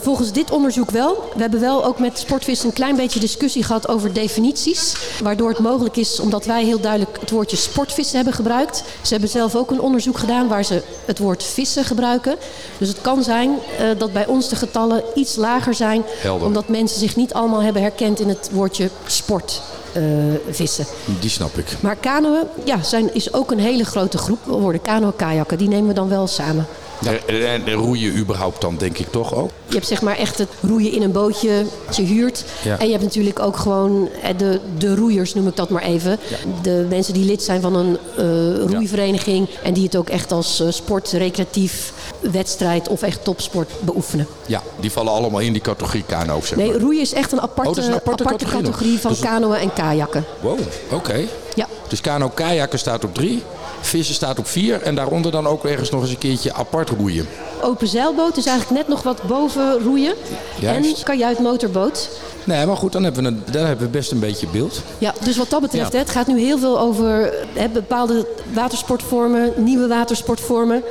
Volgens 0.02 0.32
dit 0.32 0.52
onderzoek 0.52 0.92
wel. 0.92 1.30
We 1.36 1.42
hebben 1.42 1.60
wel 1.60 1.86
ook 1.86 2.00
met 2.00 2.20
sportvis 2.20 2.64
een 2.64 2.74
klein 2.74 2.96
beetje 2.96 3.20
discussie 3.20 3.64
gehad 3.64 3.88
over 3.88 4.14
definities. 4.14 4.96
Waardoor 5.24 5.50
het 5.50 5.60
mogelijk 5.60 5.98
is, 5.98 6.20
omdat 6.20 6.46
wij 6.46 6.64
heel 6.64 6.80
duidelijk 6.80 7.18
het 7.20 7.32
woordje 7.32 7.58
sportvissen 7.58 8.16
hebben 8.16 8.34
gebruikt. 8.34 8.84
Ze 9.02 9.12
hebben 9.12 9.30
zelf 9.30 9.56
ook 9.56 9.72
een 9.72 9.82
onderzoek 9.82 10.18
gedaan 10.18 10.48
waar 10.48 10.64
ze 10.64 10.82
het 11.06 11.20
woord 11.20 11.44
vissen 11.44 11.84
gebruiken. 11.84 12.36
Dus 12.78 12.88
het 12.88 13.02
kan 13.02 13.24
zijn 13.24 13.50
dat 13.98 14.14
bij 14.14 14.26
ons 14.26 14.50
de 14.50 14.56
getallen 14.56 15.04
iets 15.16 15.36
lager 15.36 15.74
zijn. 15.74 16.04
Helder. 16.22 16.48
Omdat 16.48 16.68
mensen 16.68 17.00
zich 17.00 17.16
niet 17.16 17.34
allemaal 17.34 17.62
hebben 17.62 17.82
herkend 17.82 18.20
in 18.20 18.30
het 18.30 18.50
woordje 18.52 18.90
sport. 19.06 19.62
Eh, 19.94 20.04
vissen. 20.50 20.86
Die 21.20 21.30
snap 21.30 21.58
ik. 21.58 21.66
Maar 21.80 21.96
kanoën 21.96 22.44
ja, 22.66 22.84
zijn, 22.84 23.14
is 23.14 23.34
ook 23.34 23.52
een 23.52 23.60
hele 23.60 23.86
grote 23.86 24.18
groep. 24.18 24.40
We 24.46 24.52
worden 24.52 24.82
kano-kajakken, 24.82 25.58
die 25.58 25.68
nemen 25.68 25.88
we 25.88 25.94
dan 25.94 26.10
wel 26.10 26.28
samen. 26.28 26.68
En, 27.06 27.48
en, 27.48 27.66
en 27.66 27.74
roeien 27.74 28.18
überhaupt 28.18 28.62
dan, 28.62 28.76
denk 28.78 28.98
ik 28.98 29.12
toch 29.12 29.36
ook? 29.36 29.50
Je 29.68 29.74
hebt 29.76 29.88
zeg 29.88 30.02
maar 30.02 30.18
echt 30.18 30.38
het 30.38 30.50
roeien 30.62 30.92
in 30.92 31.02
een 31.02 31.12
bootje 31.12 31.66
dat 31.86 31.96
je 31.96 32.04
huurt. 32.04 32.44
Ja. 32.64 32.80
En 32.80 32.86
je 32.86 32.92
hebt 32.92 33.04
natuurlijk 33.04 33.40
ook 33.40 33.58
gewoon 33.58 34.10
eh, 34.22 34.30
de, 34.38 34.60
de 34.78 34.96
roeiers, 34.96 35.34
noem 35.34 35.48
ik 35.48 35.56
dat 35.56 35.70
maar 35.70 35.84
even. 35.84 36.20
De 36.62 36.86
mensen 36.90 37.14
die 37.14 37.26
lid 37.26 37.44
zijn 37.44 37.62
van 37.62 37.76
een 37.76 37.98
eh, 38.18 38.72
roeivereniging. 38.72 39.50
En 39.64 39.74
die 39.74 39.84
het 39.84 39.96
ook 39.96 40.10
echt 40.10 40.32
als 40.32 40.60
eh, 40.60 40.68
sport, 40.72 41.12
recreatief, 41.12 41.94
wedstrijd 42.20 42.88
of 42.88 43.02
echt 43.02 43.24
topsport 43.24 43.70
beoefenen. 43.80 44.28
Ja, 44.46 44.62
die 44.80 44.92
vallen 44.92 45.12
allemaal 45.14 45.40
in 45.40 45.54
die 45.54 45.62
categorie 45.62 46.04
kano, 46.08 46.40
zeg 46.44 46.58
Nee, 46.58 46.72
maar. 46.72 46.80
roeien 46.80 47.02
is 47.02 47.14
echt 47.14 47.32
een 47.32 47.42
aparte, 47.42 47.80
Oh, 47.82 47.86
een 47.88 47.94
aparte 47.94 48.24
aparte 48.24 48.46
categorie 48.46 49.00
van 49.00 49.12
Dus- 49.12 49.20
kanoën 49.20 49.56
en 49.58 49.74
kajakken. 49.74 50.26
Wow, 50.42 50.60
oké. 50.92 51.20
Ja. 51.56 51.68
Dus 51.88 52.02
kano 52.02 52.30
kajakken 52.30 52.80
staat 52.80 53.04
op 53.04 53.14
drie, 53.14 53.44
vissen 53.82 54.16
staat 54.16 54.40
op 54.40 54.48
vier 54.48 54.82
en 54.82 54.96
daaronder 54.96 55.32
dan 55.32 55.48
ook 55.48 55.66
ergens 55.66 55.90
nog 55.90 56.02
eens 56.02 56.10
een 56.12 56.18
keertje 56.18 56.54
apart 56.54 56.90
roeien. 56.90 57.28
Open 57.62 57.88
zeilboot 57.88 58.38
is 58.38 58.46
eigenlijk 58.46 58.80
net 58.80 58.88
nog 58.88 59.04
wat 59.04 59.24
boven 59.24 59.80
roeien. 59.84 60.14
Juist. 60.60 60.98
En 60.98 61.04
kajuit 61.04 61.40
motorboot. 61.40 62.10
Nee, 62.44 62.66
maar 62.66 62.78
goed, 62.78 62.92
dan 62.92 63.04
hebben 63.04 63.24
we, 63.24 63.30
een, 63.30 63.44
dan 63.52 63.66
hebben 63.66 63.86
we 63.86 63.92
best 63.92 64.12
een 64.12 64.20
beetje 64.20 64.48
beeld. 64.48 64.82
Ja, 64.98 65.14
dus 65.24 65.38
wat 65.38 65.50
dat 65.50 65.62
betreft, 65.62 65.92
Ja. 65.92 65.98
hè, 65.98 66.04
het 66.04 66.10
gaat 66.10 66.28
nu 66.28 66.40
heel 66.40 66.58
veel 66.58 66.80
over 66.80 67.34
hè, 67.54 67.68
bepaalde 67.70 68.28
watersportvormen, 68.54 69.54
nieuwe 69.56 69.88
watersportvormen. 69.88 70.84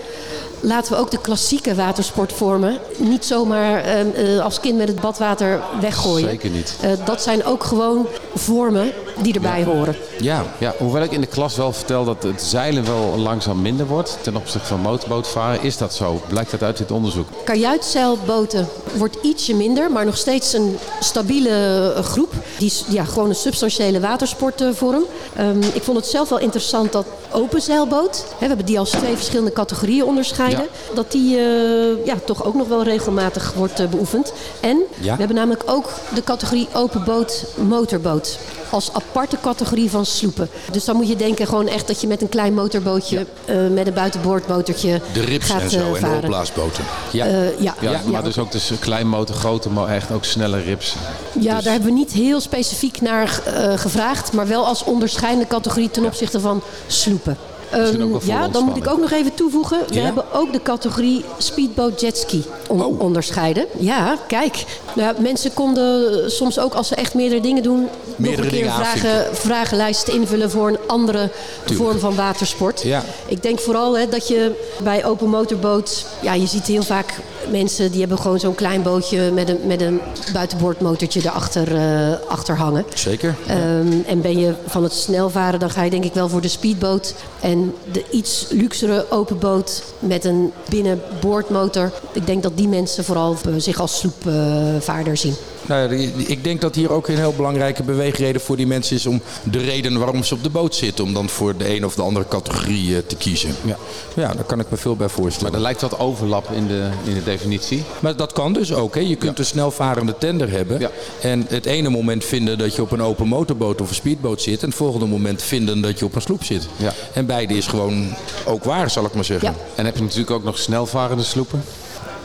Laten 0.61 0.92
we 0.92 0.98
ook 0.98 1.11
de 1.11 1.20
klassieke 1.20 1.74
watersportvormen 1.74 2.79
niet 2.96 3.24
zomaar 3.24 3.85
eh, 3.85 4.37
eh, 4.37 4.44
als 4.44 4.61
kind 4.61 4.77
met 4.77 4.88
het 4.88 5.01
badwater 5.01 5.61
weggooien. 5.81 6.29
Zeker 6.29 6.51
niet. 6.51 6.77
Eh, 6.81 6.90
dat 7.05 7.22
zijn 7.22 7.44
ook 7.44 7.64
gewoon 7.64 8.07
vormen 8.35 8.92
die 9.23 9.35
erbij 9.35 9.65
horen. 9.65 9.97
Ja, 10.21 10.45
Ja, 10.59 10.75
hoewel 10.79 11.03
ik 11.03 11.13
in 11.13 11.21
de 11.21 11.27
klas 11.27 11.57
wel 11.57 11.73
vertel 11.73 12.05
dat 12.05 12.23
het 12.23 12.43
zeilen 12.43 12.85
wel 12.85 13.15
langzaam 13.19 13.63
minder 13.63 13.87
wordt 13.87 14.19
ten 14.23 14.37
opzichte 14.37 14.67
van 14.69 14.81
motorbootvaren, 14.81 15.63
is 15.63 15.77
dat 15.77 15.95
zo? 15.95 16.21
Blijkt 16.29 16.51
dat 16.51 16.63
uit 16.63 16.77
dit 16.77 16.91
onderzoek? 16.91 17.29
Kajuitzeilboten 17.45 18.69
wordt 18.97 19.17
ietsje 19.23 19.55
minder, 19.55 19.91
maar 19.93 20.05
nog 20.05 20.17
steeds 20.17 20.53
een 20.53 20.79
stabiele 21.01 21.93
eh, 21.97 22.05
groep. 22.05 22.33
Die 22.59 22.73
ja, 22.89 23.05
gewoon 23.05 23.29
een 23.29 23.35
substantiële 23.35 24.01
watersportvorm. 24.01 25.05
Ehm, 25.37 25.63
ik 25.73 25.83
vond 25.83 25.97
het 25.97 26.07
zelf 26.07 26.29
wel 26.29 26.39
interessant 26.39 26.93
dat 26.93 27.07
open 27.33 27.63
zeilboot, 27.63 28.25
hè, 28.29 28.39
we 28.39 28.47
hebben 28.47 28.67
die 28.67 28.79
als 28.79 28.91
twee 28.91 29.15
verschillende 29.17 29.53
categorieën 29.53 30.05
onderscheiden, 30.05 30.67
dat 30.95 31.13
die 31.13 31.37
eh, 31.39 32.07
ja, 32.07 32.15
toch 32.25 32.45
ook 32.45 32.55
nog 32.55 32.69
wel 32.69 32.83
regelmatig 32.83 33.53
wordt 33.57 33.81
eh, 33.81 33.87
beoefend. 33.87 34.33
En 34.61 34.79
Ja. 35.01 35.13
we 35.13 35.19
hebben 35.19 35.37
namelijk 35.37 35.63
ook 35.67 35.91
de 36.15 36.23
categorie 36.23 36.69
open 36.73 37.05
boot, 37.05 37.45
motorboot. 37.69 38.39
Als 38.71 38.93
aparte 39.09 39.37
categorie 39.40 39.90
van 39.90 40.07
sloepen. 40.07 40.49
Dus 40.73 40.85
dan 40.85 40.97
moet 40.97 41.09
je 41.09 41.16
denken 41.16 41.47
gewoon 41.47 41.68
echt 41.68 41.87
dat 41.87 42.01
je 42.01 42.07
met 42.07 42.23
een 42.23 42.29
klein 42.29 42.55
motorbootje, 42.55 43.27
eh, 43.44 43.57
met 43.73 43.87
een 43.87 43.94
buitenboordmotortje 43.94 45.01
de 45.12 45.21
rips 45.21 45.47
gaat 45.47 45.61
en 45.61 45.71
zo 45.71 45.94
eh, 45.94 46.03
en 46.03 46.11
de 46.11 46.16
opblaasboten. 46.16 46.85
Ja. 47.12 47.27
Eh, 47.27 47.61
ja, 47.61 47.75
Ja, 47.81 47.90
ja, 47.90 48.01
maar 48.07 48.25
dus 48.25 48.38
ook 48.38 48.53
dus 48.53 48.73
klein 48.81 49.09
motor, 49.09 49.37
grote, 49.37 49.71
maar 49.71 49.88
echt 49.88 50.11
ook 50.11 50.25
snelle 50.25 50.61
rips. 50.61 50.94
Ja, 51.40 51.55
Dus- 51.55 51.64
daar 51.64 51.73
hebben 51.73 51.90
we 51.92 51.99
niet 51.99 52.12
heel 52.12 52.40
specifiek 52.40 53.01
naar 53.01 53.40
eh, 53.44 53.79
gevraagd, 53.79 54.33
maar 54.33 54.47
wel 54.47 54.66
als 54.66 54.85
onderscheidende 54.85 55.47
categorie 55.47 55.90
ten 55.90 56.05
opzichte 56.05 56.40
van 56.40 56.62
sloepen. 56.87 57.37
Ehm, 57.71 58.17
ja, 58.23 58.49
dan 58.49 58.65
moet 58.65 58.77
ik 58.77 58.89
ook 58.89 59.01
nog 59.01 59.11
even 59.11 59.35
toevoegen. 59.35 59.79
We 59.89 59.95
Ja? 59.95 60.03
hebben 60.05 60.25
ook 60.33 60.53
de 60.53 60.63
categorie 60.63 61.25
speedboat 61.39 62.01
jetski 62.01 62.45
on- 62.69 62.83
Oh. 62.85 63.01
onderscheiden. 63.01 63.67
Ja, 63.79 64.17
kijk. 64.27 64.65
Nou, 64.95 65.21
mensen 65.21 65.55
konden 65.55 66.31
soms 66.31 66.59
ook 66.59 66.75
als 66.75 66.89
ze 66.89 66.95
echt 66.95 67.15
meerdere 67.15 67.41
dingen 67.41 67.63
doen... 67.63 67.81
nog 67.81 67.91
Meerdere 68.17 68.43
een 68.43 68.49
keer 68.49 68.59
dingen 68.63 68.75
vragen, 68.75 69.37
vragenlijsten 69.37 70.15
invullen 70.15 70.51
voor 70.51 70.69
een 70.69 70.79
andere 70.87 71.31
vorm 71.65 71.99
van 71.99 72.15
watersport. 72.15 72.83
Ja. 72.83 73.05
Ik 73.27 73.43
denk 73.43 73.61
vooral 73.61 73.99
hè, 73.99 74.09
dat 74.09 74.29
je 74.29 74.53
bij 74.83 75.05
open 75.05 75.29
motorboot... 75.29 76.07
Ja, 76.21 76.33
je 76.35 76.47
ziet 76.47 76.67
heel 76.67 76.83
vaak 76.83 77.15
mensen 77.51 77.91
die 77.91 78.01
hebben 78.01 78.19
gewoon 78.19 78.41
zo'n 78.41 78.55
klein 78.55 78.83
bootje 78.83 79.31
met 79.31 79.49
een, 79.49 79.59
met 79.67 79.81
een 79.81 80.01
buitenboordmotortje 80.33 81.21
erachter 81.21 81.77
eh, 81.77 82.13
achter 82.29 82.57
hangen. 82.57 82.85
Zeker. 82.95 83.35
Ehm, 83.47 83.93
en 84.07 84.21
ben 84.21 84.39
je 84.39 84.55
van 84.67 84.83
het 84.83 84.93
snelvaren, 84.93 85.61
dan 85.61 85.71
ga 85.71 85.83
je 85.83 85.91
denk 85.91 86.05
ik 86.05 86.15
wel 86.15 86.29
voor 86.29 86.41
de 86.41 86.49
speedboot. 86.49 87.15
En 87.41 87.75
de 87.93 88.05
iets 88.11 88.47
luxere 88.51 89.07
open 89.11 89.39
boot 89.39 89.83
met 89.99 90.25
een 90.25 90.53
binnenboordmotor. 90.69 91.93
Ik 92.13 92.27
denk 92.27 92.43
dat 92.43 92.57
die 92.57 92.69
mensen 92.69 93.05
vooral 93.05 93.37
eh, 93.47 93.53
zich 93.57 93.81
als 93.81 93.99
sloepvaarder 93.99 95.17
zien. 95.17 95.35
Nou 95.69 95.95
ik 96.27 96.45
denk 96.45 96.61
dat 96.61 96.75
hier 96.75 96.93
ook 96.93 97.09
een 97.09 97.17
heel 97.17 97.35
belangrijke 97.37 97.83
beweegreden 97.83 98.41
voor 98.41 98.57
die 98.57 98.67
mensen 98.67 98.97
is 98.97 99.07
om 99.07 99.23
de 99.43 99.59
reden 99.59 99.99
waarom 99.99 100.25
ze 100.25 100.35
op 100.35 100.43
de 100.43 100.51
boot 100.51 100.75
zitten. 100.75 101.05
Om 101.05 101.15
dan 101.15 101.29
voor 101.29 101.57
de 101.57 101.75
een 101.75 101.85
of 101.85 101.95
de 101.95 102.03
andere 102.03 102.29
categorie 102.29 102.97
eh, 102.97 103.03
te 103.07 103.17
kiezen. 103.17 103.55
Ja. 103.65 103.77
ja, 104.15 104.35
daar 104.35 104.45
kan 104.45 104.61
ik 104.61 104.71
me 104.71 104.77
veel 104.77 104.97
bij 104.97 105.09
voorstellen. 105.09 105.51
Maar 105.51 105.61
er 105.61 105.67
lijkt 105.67 105.81
wat 105.81 105.99
overlap 105.99 106.51
in 106.51 106.67
de, 106.67 106.89
in 107.05 107.15
de 107.15 107.25
definitie. 107.25 107.83
Maar 108.01 108.17
dat 108.17 108.33
kan 108.33 108.53
dus 108.53 108.73
ook. 108.73 108.95
Hè? 108.95 109.01
Je 109.01 109.17
kunt 109.17 109.39
een 109.39 109.45
snelvarende 109.45 110.15
tender 110.19 110.51
hebben. 110.51 110.81
Ja. 110.81 110.91
En 111.21 111.47
het 111.49 111.67
ene 111.67 111.89
moment 111.89 112.25
vinden 112.25 112.59
dat 112.59 112.75
je 112.75 112.83
op 112.83 112.91
een 112.91 113.03
open 113.03 113.27
motorboot 113.27 113.81
of 113.81 113.89
een 113.89 113.95
speedboot 113.95 114.43
zit. 114.43 114.63
En 114.63 114.69
het 114.69 114.77
volgende 114.77 115.07
moment 115.07 115.43
vinden 115.43 115.81
dat 115.81 115.99
je 115.99 116.05
op 116.05 116.15
een 116.15 116.23
sloep 116.23 116.45
zit. 116.45 116.69
Ja. 116.77 116.93
En 117.13 117.27
beide 117.27 117.55
is 117.55 117.67
gewoon 117.67 118.15
ook 118.45 118.65
waar, 118.65 118.91
zal 118.91 119.05
ik 119.05 119.15
maar 119.15 119.25
zeggen. 119.25 119.49
Ja. 119.49 119.57
En 119.75 119.85
heb 119.85 119.97
je 119.97 120.03
natuurlijk 120.03 120.31
ook 120.31 120.45
nog 120.45 120.59
snelvarende 120.59 121.25
sloepen. 121.25 121.63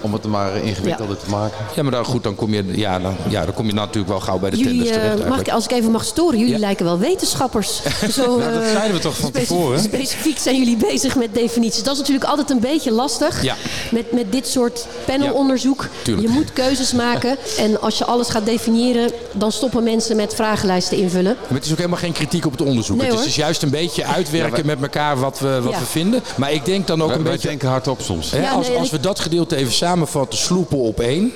Om 0.04 0.14
het 0.14 0.24
maar 0.26 0.56
ingewikkelder 0.56 1.18
te 1.18 1.30
maken. 1.30 1.58
Ja, 1.76 1.82
maar 1.84 1.92
dan, 1.92 2.06
goed, 2.06 2.24
dan 2.24 2.36
kom 2.36 2.54
je, 2.54 2.64
ja, 2.72 3.00
dan, 3.00 3.16
ja, 3.30 3.46
dan 3.46 3.54
kom 3.54 3.66
je 3.66 3.74
natuurlijk 3.74 4.08
wel 4.08 4.20
gauw 4.20 4.40
bij 4.40 4.50
de 4.50 4.58
Jullie, 4.58 4.72
tenders 4.84 4.98
eh, 4.98 5.12
terecht. 5.12 5.30
mag 5.30 5.40
ik, 5.40 5.50
als 5.50 5.64
ik 5.64 5.72
even 5.72 5.92
mag 5.92 6.04
storen, 6.06 6.38
jullie 6.40 6.54
Ja. 6.54 6.60
lijken 6.60 6.86
wel 6.86 7.00
wetenschappers. 7.00 7.82
Zo, 8.18 8.40
Ja, 8.40 8.52
dat 8.52 8.62
eh, 8.62 8.72
zeiden 8.72 8.94
we 8.94 9.00
toch 9.00 9.16
van 9.18 9.32
tevoren? 9.32 9.80
Specifiek 9.80 10.38
zijn 10.40 10.58
jullie 10.58 10.78
bezig 10.78 11.16
met 11.16 11.34
definities. 11.34 11.84
Dat 11.84 11.94
is 11.94 12.00
natuurlijk 12.00 12.26
altijd 12.30 12.50
een 12.50 12.60
beetje 12.60 12.92
lastig. 12.92 13.44
Ja. 13.44 13.56
Met, 13.92 14.12
met 14.12 14.32
dit 14.32 14.48
soort 14.48 14.88
panelonderzoek. 15.06 15.88
tuurlijk. 16.04 16.28
je 16.28 16.34
moet 16.34 16.54
keuzes 16.54 16.92
maken. 16.94 17.38
En 17.58 17.82
als 17.82 17.98
je 17.98 18.06
alles 18.06 18.30
gaat 18.30 18.46
definiëren, 18.46 19.12
dan 19.32 19.52
stoppen 19.52 19.84
mensen 19.84 20.16
met 20.16 20.36
vragenlijsten 20.36 20.98
invullen. 20.98 21.36
Maar 21.48 21.58
het 21.58 21.66
is 21.66 21.72
ook 21.72 21.78
helemaal 21.78 22.00
geen 22.00 22.12
kritiek 22.14 22.46
op 22.46 22.52
het 22.52 22.62
onderzoek. 22.62 22.98
Nee, 22.98 23.10
het 23.10 23.20
is 23.20 23.26
dus 23.26 23.36
juist 23.36 23.62
een 23.64 23.70
beetje 23.70 24.06
uitwerken 24.06 24.66
met 24.66 24.82
elkaar 24.82 25.20
wat 25.20 25.40
we, 25.40 25.62
wat 25.62 25.74
Ja. 25.74 25.80
we 25.80 25.86
vinden. 25.86 26.24
Maar 26.36 26.52
ik 26.52 26.66
denk 26.66 26.88
dan 26.88 27.02
ook 27.02 27.08
Wij, 27.08 27.18
een 27.18 27.24
wij 27.24 27.32
beetje... 27.32 27.48
denken 27.48 27.70
hardop 27.70 28.02
soms. 28.02 28.32
Hè, 28.32 28.42
Ja, 28.42 28.52
als, 28.52 28.68
nee, 28.68 28.78
als 28.78 28.90
we 28.90 29.00
dat 29.00 29.20
gedeelte 29.20 29.56
even 29.56 29.74
samenvatten, 29.94 30.40
sloepen 30.40 30.78
op 30.78 31.00
één. 31.00 31.32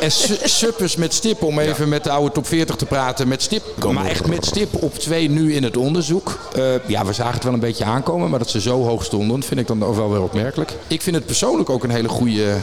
En 0.00 0.10
su- 0.12 0.36
suppers 0.60 0.96
met 0.96 1.14
stip, 1.14 1.42
om 1.42 1.58
even 1.58 1.88
met 1.88 2.04
de 2.04 2.10
oude 2.10 2.32
top 2.32 2.46
40 2.46 2.76
te 2.76 2.86
praten, 2.86 3.28
met 3.28 3.42
stip. 3.42 3.62
Maar 3.92 4.06
echt 4.06 4.26
met 4.26 4.46
stip 4.46 4.82
op 4.82 4.94
twee 4.98 5.30
nu 5.30 5.54
in 5.54 5.62
het 5.62 5.76
onderzoek. 5.76 6.38
Eh, 6.54 6.64
ja, 6.86 7.04
we 7.04 7.12
zagen 7.12 7.34
het 7.34 7.44
wel 7.44 7.52
een 7.52 7.60
beetje 7.60 7.84
aankomen, 7.84 8.30
maar 8.30 8.38
dat 8.38 8.50
ze 8.50 8.60
zo 8.60 8.82
hoog 8.84 9.04
stonden, 9.04 9.42
vind 9.42 9.60
ik 9.60 9.66
dan 9.66 9.84
ook 9.84 9.96
wel 9.96 10.10
weer 10.10 10.22
opmerkelijk. 10.22 10.72
Ik 10.86 11.02
vind 11.02 11.16
het 11.16 11.26
persoonlijk 11.26 11.70
ook 11.70 11.84
een 11.84 11.90
hele 11.90 12.08
goede 12.08 12.56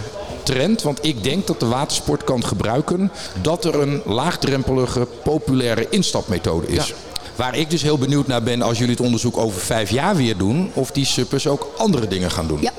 trend, 0.43 0.81
want 0.81 0.99
ik 1.01 1.23
denk 1.23 1.47
dat 1.47 1.59
de 1.59 1.65
watersport 1.67 2.23
kan 2.23 2.45
gebruiken 2.45 3.11
dat 3.41 3.65
er 3.65 3.75
een 3.81 4.01
laagdrempelige, 4.05 5.07
populaire 5.23 5.87
instapmethode 5.89 6.67
is. 6.67 6.93
Waar 7.35 7.57
ik 7.57 7.69
dus 7.69 7.81
heel 7.81 7.97
benieuwd 7.97 8.27
naar 8.27 8.43
ben 8.43 8.61
als 8.61 8.77
jullie 8.77 8.93
het 8.95 9.03
onderzoek 9.05 9.37
over 9.37 9.61
vijf 9.61 9.89
jaar 9.91 10.15
weer 10.15 10.37
doen, 10.37 10.71
of 10.73 10.91
die 10.91 11.05
suppers 11.05 11.47
ook 11.47 11.67
andere 11.77 12.07
dingen 12.07 12.31
gaan 12.31 12.47
doen. 12.47 12.61
Ja. 12.61 12.71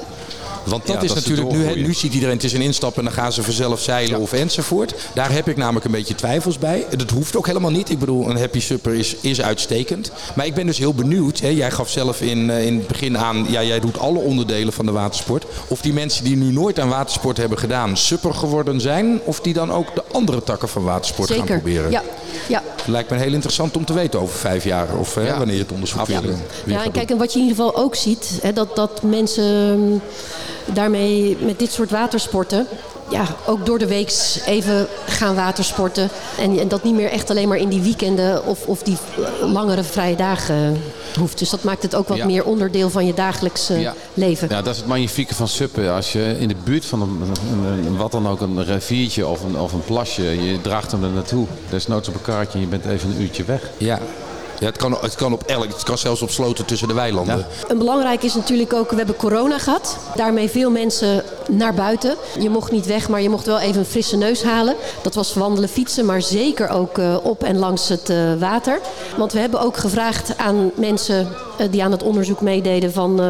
Want 0.64 0.86
dat 0.86 0.96
Ja, 0.96 1.02
is 1.02 1.08
dat 1.08 1.16
is 1.16 1.24
de 1.24 1.30
natuurlijk 1.30 1.76
nu, 1.76 1.82
nu 1.82 1.94
ziet 1.94 2.14
iedereen 2.14 2.34
het 2.34 2.44
is 2.44 2.52
een 2.52 2.60
instap 2.60 2.96
en 2.98 3.04
dan 3.04 3.12
gaan 3.12 3.32
ze 3.32 3.42
vanzelf 3.42 3.80
zeilen 3.80 4.20
of 4.20 4.32
enzovoort. 4.32 4.94
Daar 5.14 5.32
heb 5.32 5.48
ik 5.48 5.56
namelijk 5.56 5.84
een 5.84 5.90
beetje 5.90 6.14
twijfels 6.14 6.58
bij. 6.58 6.86
Dat 6.96 7.10
hoeft 7.10 7.36
ook 7.36 7.46
helemaal 7.46 7.70
niet. 7.70 7.90
Ik 7.90 7.98
bedoel, 7.98 8.30
een 8.30 8.38
happy 8.38 8.60
supper 8.60 8.94
is, 8.94 9.16
is 9.20 9.40
uitstekend. 9.42 10.10
Maar 10.34 10.46
ik 10.46 10.54
ben 10.54 10.66
dus 10.66 10.78
heel 10.78 10.94
benieuwd. 10.94 11.38
Hè, 11.40 11.48
jij 11.48 11.70
gaf 11.70 11.90
zelf 11.90 12.20
in, 12.20 12.50
eh, 12.50 12.66
in 12.66 12.74
het 12.76 12.86
begin 12.86 13.18
aan, 13.18 13.46
ja, 13.48 13.62
jij 13.62 13.80
doet 13.80 13.98
alle 13.98 14.18
onderdelen 14.18 14.72
van 14.72 14.86
de 14.86 14.92
watersport. 14.92 15.44
Of 15.68 15.80
die 15.80 15.92
mensen 15.92 16.24
die 16.24 16.36
nu 16.36 16.52
nooit 16.52 16.78
aan 16.78 16.88
watersport 16.88 17.36
hebben 17.36 17.58
gedaan, 17.58 17.96
supper 17.96 18.34
geworden 18.34 18.80
zijn. 18.80 19.20
Of 19.24 19.40
die 19.40 19.52
dan 19.52 19.72
ook 19.72 19.94
de 19.94 20.02
andere 20.12 20.42
takken 20.42 20.68
van 20.68 20.82
watersport 20.84 21.30
gaan 21.32 21.46
proberen. 21.46 21.90
Ja. 21.90 22.02
Ja. 22.48 22.62
Lijkt 22.86 23.10
me 23.10 23.16
heel 23.16 23.32
interessant 23.32 23.76
om 23.76 23.84
te 23.84 23.92
weten 23.92 24.20
over 24.20 24.38
vijf 24.38 24.64
jaar. 24.64 24.96
Of 24.98 25.14
hè, 25.14 25.26
Ja. 25.26 25.38
wanneer 25.38 25.56
je 25.56 25.62
het 25.62 25.72
onderzoek 25.72 26.06
weer, 26.06 26.22
Ja, 26.64 26.76
gaat 26.76 26.84
en 26.86 26.92
kijk, 26.92 27.10
en 27.10 27.18
wat 27.18 27.32
je 27.32 27.38
in 27.38 27.44
ieder 27.46 27.64
geval 27.64 27.82
ook 27.82 27.94
ziet, 27.94 28.38
hè, 28.42 28.52
dat, 28.52 28.76
dat 28.76 29.02
mensen 29.02 30.02
daarmee 30.72 31.36
met 31.40 31.58
dit 31.58 31.72
soort 31.72 31.90
watersporten. 31.90 32.66
Ja, 33.10 33.24
ook 33.46 33.66
door 33.66 33.78
de 33.78 33.86
weeks 33.86 34.40
even 34.46 34.86
gaan 35.06 35.34
watersporten. 35.34 36.08
En, 36.38 36.58
en 36.58 36.68
dat 36.68 36.82
niet 36.84 36.94
meer 36.94 37.10
echt 37.10 37.30
alleen 37.30 37.48
maar 37.48 37.58
in 37.58 37.68
die 37.68 37.80
weekenden 37.80 38.46
of, 38.46 38.66
of 38.66 38.82
die 38.82 38.96
langere 39.42 39.82
vrije 39.82 40.16
dagen 40.16 40.82
hoeft. 41.18 41.38
Dus 41.38 41.50
dat 41.50 41.62
maakt 41.62 41.82
het 41.82 41.94
ook 41.94 42.08
wat 42.08 42.16
Ja. 42.16 42.26
meer 42.26 42.44
onderdeel 42.44 42.90
van 42.90 43.06
je 43.06 43.14
dagelijks 43.14 43.70
eh, 43.70 43.80
Ja. 43.80 43.94
leven. 44.14 44.48
Ja, 44.50 44.62
dat 44.62 44.72
is 44.72 44.78
het 44.80 44.88
magnifieke 44.88 45.34
van 45.34 45.48
suppen. 45.48 45.92
Als 45.94 46.12
je 46.12 46.36
in 46.38 46.48
de 46.48 46.56
buurt 46.64 46.84
van 46.84 47.02
een, 47.02 47.20
een- 47.52 47.86
een- 47.86 47.96
wat 47.96 48.12
dan 48.12 48.28
ook, 48.28 48.40
een 48.40 48.64
riviertje 48.64 49.26
of 49.26 49.42
een, 49.44 49.58
of 49.58 49.72
een 49.72 49.84
plasje, 49.84 50.22
je 50.22 50.60
draagt 50.60 50.90
hem 50.90 51.04
er 51.04 51.10
naartoe. 51.10 51.46
Desnoods 51.70 52.08
op 52.08 52.14
een 52.14 52.22
kaartje 52.22 52.54
en 52.58 52.60
je 52.64 52.70
bent 52.70 52.84
even 52.84 53.10
een 53.10 53.20
uurtje 53.20 53.44
weg. 53.44 53.70
Ja. 53.76 53.98
Ja, 54.60 54.66
het, 54.66 54.76
kan, 54.76 54.98
het 55.00 55.14
kan 55.14 55.32
op 55.32 55.42
elk, 55.42 55.66
het 55.66 55.82
kan 55.82 55.98
zelfs 55.98 56.22
op 56.22 56.30
sloten 56.30 56.64
tussen 56.64 56.88
de 56.88 56.94
weilanden. 56.94 57.46
Een 57.68 57.78
belangrijk 57.78 58.22
is 58.22 58.34
natuurlijk 58.34 58.72
ook, 58.72 58.90
we 58.90 58.96
hebben 58.96 59.16
corona 59.16 59.58
gehad. 59.58 59.96
Daarmee 60.14 60.48
veel 60.50 60.70
mensen 60.70 61.24
naar 61.48 61.74
buiten. 61.74 62.16
Je 62.38 62.50
mocht 62.50 62.72
niet 62.72 62.86
weg, 62.86 63.08
maar 63.08 63.22
je 63.22 63.28
mocht 63.28 63.46
wel 63.46 63.58
even 63.58 63.78
een 63.78 63.86
frisse 63.86 64.16
neus 64.16 64.42
halen. 64.42 64.76
Dat 65.02 65.14
was 65.14 65.34
wandelen, 65.34 65.68
fietsen, 65.68 66.04
maar 66.04 66.22
zeker 66.22 66.68
ook 66.68 66.98
eh, 66.98 67.16
op 67.22 67.42
en 67.42 67.58
langs 67.58 67.88
het 67.88 68.10
eh, 68.10 68.34
water. 68.38 68.80
Want 69.16 69.32
we 69.32 69.38
hebben 69.38 69.60
ook 69.60 69.76
gevraagd 69.76 70.38
aan 70.38 70.70
mensen 70.74 71.28
eh, 71.58 71.66
die 71.70 71.84
aan 71.84 71.92
het 71.92 72.02
onderzoek 72.02 72.40
meededen 72.40 72.92
van... 72.92 73.20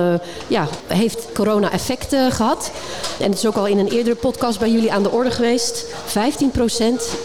ja, 0.46 0.68
heeft 0.86 1.26
corona 1.34 1.72
effect 1.72 2.12
eh, 2.12 2.26
gehad? 2.30 2.70
En 3.18 3.30
het 3.30 3.38
is 3.38 3.46
ook 3.46 3.56
al 3.56 3.66
in 3.66 3.78
een 3.78 3.88
eerdere 3.88 4.16
podcast 4.16 4.58
bij 4.58 4.70
jullie 4.70 4.92
aan 4.92 5.02
de 5.02 5.10
orde 5.10 5.30
geweest. 5.30 5.86
15% 5.86 5.90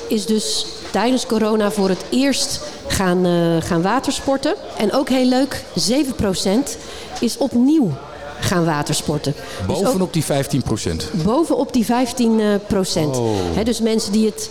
is 0.07 0.25
dus 0.25 0.65
tijdens 0.91 1.25
corona 1.25 1.71
voor 1.71 1.89
het 1.89 2.05
eerst 2.09 2.61
gaan, 2.87 3.25
eh, 3.25 3.61
gaan 3.61 3.81
watersporten. 3.81 4.55
En 4.77 4.93
ook 4.93 5.09
heel 5.09 5.27
leuk, 5.27 5.63
7% 5.75 6.77
is 7.19 7.37
opnieuw 7.37 7.91
gaan 8.45 8.65
watersporten. 8.65 9.33
Dus 9.67 9.79
Bovenop 9.81 10.13
die 10.13 10.23
15 10.23 10.61
procent. 10.61 11.07
bovenop 11.23 11.73
die 11.73 11.85
15 11.85 12.39
eh, 12.39 12.45
procent. 12.67 13.19
Hè, 13.53 13.63
dus 13.63 13.81
mensen 13.81 14.11
die 14.11 14.25
het 14.25 14.49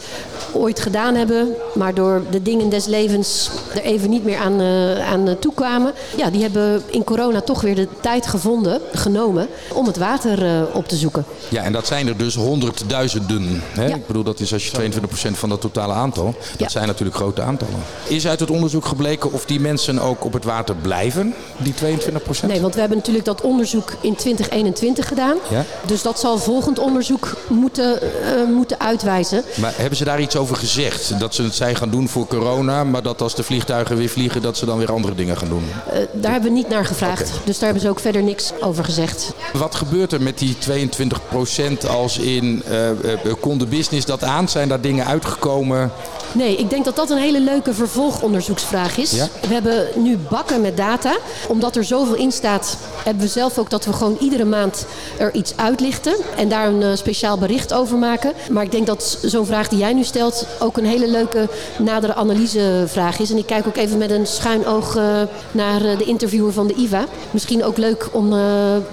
ooit 0.53 0.81
gedaan 0.81 1.15
hebben, 1.15 1.49
maar 1.75 1.95
door 1.95 2.23
de 2.31 2.43
dingen 2.43 2.69
des 2.69 2.87
levens 2.87 3.51
er 3.75 3.83
even 3.83 4.11
niet 4.11 4.25
meer 4.25 4.39
aan, 4.39 4.61
eh, 4.61 5.09
aan 5.13 5.29
eh, 5.29 5.35
toekwamen. 5.35 5.93
Ja, 6.17 6.31
die 6.31 6.43
hebben 6.43 6.83
in 6.91 7.05
corona 7.05 7.41
toch 7.41 7.61
weer 7.61 7.75
de 7.75 7.89
tijd 8.01 8.27
gevonden, 8.27 8.81
genomen, 8.93 9.49
om 9.73 9.87
het 9.87 9.97
water 9.97 10.45
eh, 10.47 10.63
op 10.73 10.89
te 10.89 10.97
zoeken. 10.97 11.25
Ja, 11.49 11.63
en 11.63 11.73
dat 11.73 11.87
zijn 11.87 12.09
er 12.09 12.17
dus 12.17 12.35
honderdduizenden. 12.35 13.63
Hè? 13.73 13.87
Ja. 13.87 13.95
Ik 13.95 14.07
bedoel, 14.07 14.23
dat 14.23 14.41
is 14.41 14.53
als 14.53 14.67
je 14.71 14.71
22% 14.71 15.39
van 15.39 15.49
dat 15.49 15.61
totale 15.61 15.93
aantal. 15.93 16.25
Dat 16.25 16.59
Ja. 16.59 16.69
zijn 16.69 16.87
natuurlijk 16.87 17.17
grote 17.17 17.43
aantallen. 17.43 17.75
Is 18.07 18.27
uit 18.27 18.41
het 18.41 18.51
onderzoek 18.51 18.85
gebleken 18.85 19.33
of 19.33 19.45
die 19.45 19.61
mensen 19.61 19.99
ook 19.99 20.25
op 20.25 20.33
het 20.33 20.45
water 20.45 20.75
blijven, 20.75 21.35
die 21.57 21.75
22%? 21.75 22.47
Nee, 22.53 22.61
want 22.61 22.75
we 22.75 22.81
hebben 22.81 22.99
natuurlijk 22.99 23.25
dat 23.25 23.41
onderzoek 23.41 23.84
in 24.01 24.17
2021 24.17 25.09
gedaan. 25.09 25.37
Ja. 25.51 25.65
Dus 25.87 26.03
dat 26.03 26.21
zal 26.21 26.39
volgend 26.39 26.79
onderzoek 26.79 27.37
moeten, 27.49 28.01
eh, 28.01 28.09
moeten 28.55 28.81
uitwijzen. 28.81 29.45
Maar 29.61 29.73
hebben 29.77 29.97
ze 29.99 30.05
daar 30.05 30.21
iets 30.21 30.37
over 30.37 30.57
gezegd? 30.57 31.19
Dat 31.19 31.35
ze 31.35 31.43
het 31.43 31.55
zijn 31.55 31.77
gaan 31.77 31.91
doen 31.91 32.09
voor 32.09 32.27
corona, 32.27 32.85
maar 32.85 33.03
dat 33.03 33.23
als 33.23 33.35
de 33.35 33.43
vliegtuigen 33.43 33.97
weer 33.97 34.09
vliegen, 34.09 34.43
dat 34.43 34.57
ze 34.57 34.67
dan 34.67 34.79
weer 34.79 34.93
andere 34.93 35.15
dingen 35.15 35.37
gaan 35.37 35.49
doen? 35.49 35.65
Eh, 35.91 35.99
daar 36.13 36.33
hebben 36.33 36.51
we 36.51 36.57
niet 36.57 36.69
naar 36.69 36.85
gevraagd. 36.85 37.31
Dus 37.45 37.55
daar 37.59 37.65
hebben 37.65 37.83
ze 37.83 37.89
ook 37.89 38.01
verder 38.01 38.23
niks 38.23 38.53
over 38.61 38.85
gezegd. 38.85 39.33
Wat 39.53 39.75
gebeurt 39.75 40.13
er 40.13 40.23
met 40.23 40.39
die 40.39 40.59
22% 40.59 41.89
als 41.89 42.19
in, 42.19 42.63
eh, 42.69 43.33
kon 43.41 43.59
de 43.59 43.67
business 43.67 44.07
dat 44.07 44.25
aan? 44.25 44.49
Zijn 44.49 44.69
daar 44.69 44.81
dingen 44.81 45.07
uitgekomen? 45.07 45.93
Nee, 46.35 46.57
ik 46.57 46.71
denk 46.71 46.85
dat 46.85 46.97
dat 46.97 47.11
een 47.11 47.19
hele 47.19 47.41
leuke 47.41 47.75
vervolgonderzoeksvraag 47.75 48.97
is. 48.97 49.11
Ja? 49.11 49.29
We 49.49 49.55
hebben 49.55 49.87
nu 49.95 50.19
bakken 50.31 50.61
met 50.61 50.77
data. 50.77 51.17
Omdat 51.49 51.77
er 51.77 51.85
zoveel 51.85 52.15
in 52.15 52.33
staat, 52.33 52.77
hebben 53.05 53.23
we 53.23 53.29
zelf 53.29 53.59
ook 53.59 53.71
dat 53.71 53.85
we 53.85 53.93
gewoon 53.93 54.17
iedere 54.21 54.45
maand 54.45 54.87
er 55.19 55.35
iets 55.35 55.57
uitlichten. 55.57 56.15
En 56.37 56.49
daar 56.49 56.67
een 56.67 56.83
eh, 56.83 56.95
speciaal 56.95 57.39
bericht 57.39 57.73
over 57.73 57.99
maken. 57.99 58.33
Maar 58.51 58.65
ik 58.65 58.71
denk 58.71 58.87
dat 58.87 59.19
zo'n 59.23 59.47
vraag 59.47 59.69
die 59.69 59.79
jij 59.79 59.93
nu 59.93 60.05
stelt 60.05 60.47
ook 60.59 60.77
een 60.77 60.87
hele 60.87 61.09
leuke 61.09 61.49
nadere 61.79 62.15
analysevraag 62.15 63.19
is. 63.19 63.31
En 63.31 63.39
ik 63.39 63.47
kijk 63.47 63.67
ook 63.67 63.77
even 63.77 63.99
met 63.99 64.11
een 64.11 64.27
schuin 64.27 64.67
oog 64.67 64.97
eh, 64.97 65.23
naar 65.53 65.85
eh, 65.85 65.99
de 65.99 66.05
interviewer 66.05 66.53
van 66.53 66.67
de 66.67 66.75
IVA. 66.75 67.05
Misschien 67.31 67.65
ook 67.65 67.77
leuk 67.77 68.09
om 68.13 68.31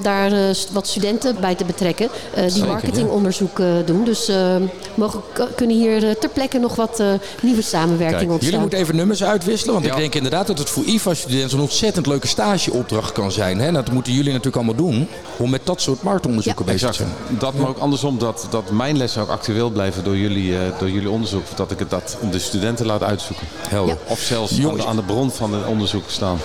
daar 0.01 0.31
wat 0.71 0.87
studenten 0.87 1.35
bij 1.39 1.55
te 1.55 1.65
betrekken. 1.65 2.09
die 2.35 2.49
Zeker, 2.49 2.67
marketingonderzoek 2.67 3.61
doen. 3.85 4.03
Dus 4.03 4.27
eh, 4.27 4.55
mogen, 4.95 5.21
kunnen 5.55 5.75
hier 5.75 6.17
ter 6.17 6.29
plekke 6.29 6.57
nog 6.57 6.75
wat 6.75 7.03
nieuwe 7.41 7.61
samenwerking 7.61 8.09
Kijk, 8.19 8.21
ontstaan. 8.31 8.45
jullie 8.45 8.59
moeten 8.59 8.79
even 8.79 8.95
nummers 8.95 9.23
uitwisselen. 9.23 9.73
Want 9.73 9.85
Ja. 9.85 9.91
ik 9.91 9.97
denk 9.97 10.15
inderdaad 10.15 10.47
dat 10.47 10.57
het 10.57 10.69
voor 10.69 10.83
IVA-studenten 10.83 11.57
een 11.57 11.63
ontzettend 11.63 12.05
leuke 12.07 12.27
stageopdracht 12.27 13.11
kan 13.11 13.31
zijn. 13.31 13.59
Hè? 13.59 13.71
Dat 13.71 13.91
moeten 13.91 14.13
jullie 14.13 14.29
natuurlijk 14.29 14.55
allemaal 14.55 14.75
doen. 14.75 15.07
Om 15.37 15.49
met 15.49 15.61
dat 15.63 15.81
soort 15.81 16.03
marktonderzoeken 16.03 16.65
Ja. 16.65 16.71
bezig 16.71 16.89
te 16.89 16.95
zijn. 16.95 17.09
Dat, 17.39 17.53
maar 17.53 17.67
ook 17.67 17.77
andersom, 17.77 18.17
dat, 18.17 18.47
dat 18.49 18.71
mijn 18.71 18.97
lessen 18.97 19.21
ook 19.21 19.29
actueel 19.29 19.69
blijven 19.69 20.03
door 20.03 20.17
jullie, 20.17 20.57
eh, 20.57 20.61
door 20.79 20.89
jullie 20.89 21.09
onderzoek. 21.09 21.43
Dat 21.55 21.71
ik 21.71 21.79
het 21.79 21.89
dat 21.89 22.17
de 22.31 22.39
studenten 22.39 22.85
laat 22.85 23.03
uitzoeken. 23.03 23.47
Helder. 23.69 23.95
Ja. 24.05 24.11
Of 24.11 24.19
zelfs 24.19 24.51
aan 24.51 24.57
Jongens. 24.59 24.83
de, 24.83 24.89
aan 24.89 24.95
de 24.95 25.03
bron 25.03 25.31
van 25.31 25.53
het 25.53 25.65
onderzoek 25.65 26.03
staan. 26.07 26.37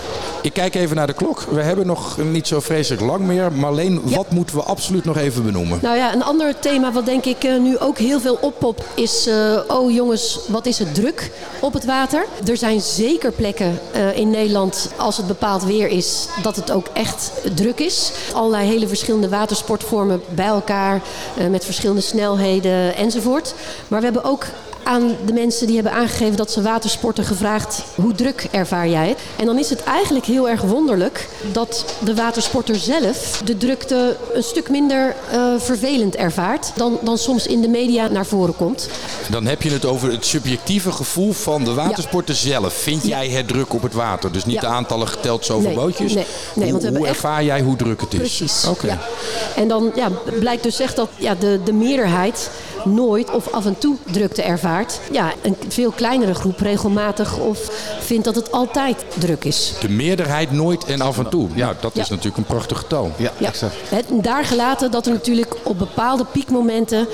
Ik 0.43 0.53
kijk 0.53 0.75
even 0.75 0.97
naar 0.97 1.07
de 1.07 1.13
klok. 1.13 1.41
We 1.51 1.63
hebben 1.63 1.87
nog 1.87 2.17
niet 2.33 2.47
zo 2.47 2.61
vreselijk 2.61 3.03
lang 3.03 3.21
meer. 3.27 3.53
Marleen, 3.53 4.01
Ja. 4.05 4.17
wat 4.17 4.31
moeten 4.31 4.57
we 4.57 4.63
absoluut 4.63 5.05
nog 5.05 5.17
even 5.17 5.45
benoemen? 5.45 5.79
Nou 5.83 5.97
ja, 5.97 6.15
een 6.15 6.23
ander 6.25 6.59
thema 6.59 6.93
wat 6.93 7.05
denk 7.07 7.25
ik 7.25 7.45
eh, 7.45 7.59
nu 7.61 7.79
ook 7.79 7.99
heel 7.99 8.21
veel 8.21 8.39
oppopt 8.41 8.83
is... 8.95 9.27
eh, 9.27 9.59
oh 9.69 9.93
jongens, 9.93 10.39
wat 10.49 10.67
is 10.67 10.76
het 10.79 10.95
druk 10.95 11.31
op 11.61 11.73
het 11.73 11.85
water? 11.85 12.27
Er 12.47 12.57
zijn 12.57 12.81
zeker 12.81 13.33
plekken 13.33 13.79
eh, 13.93 14.17
in 14.17 14.31
Nederland, 14.31 14.91
als 14.97 15.17
het 15.17 15.27
bepaald 15.27 15.65
weer 15.65 15.89
is... 15.89 16.29
dat 16.43 16.57
het 16.57 16.71
ook 16.71 16.87
echt 16.93 17.31
druk 17.55 17.79
is. 17.79 18.13
Allerlei 18.35 18.69
hele 18.69 18.89
verschillende 18.89 19.29
watersportvormen 19.29 20.23
bij 20.35 20.47
elkaar... 20.47 21.03
eh, 21.37 21.47
met 21.47 21.65
verschillende 21.65 22.01
snelheden 22.01 22.97
enzovoort. 22.97 23.55
Maar 23.89 23.99
we 23.99 24.05
hebben 24.05 24.25
ook 24.25 24.45
aan 24.87 25.17
de 25.27 25.33
mensen 25.33 25.67
die 25.67 25.75
hebben 25.75 25.93
aangegeven 25.93 26.37
dat 26.37 26.51
ze 26.51 26.63
watersporten 26.63 27.25
gevraagd... 27.25 27.83
hoe 27.95 28.15
druk 28.15 28.47
ervaar 28.51 28.89
jij 28.89 29.09
het? 29.09 29.19
En 29.37 29.47
dan 29.47 29.59
is 29.59 29.71
het 29.71 29.83
eigenlijk 29.83 30.25
heel 30.27 30.49
erg 30.49 30.61
wonderlijk... 30.61 31.29
dat 31.53 31.85
de 31.99 32.15
watersporter 32.15 32.77
zelf 32.77 33.41
de 33.45 33.57
drukte 33.57 34.17
een 34.33 34.43
stuk 34.43 34.69
minder 34.71 35.15
eh, 35.31 35.41
vervelend 35.59 36.17
ervaart... 36.17 36.73
Dan, 36.77 36.99
dan 37.03 37.19
soms 37.19 37.47
in 37.47 37.61
de 37.61 37.69
media 37.69 38.09
naar 38.09 38.27
voren 38.27 38.57
komt. 38.57 38.89
Dan 39.31 39.47
heb 39.47 39.63
je 39.63 39.71
het 39.71 39.85
over 39.85 40.11
het 40.11 40.27
subjectieve 40.27 40.93
gevoel 40.93 41.33
van 41.33 41.65
de 41.65 41.75
watersporter 41.75 42.35
zelf. 42.35 42.73
Vind 42.75 43.03
Ja. 43.03 43.09
jij 43.09 43.29
het 43.29 43.49
druk 43.49 43.75
op 43.75 43.83
het 43.83 43.93
water? 43.95 44.33
Dus 44.33 44.45
niet 44.45 44.55
Ja. 44.55 44.61
de 44.61 44.67
aantallen 44.67 45.09
geteld 45.09 45.45
zoveel 45.45 45.67
Nee, 45.67 45.75
bootjes. 45.79 46.13
nee, 46.15 46.27
nee, 46.55 46.71
hoe 46.73 46.81
want 46.81 46.97
hoe 46.97 47.07
echt- 47.07 47.15
ervaar 47.15 47.45
jij 47.45 47.61
hoe 47.61 47.77
druk 47.77 48.01
het 48.01 48.13
is? 48.13 48.19
Precies. 48.19 48.65
Oké. 48.69 48.99
En 49.57 49.69
dan 49.69 49.93
ja, 49.95 50.09
blijkt 50.39 50.63
dus 50.63 50.81
echt 50.81 50.97
dat 50.97 51.09
ja, 51.17 51.35
de, 51.35 51.61
de 51.65 51.73
meerderheid 51.73 52.51
nooit 52.87 53.31
of 53.31 53.53
af 53.53 53.67
en 53.67 53.79
toe 53.79 53.97
drukte 54.11 54.43
ervaart. 54.43 55.01
Ja, 55.13 55.33
een 55.43 55.57
veel 55.69 55.91
kleinere 55.91 56.35
groep 56.35 56.61
regelmatig 56.61 57.39
of 57.39 57.59
vindt 58.01 58.25
dat 58.25 58.35
het 58.35 58.53
altijd 58.53 59.05
druk 59.19 59.45
is. 59.45 59.73
De 59.81 59.89
meerderheid 59.89 60.53
nooit 60.53 60.85
en 60.85 61.01
af 61.01 61.19
en 61.19 61.29
toe. 61.29 61.49
Nou, 61.55 61.75
dat 61.81 61.95
Ja. 61.95 62.03
is 62.03 62.09
natuurlijk 62.09 62.37
een 62.37 62.45
prachtig 62.45 62.79
getal. 62.79 63.11
Ja, 63.17 63.31
Ja, 63.39 63.49
exact. 63.49 63.75
het, 63.89 64.05
daar 64.11 64.45
gelaten 64.45 64.91
dat 64.91 65.07
er 65.07 65.13
natuurlijk 65.13 65.55
op 65.63 65.79
bepaalde 65.79 66.25
piekmomenten 66.25 67.07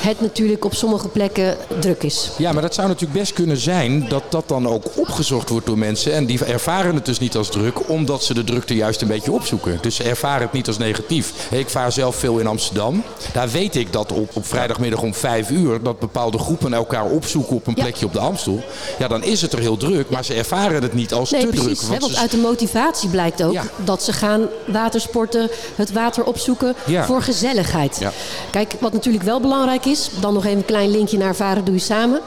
het 0.00 0.20
natuurlijk 0.20 0.64
op 0.64 0.74
sommige 0.74 1.08
plekken 1.08 1.56
druk 1.78 2.02
is. 2.02 2.30
Ja, 2.38 2.52
maar 2.52 2.62
dat 2.62 2.74
zou 2.74 2.88
natuurlijk 2.88 3.18
best 3.20 3.32
kunnen 3.32 3.56
zijn 3.56 4.08
dat 4.08 4.22
dat 4.28 4.48
dan 4.48 4.68
ook 4.68 4.84
opgezocht 4.94 5.48
wordt 5.48 5.66
door 5.66 5.78
mensen. 5.78 6.12
En 6.12 6.26
die 6.26 6.44
ervaren 6.44 6.94
het 6.94 7.04
dus 7.04 7.18
niet 7.18 7.36
als 7.36 7.48
druk, 7.48 7.88
omdat 7.88 8.24
ze 8.24 8.34
de 8.34 8.44
drukte 8.44 8.74
juist 8.74 9.02
een 9.02 9.08
beetje 9.08 9.32
opzoeken. 9.32 9.78
Dus 9.80 9.96
ze 9.96 10.02
ervaren 10.02 10.42
het 10.42 10.52
niet 10.52 10.66
als 10.66 10.78
negatief. 10.78 11.32
Ik 11.50 11.68
vaar 11.68 11.92
zelf 11.92 12.16
veel 12.16 12.38
in 12.38 12.46
Amsterdam. 12.46 13.02
Daar 13.32 13.48
weet 13.50 13.76
ik 13.76 13.92
dat 13.92 14.12
op, 14.12 14.30
op 14.36 14.46
vrijdagmiddag 14.46 15.00
om 15.02 15.14
vijf 15.18 15.50
uur 15.50 15.82
dat 15.82 15.98
bepaalde 15.98 16.38
groepen 16.38 16.72
elkaar 16.72 17.04
opzoeken 17.04 17.56
op 17.56 17.66
een 17.66 17.72
Ja. 17.76 17.82
plekje 17.82 18.06
op 18.06 18.12
de 18.12 18.18
Amstel. 18.18 18.60
Ja, 18.98 19.08
dan 19.08 19.22
is 19.22 19.40
het 19.42 19.52
er 19.52 19.58
heel 19.58 19.76
druk, 19.76 20.10
maar 20.10 20.24
ze 20.24 20.34
ervaren 20.34 20.82
het 20.82 20.94
niet 20.94 21.12
als 21.12 21.30
Nee, 21.30 21.40
te 21.40 21.46
precies. 21.46 21.78
druk. 21.78 21.92
hè, 21.92 21.98
want 21.98 22.12
ze- 22.12 22.18
uit 22.18 22.30
de 22.30 22.36
motivatie 22.36 23.08
blijkt 23.08 23.42
ook 23.42 23.56
dat 23.84 24.02
ze 24.02 24.12
gaan 24.12 24.46
watersporten, 24.66 25.50
het 25.76 25.92
water 25.92 26.24
opzoeken 26.24 26.74
voor 27.04 27.22
gezelligheid. 27.22 27.96
Ja. 28.00 28.12
Kijk, 28.50 28.74
wat 28.80 28.92
natuurlijk 28.92 29.24
wel 29.24 29.40
belangrijk 29.40 29.84
is, 29.84 30.08
dan 30.20 30.34
nog 30.34 30.44
even 30.44 30.58
een 30.58 30.64
klein 30.64 30.90
linkje 30.90 31.18
naar 31.18 31.34
Varen 31.34 31.64
Doe 31.64 31.74
Je 31.74 31.80
Samen. 31.80 32.20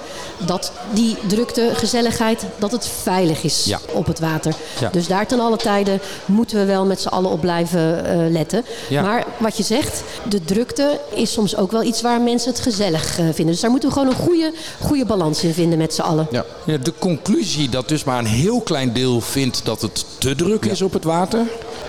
Dat 0.45 0.71
die 0.93 1.15
drukte, 1.27 1.69
gezelligheid, 1.73 2.43
dat 2.57 2.71
het 2.71 2.87
veilig 3.01 3.43
is 3.43 3.73
op 3.93 4.05
het 4.05 4.19
water. 4.19 4.53
Dus 4.91 5.07
daar 5.07 5.27
ten 5.27 5.39
alle 5.39 5.57
tijden 5.57 5.99
moeten 6.25 6.57
we 6.57 6.65
wel 6.65 6.85
met 6.85 7.01
z'n 7.01 7.07
allen 7.07 7.29
op 7.31 7.41
blijven 7.41 8.05
eh, 8.05 8.17
letten. 8.31 8.65
Maar 8.91 9.25
wat 9.37 9.57
je 9.57 9.63
zegt, 9.63 10.03
de 10.29 10.43
drukte 10.43 10.99
is 11.13 11.31
soms 11.31 11.55
ook 11.55 11.71
wel 11.71 11.83
iets 11.83 12.01
waar 12.01 12.21
mensen 12.21 12.51
het 12.51 12.59
gezellig 12.59 12.79
eh, 12.81 13.25
vinden. 13.25 13.45
Dus 13.45 13.59
daar 13.59 13.71
moeten 13.71 13.89
we 13.89 13.95
gewoon 13.95 14.09
een 14.09 14.19
goede, 14.19 14.53
goede 14.81 15.05
balans 15.05 15.43
in 15.43 15.53
vinden 15.53 15.77
met 15.77 15.93
z'n 15.93 16.01
allen. 16.01 16.27
Ja. 16.31 16.45
Ja, 16.65 16.77
de 16.77 16.93
conclusie 16.99 17.69
dat 17.69 17.87
dus 17.87 18.03
maar 18.03 18.19
een 18.19 18.25
heel 18.25 18.61
klein 18.61 18.93
deel 18.93 19.21
vindt 19.21 19.65
dat 19.65 19.81
het 19.81 20.05
te 20.17 20.35
druk 20.35 20.65
is 20.65 20.81
op 20.81 20.93
het 20.93 21.03
water, 21.03 21.45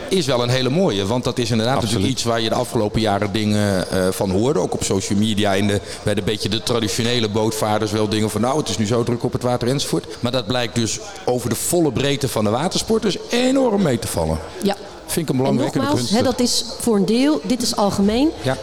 is 0.08 0.26
wel 0.26 0.42
een 0.42 0.48
hele 0.48 0.70
mooie. 0.70 1.06
Want 1.06 1.24
dat 1.24 1.38
is 1.38 1.50
inderdaad 1.50 1.74
Absoluut. 1.74 1.94
natuurlijk 1.94 2.20
iets 2.20 2.30
waar 2.30 2.40
je 2.40 2.48
de 2.48 2.54
afgelopen 2.54 3.00
jaren 3.00 3.32
dingen 3.32 3.90
eh, 3.90 4.08
van 4.10 4.30
hoorde. 4.30 4.58
Ook 4.58 4.74
op 4.74 4.84
social 4.84 5.18
media, 5.18 5.52
in 5.52 5.66
de, 5.66 5.80
bij 6.02 6.14
de 6.14 6.22
beetje 6.22 6.48
de 6.48 6.62
traditionele 6.62 7.28
bootvaarders 7.28 7.92
wel 7.92 8.08
dingen 8.08 8.30
van 8.30 8.40
nou 8.40 8.58
het 8.58 8.68
is 8.68 8.78
nu 8.78 8.86
zo 8.86 9.02
druk 9.02 9.24
op 9.24 9.32
het 9.32 9.42
water 9.42 9.68
enzovoort. 9.68 10.06
Maar 10.20 10.32
dat 10.32 10.46
blijkt 10.46 10.74
dus 10.74 10.98
over 11.24 11.48
de 11.48 11.54
volle 11.54 11.92
breedte 11.92 12.28
van 12.28 12.44
de 12.44 12.50
watersporters 12.50 13.16
enorm 13.30 13.82
mee 13.82 13.98
te 13.98 14.06
vallen. 14.06 14.38
Ja. 14.62 14.76
Vind 15.06 15.28
ik 15.28 15.34
een 15.34 15.40
En 15.40 15.42
belangrijke 15.42 15.78
nogmaals, 15.78 16.10
hè, 16.10 16.22
dat 16.22 16.40
is 16.40 16.64
voor 16.80 16.96
een 16.96 17.06
deel, 17.06 17.40
dit 17.44 17.62
is 17.62 17.76
algemeen. 17.76 18.30
Ja. 18.42 18.56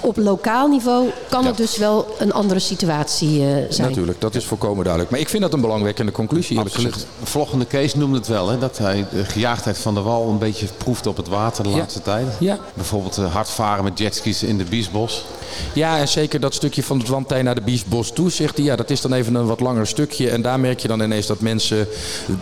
Op 0.00 0.16
lokaal 0.16 0.68
niveau 0.68 1.08
kan 1.28 1.42
Ja. 1.42 1.48
het 1.48 1.56
dus 1.56 1.76
wel 1.76 2.06
een 2.18 2.32
andere 2.32 2.60
situatie 2.60 3.40
eh, 3.46 3.48
zijn. 3.68 3.88
Natuurlijk, 3.88 4.20
dat 4.20 4.34
is 4.34 4.44
volkomen 4.44 4.80
duidelijk. 4.82 5.10
Maar 5.12 5.20
ik 5.20 5.28
vind 5.28 5.42
dat 5.42 5.52
een 5.52 5.60
belangwekkende 5.60 6.12
conclusie. 6.12 6.56
eerlijk 6.56 6.74
Absoluut. 6.74 6.92
gezegd. 6.94 7.12
De 7.20 7.26
vloggende 7.26 7.64
Kees 7.64 7.94
noemde 7.94 8.16
het 8.18 8.26
wel, 8.26 8.48
hè, 8.48 8.58
dat 8.58 8.78
hij 8.78 9.06
de 9.12 9.24
gejaagdheid 9.24 9.78
van 9.78 9.94
de 9.94 10.00
wal 10.00 10.28
een 10.28 10.38
beetje 10.38 10.66
proeft 10.76 11.06
op 11.06 11.16
het 11.16 11.28
water 11.28 11.62
de 11.62 11.70
Ja. 11.70 11.76
laatste 11.76 12.02
tijd. 12.02 12.26
Ja. 12.40 12.58
Bijvoorbeeld 12.74 13.18
eh, 13.18 13.32
hard 13.32 13.48
varen 13.48 13.84
met 13.84 13.98
jetskis 13.98 14.42
in 14.42 14.58
de 14.58 14.64
Biesbos. 14.64 15.24
Ja, 15.72 15.98
en 15.98 16.08
zeker 16.08 16.40
dat 16.40 16.54
stukje 16.54 16.82
van 16.82 16.98
het 16.98 17.08
wandtij 17.08 17.42
naar 17.42 17.54
de 17.54 17.60
Biesbos 17.60 18.10
toe, 18.12 18.30
zegt 18.30 18.56
hij. 18.56 18.64
Ja, 18.66 18.76
dat 18.76 18.90
is 18.90 19.00
dan 19.00 19.12
even 19.12 19.34
een 19.34 19.46
wat 19.46 19.60
langer 19.60 19.86
stukje. 19.86 20.30
En 20.30 20.42
daar 20.42 20.60
merk 20.60 20.80
je 20.80 20.88
dan 20.88 21.00
ineens 21.00 21.26
dat 21.26 21.40
mensen 21.40 21.88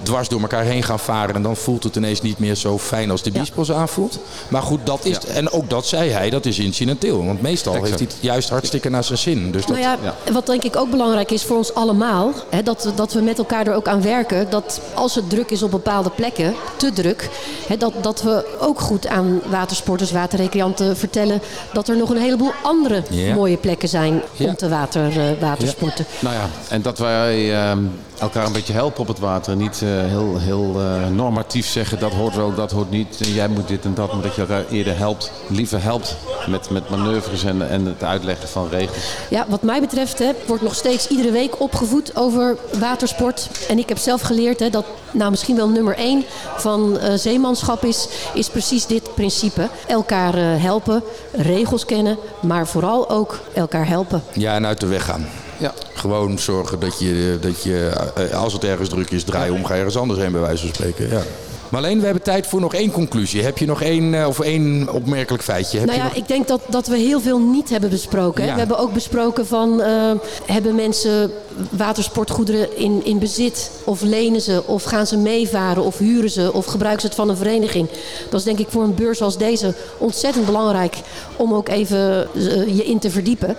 dwars 0.02 0.28
door 0.28 0.40
elkaar 0.40 0.64
heen 0.64 0.82
gaan 0.82 0.98
varen. 0.98 1.34
En 1.34 1.42
dan 1.42 1.56
voelt 1.56 1.84
het 1.84 1.96
ineens 1.96 2.22
niet 2.22 2.38
meer 2.38 2.54
zo 2.54 2.78
fijn 2.78 3.10
als 3.10 3.22
de 3.22 3.30
Ja. 3.32 3.38
Biesbos 3.38 3.72
aanvoelt. 3.72 4.18
Maar 4.48 4.62
goed, 4.62 4.86
dat 4.86 5.04
is... 5.04 5.16
Ja. 5.26 5.32
En 5.34 5.50
ook 5.50 5.70
dat 5.70 5.86
zei 5.86 6.10
hij, 6.10 6.30
dat 6.30 6.46
is 6.46 6.58
incidenteel. 6.58 7.22
Want 7.26 7.42
meestal 7.42 7.74
Exact. 7.74 7.88
heeft 7.88 8.02
hij 8.02 8.12
het 8.14 8.24
juist 8.24 8.48
hartstikke 8.48 8.88
naar 8.90 9.04
zijn 9.04 9.18
zin. 9.18 9.50
Dus 9.50 9.66
dat, 9.66 9.76
Nou 9.78 9.96
ja, 10.02 10.14
wat 10.32 10.46
denk 10.46 10.62
ik 10.64 10.76
ook 10.76 10.90
belangrijk 10.90 11.30
is 11.30 11.42
voor 11.44 11.56
ons 11.56 11.74
allemaal, 11.74 12.32
hè, 12.50 12.62
dat, 12.62 12.84
we- 12.84 12.94
dat 12.94 13.12
we 13.12 13.20
met 13.20 13.38
elkaar 13.38 13.66
er 13.66 13.74
ook 13.74 13.88
aan 13.88 14.02
werken, 14.02 14.50
dat 14.50 14.80
als 14.94 15.14
het 15.14 15.30
druk 15.30 15.50
is 15.50 15.62
op 15.62 15.70
bepaalde 15.70 16.10
plekken, 16.10 16.54
te 16.76 16.92
druk, 16.92 17.28
hè, 17.66 17.76
dat, 17.76 17.92
dat 18.00 18.22
we 18.22 18.56
ook 18.60 18.80
goed 18.80 19.06
aan 19.06 19.40
watersporters, 19.50 20.12
waterrecreanten 20.12 20.96
vertellen 20.96 21.40
dat 21.72 21.88
er 21.88 21.96
nog 21.96 22.10
een 22.10 22.16
heleboel 22.20 22.52
andere 22.62 23.02
mooie 23.34 23.56
plekken 23.56 23.88
zijn 23.88 24.22
om 24.38 24.56
te 24.56 24.68
water, 24.68 25.02
eh, 25.20 25.40
watersporten. 25.40 26.04
Nou 26.18 26.34
ja, 26.34 26.48
en 26.68 26.82
dat 26.82 26.98
wij 26.98 27.54
ehm, 27.54 27.78
elkaar 28.18 28.46
een 28.46 28.52
beetje 28.52 28.72
helpen 28.72 29.00
op 29.00 29.08
het 29.08 29.18
water. 29.18 29.52
En 29.52 29.58
niet 29.58 29.82
eh, 29.82 29.88
heel, 29.88 30.38
heel 30.38 30.80
eh, 30.80 31.08
normatief 31.08 31.66
zeggen 31.66 31.98
dat 31.98 32.12
hoort 32.12 32.34
wel, 32.34 32.54
dat 32.54 32.70
hoort 32.70 32.90
niet. 32.90 33.20
En 33.20 33.32
jij 33.32 33.48
moet 33.48 33.68
dit 33.68 33.84
en 33.84 33.94
dat. 33.94 34.12
Maar 34.12 34.22
dat 34.22 34.34
je 34.34 34.40
elkaar 34.40 34.64
eerder 34.70 34.98
helpt, 34.98 35.32
liever 35.48 35.82
helpt 35.82 36.16
met, 36.46 36.70
met 36.70 36.90
manoeuvres 36.90 37.44
en, 37.44 37.68
en 37.68 37.86
het 37.86 38.02
uitleggen 38.02 38.48
van 38.48 38.68
regels. 38.68 39.14
Ja, 39.30 39.46
wat 39.48 39.62
mij 39.62 39.80
betreft 39.80 40.18
hè, 40.18 40.30
wordt 40.46 40.62
nog 40.62 40.74
steeds 40.74 41.08
iedere 41.08 41.30
week 41.30 41.60
opgevoed 41.60 42.16
over 42.16 42.56
watersport. 42.78 43.48
En 43.68 43.78
ik 43.78 43.88
heb 43.88 43.98
zelf 43.98 44.20
geleerd 44.20 44.60
hè, 44.60 44.70
dat 44.70 44.84
nou, 45.10 45.30
misschien 45.30 45.56
wel 45.56 45.68
nummer 45.68 45.96
één 45.96 46.24
van 46.56 46.98
eh, 46.98 47.14
zeemanschap 47.14 47.84
is, 47.84 48.08
is 48.34 48.48
precies 48.48 48.86
dit 48.86 49.14
principe. 49.14 49.68
Elkaar 49.86 50.34
eh, 50.34 50.62
helpen, 50.62 51.02
regels 51.32 51.84
kennen, 51.84 52.18
maar 52.40 52.66
vooral 52.66 53.10
ook 53.10 53.40
elkaar 53.54 53.88
helpen. 53.88 54.22
ja, 54.32 54.54
en 54.54 54.66
uit 54.66 54.80
de 54.80 54.86
weg 54.86 55.04
gaan. 55.04 55.26
Ja. 55.58 55.74
Gewoon 55.94 56.38
zorgen 56.38 56.80
dat 56.80 56.98
je, 56.98 57.38
dat 57.40 57.62
je, 57.62 57.92
eh, 58.14 58.38
als 58.42 58.52
het 58.52 58.64
ergens 58.64 58.88
druk 58.88 59.10
is, 59.10 59.24
draai 59.24 59.50
om, 59.50 59.64
ga 59.64 59.74
ergens 59.74 59.96
anders 59.96 60.20
heen 60.20 60.32
bij 60.32 60.40
wijze 60.40 60.66
van 60.66 60.74
spreken. 60.74 61.08
Ja. 61.08 61.22
Maar 61.68 61.80
alleen, 61.80 61.98
we 61.98 62.04
hebben 62.04 62.22
tijd 62.22 62.46
voor 62.46 62.60
nog 62.60 62.74
één 62.74 62.90
conclusie. 62.90 63.42
Heb 63.42 63.58
je 63.58 63.66
nog 63.66 63.82
één, 63.82 64.14
eh, 64.14 64.26
of 64.26 64.40
één 64.40 64.92
opmerkelijk 64.92 65.42
feitje? 65.42 65.78
Heb 65.78 65.86
Nou 65.86 65.98
ja, 65.98 66.04
nog... 66.04 66.14
ik 66.14 66.28
denk 66.28 66.48
dat, 66.48 66.60
dat 66.68 66.86
we 66.86 66.96
heel 66.96 67.20
veel 67.20 67.38
niet 67.38 67.70
hebben 67.70 67.90
besproken. 67.90 68.44
Ja. 68.44 68.52
We 68.52 68.58
hebben 68.58 68.78
ook 68.78 68.92
besproken 68.92 69.46
van, 69.46 69.82
eh, 69.82 70.12
hebben 70.46 70.74
mensen 70.74 71.32
watersportgoederen 71.70 72.78
in, 72.78 73.04
in 73.04 73.18
bezit? 73.18 73.70
Of 73.84 74.02
lenen 74.02 74.40
ze? 74.40 74.62
Of 74.66 74.82
gaan 74.82 75.06
ze 75.06 75.16
meevaren? 75.16 75.84
Of 75.84 75.98
huren 75.98 76.30
ze? 76.30 76.52
Of 76.52 76.66
gebruiken 76.66 77.00
ze 77.00 77.06
het 77.06 77.16
van 77.16 77.28
een 77.28 77.36
vereniging? 77.36 77.88
Dat 78.30 78.40
is 78.40 78.46
denk 78.46 78.58
ik 78.58 78.68
voor 78.68 78.82
een 78.82 78.94
beurs 78.94 79.22
als 79.22 79.38
deze 79.38 79.74
ontzettend 79.98 80.46
belangrijk 80.46 80.96
om 81.36 81.54
ook 81.54 81.68
even 81.68 82.28
eh, 82.34 82.76
je 82.76 82.84
in 82.84 82.98
te 82.98 83.10
verdiepen. 83.10 83.56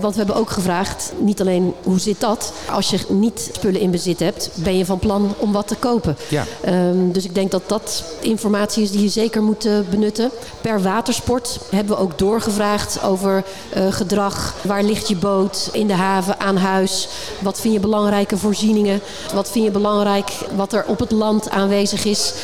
Want 0.00 0.12
we 0.12 0.18
hebben 0.18 0.36
ook 0.36 0.50
gevraagd, 0.50 1.12
niet 1.18 1.40
alleen 1.40 1.74
hoe 1.82 2.00
zit 2.00 2.20
dat? 2.20 2.52
Als 2.70 2.90
je 2.90 2.98
niet 3.08 3.50
spullen 3.52 3.80
in 3.80 3.90
bezit 3.90 4.20
hebt, 4.20 4.50
ben 4.54 4.76
je 4.76 4.84
van 4.84 4.98
plan 4.98 5.34
om 5.38 5.52
wat 5.52 5.68
te 5.68 5.74
kopen? 5.74 6.16
Ja. 6.28 6.44
Ehm, 6.60 7.10
dus 7.12 7.21
ik 7.24 7.34
denk 7.34 7.50
dat 7.50 7.62
dat 7.66 8.04
informatie 8.20 8.82
is 8.82 8.90
die 8.90 9.02
je 9.02 9.08
zeker 9.08 9.42
moet 9.42 9.64
eh, 9.64 9.72
benutten. 9.90 10.30
Per 10.60 10.82
watersport 10.82 11.58
hebben 11.70 11.96
we 11.96 12.02
ook 12.02 12.18
doorgevraagd 12.18 13.02
over 13.02 13.44
eh, 13.70 13.92
gedrag. 13.92 14.54
Waar 14.62 14.82
ligt 14.82 15.08
je 15.08 15.16
boot? 15.16 15.68
In 15.72 15.86
de 15.86 15.94
haven, 15.94 16.40
aan 16.40 16.56
huis? 16.56 17.08
Wat 17.40 17.60
vind 17.60 17.74
je 17.74 17.80
belangrijke 17.80 18.36
voorzieningen? 18.36 19.00
Wat 19.34 19.50
vind 19.50 19.64
je 19.64 19.70
belangrijk 19.70 20.30
wat 20.54 20.72
er 20.72 20.84
op 20.86 20.98
het 20.98 21.10
land 21.10 21.50
aanwezig 21.50 22.04
is? 22.04 22.34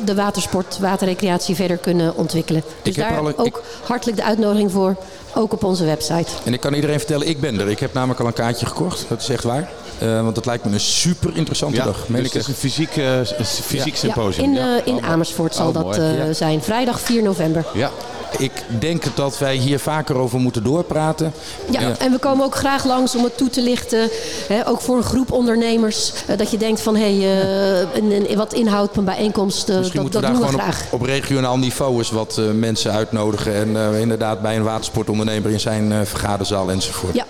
de 0.04 0.14
watersport, 0.14 0.78
waterrecreatie 0.80 1.54
verder 1.54 1.76
kunnen 1.76 2.16
ontwikkelen. 2.16 2.62
Dus 2.82 2.96
heb 2.96 3.04
er 3.04 3.10
daar 3.10 3.20
al 3.20 3.28
een- 3.28 3.36
ook 3.38 3.46
ik- 3.46 3.60
hartelijk 3.84 4.16
de 4.16 4.24
uitnodiging 4.24 4.70
voor, 4.72 4.96
ook 5.38 5.52
op 5.52 5.64
onze 5.64 5.84
website. 5.84 6.30
En 6.44 6.52
ik 6.52 6.60
kan 6.60 6.74
iedereen 6.74 6.98
vertellen, 6.98 7.28
ik 7.28 7.40
ben 7.40 7.60
er. 7.60 7.68
Ik 7.68 7.78
heb 7.78 7.92
namelijk 7.92 8.20
al 8.20 8.26
een 8.26 8.32
kaartje 8.32 8.66
gekocht. 8.66 9.04
Dat 9.08 9.20
is 9.20 9.28
echt 9.28 9.44
waar. 9.44 9.70
Eh, 9.98 10.22
want 10.22 10.36
het 10.36 10.46
lijkt 10.46 10.64
me 10.64 10.72
een 10.72 10.80
super 10.80 11.30
interessante 11.36 11.76
Ja, 11.76 11.84
dag. 11.84 12.04
Meen 12.08 12.18
dus 12.22 12.26
ik 12.26 12.32
het 12.32 12.42
is 12.42 12.48
een 12.48 12.54
fysiek, 12.54 12.96
eh, 12.96 13.20
fysiek 13.44 13.96
symposium. 13.96 14.54
Ja, 14.54 14.60
in, 14.60 14.66
Ja. 14.70 14.78
eh, 14.78 14.86
in 14.86 14.94
Oh, 14.96 15.10
Amersfoort 15.10 15.54
zal 15.54 15.68
oh, 15.68 15.74
dat 15.74 15.96
eh, 15.98 16.04
zijn. 16.32 16.62
Vrijdag 16.62 17.00
4 17.00 17.22
november. 17.22 17.64
Ja, 17.74 17.90
Ik 18.38 18.52
denk 18.78 19.02
dat 19.14 19.38
wij 19.38 19.56
hier 19.56 19.78
vaker 19.78 20.16
over 20.16 20.38
moeten 20.38 20.62
doorpraten. 20.62 21.32
Ja, 21.70 21.98
en 21.98 22.12
we 22.12 22.18
komen 22.18 22.44
ook 22.44 22.54
graag 22.54 22.84
langs 22.84 23.14
om 23.16 23.24
het 23.24 23.36
toe 23.36 23.50
te 23.50 23.62
lichten. 23.62 24.08
Hè, 24.48 24.68
ook 24.68 24.80
voor 24.80 24.96
een 24.96 25.02
groep 25.02 25.32
ondernemers. 25.32 26.12
dat 26.36 26.50
je 26.50 26.56
denkt 26.56 26.80
van, 26.80 26.96
hé, 26.96 27.16
hey, 27.18 27.40
eh, 27.42 27.86
een- 27.94 28.30
een- 28.30 28.36
wat 28.36 28.52
inhoud 28.52 28.88
op 28.88 28.96
een 28.96 29.04
bijeenkomst, 29.04 29.68
Misschien 29.68 29.84
dat, 29.92 30.02
moeten 30.02 30.20
dat 30.20 30.30
we 30.30 30.36
doen 30.36 30.46
daar 30.46 30.54
we 30.56 30.60
graag. 30.62 30.82
op, 30.90 31.00
op 31.00 31.06
regionaal 31.06 31.58
niveau 31.58 31.98
eens 31.98 32.10
wat 32.10 32.38
eh, 32.38 32.44
mensen 32.50 32.92
uitnodigen. 32.92 33.54
En 33.54 33.76
eh, 33.76 34.00
inderdaad 34.00 34.40
bij 34.42 34.56
een 34.56 34.62
watersportondernemer 34.62 35.50
in 35.50 35.60
zijn 35.60 35.92
eh, 35.92 35.98
vergaderzaal 36.04 36.70
enzovoort. 36.70 37.14
Ja, 37.14 37.24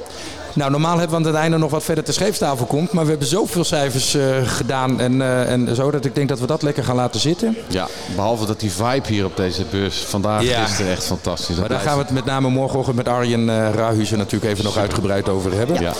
Nou, 0.59 0.71
normaal 0.71 0.99
hebben 0.99 1.19
we 1.19 1.25
aan 1.25 1.33
het 1.33 1.43
einde 1.43 1.59
nog 1.59 1.71
wat 1.71 1.85
verder 1.85 2.05
te 2.05 2.13
scheepstafel 2.13 2.67
komt. 2.67 2.93
Maar 2.93 3.05
we 3.05 3.11
hebben 3.11 3.29
zoveel 3.29 3.65
cijfers 3.65 4.15
eh, 4.15 4.23
gedaan 4.45 5.01
en, 5.01 5.23
eh, 5.23 5.53
en 5.53 5.75
zo 5.75 5.91
dat 5.91 6.05
ik 6.05 6.15
denk 6.15 6.29
dat 6.29 6.41
we 6.41 6.47
dat 6.47 6.63
lekker 6.63 6.85
gaan 6.85 6.97
laten 6.97 7.21
zitten. 7.21 7.57
ja, 7.69 7.89
behalve 8.15 8.47
dat 8.47 8.61
die 8.61 8.73
vibe 8.73 9.09
hier 9.09 9.25
op 9.25 9.37
deze 9.37 9.65
beurs 9.71 9.97
vandaag 9.99 10.43
Ja. 10.43 10.65
gisteren 10.65 10.93
echt 10.93 11.05
fantastisch. 11.05 11.47
Dat 11.49 11.59
Maar 11.59 11.69
daar 11.69 11.81
gaan 11.81 11.97
we 11.97 12.03
het 12.03 12.13
met 12.13 12.25
name 12.25 12.49
morgenochtend 12.49 12.97
met 12.97 13.09
Arjen 13.09 13.49
uh, 13.49 13.71
Rahuizen 13.75 14.19
natuurlijk 14.19 14.53
even 14.53 14.65
nog 14.65 14.77
uitgebreid 14.77 15.29
over 15.29 15.53
hebben. 15.53 15.81
Ja. 15.81 15.93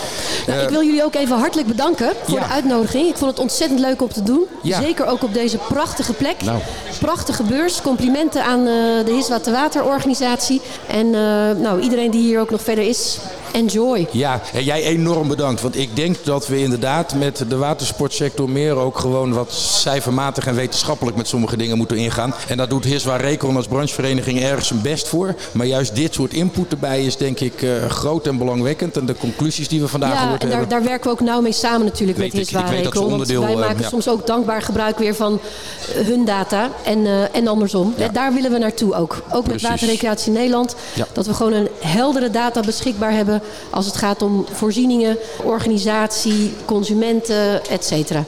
Nou, 0.47 0.61
ik 0.61 0.69
wil 0.69 0.83
jullie 0.83 1.03
ook 1.03 1.15
even 1.15 1.37
hartelijk 1.37 1.67
bedanken 1.67 2.11
voor 2.23 2.39
ja. 2.39 2.47
de 2.47 2.53
uitnodiging. 2.53 3.07
Ik 3.07 3.17
vond 3.17 3.31
het 3.31 3.39
ontzettend 3.39 3.79
leuk 3.79 4.01
om 4.01 4.09
te 4.09 4.23
doen. 4.23 4.45
Ja. 4.63 4.81
Zeker 4.81 5.05
ook 5.05 5.23
op 5.23 5.33
deze 5.33 5.57
prachtige 5.57 6.13
plek. 6.13 6.43
Nou. 6.43 6.59
Prachtige 6.99 7.43
beurs. 7.43 7.81
Complimenten 7.81 8.43
aan 8.43 8.59
eh, 8.59 8.65
de 9.05 9.11
Hiswa 9.11 9.39
te 9.39 9.51
Waterorganisatie. 9.51 10.61
En 10.87 11.05
eh, 11.05 11.61
nou, 11.61 11.79
iedereen 11.79 12.11
die 12.11 12.21
hier 12.21 12.39
ook 12.39 12.49
nog 12.49 12.61
verder 12.61 12.87
is, 12.87 13.19
enjoy. 13.51 14.07
Ja, 14.11 14.41
en 14.53 14.63
jij 14.63 14.83
enorm 14.83 15.27
bedankt. 15.27 15.61
Want 15.61 15.77
ik 15.77 15.95
denk 15.95 16.15
dat 16.23 16.47
we 16.47 16.59
inderdaad 16.59 17.13
met 17.13 17.43
de 17.47 17.57
watersportsector 17.57 18.49
meer 18.49 18.75
ook 18.75 18.99
gewoon 18.99 19.33
wat 19.33 19.53
cijfermatig 19.53 20.47
en 20.47 20.55
wetenschappelijk 20.55 21.17
met 21.17 21.27
sommige 21.27 21.57
dingen 21.57 21.77
moeten 21.77 21.97
ingaan. 21.97 22.33
En 22.47 22.57
daar 22.57 22.67
doet 22.67 22.83
Hiswa 22.83 23.15
Recon 23.15 23.55
als 23.55 23.67
branchevereniging 23.67 24.41
ergens 24.41 24.67
zijn 24.67 24.81
best 24.81 25.07
voor. 25.07 25.35
Maar 25.51 25.65
juist 25.65 25.95
dit 25.95 26.13
soort 26.13 26.33
input 26.33 26.71
erbij 26.71 27.05
is 27.05 27.17
denk 27.17 27.39
ik 27.39 27.61
eh, 27.61 27.85
groot 27.85 28.27
en 28.27 28.37
belangwekkend. 28.37 28.97
En 28.97 29.05
de 29.05 29.15
conclusies 29.15 29.67
die 29.67 29.81
we 29.81 29.87
vandaag 29.87 30.13
Ja, 30.13 30.17
gehoord 30.21 30.41
en 30.41 30.49
daar, 30.49 30.57
hebben. 30.57 30.77
daar 30.77 30.87
werken 30.87 31.03
we 31.03 31.09
ook 31.09 31.19
nauw 31.19 31.41
mee 31.41 31.51
samen 31.51 31.85
natuurlijk 31.85 32.17
Weet 32.17 32.33
met. 32.33 32.41
Hiswa 32.41 32.61
dat 32.61 32.69
Recon. 32.69 33.09
Want 33.09 33.27
wij 33.27 33.53
eh, 33.53 33.59
maken 33.59 33.81
ja. 33.81 33.87
soms 33.87 34.09
ook 34.09 34.27
dankbaar 34.27 34.61
gebruik 34.61 34.97
weer 34.97 35.15
van 35.15 35.39
eh, 35.95 36.05
hun 36.05 36.25
data 36.25 36.69
en, 36.83 37.31
en 37.33 37.47
andersom. 37.47 37.93
Ja. 37.97 38.07
Daar 38.07 38.33
willen 38.33 38.51
we 38.51 38.57
naartoe 38.57 38.95
ook. 38.95 39.23
Ook 39.31 39.47
met. 39.47 39.61
Waterrecreatie 39.61 40.31
Nederland. 40.31 40.75
Dat 41.13 41.25
we 41.25 41.33
gewoon 41.33 41.53
een 41.53 41.67
heldere 41.79 42.29
data 42.29 42.61
beschikbaar 42.61 43.11
hebben 43.11 43.38
als 43.69 43.85
het 43.85 43.97
gaat 43.97 44.21
om 44.21 44.45
voorzieningen, 44.51 45.17
organisatie, 45.43 46.53
consumenten, 46.65 47.65
et 47.69 47.85
cetera. 47.85 48.23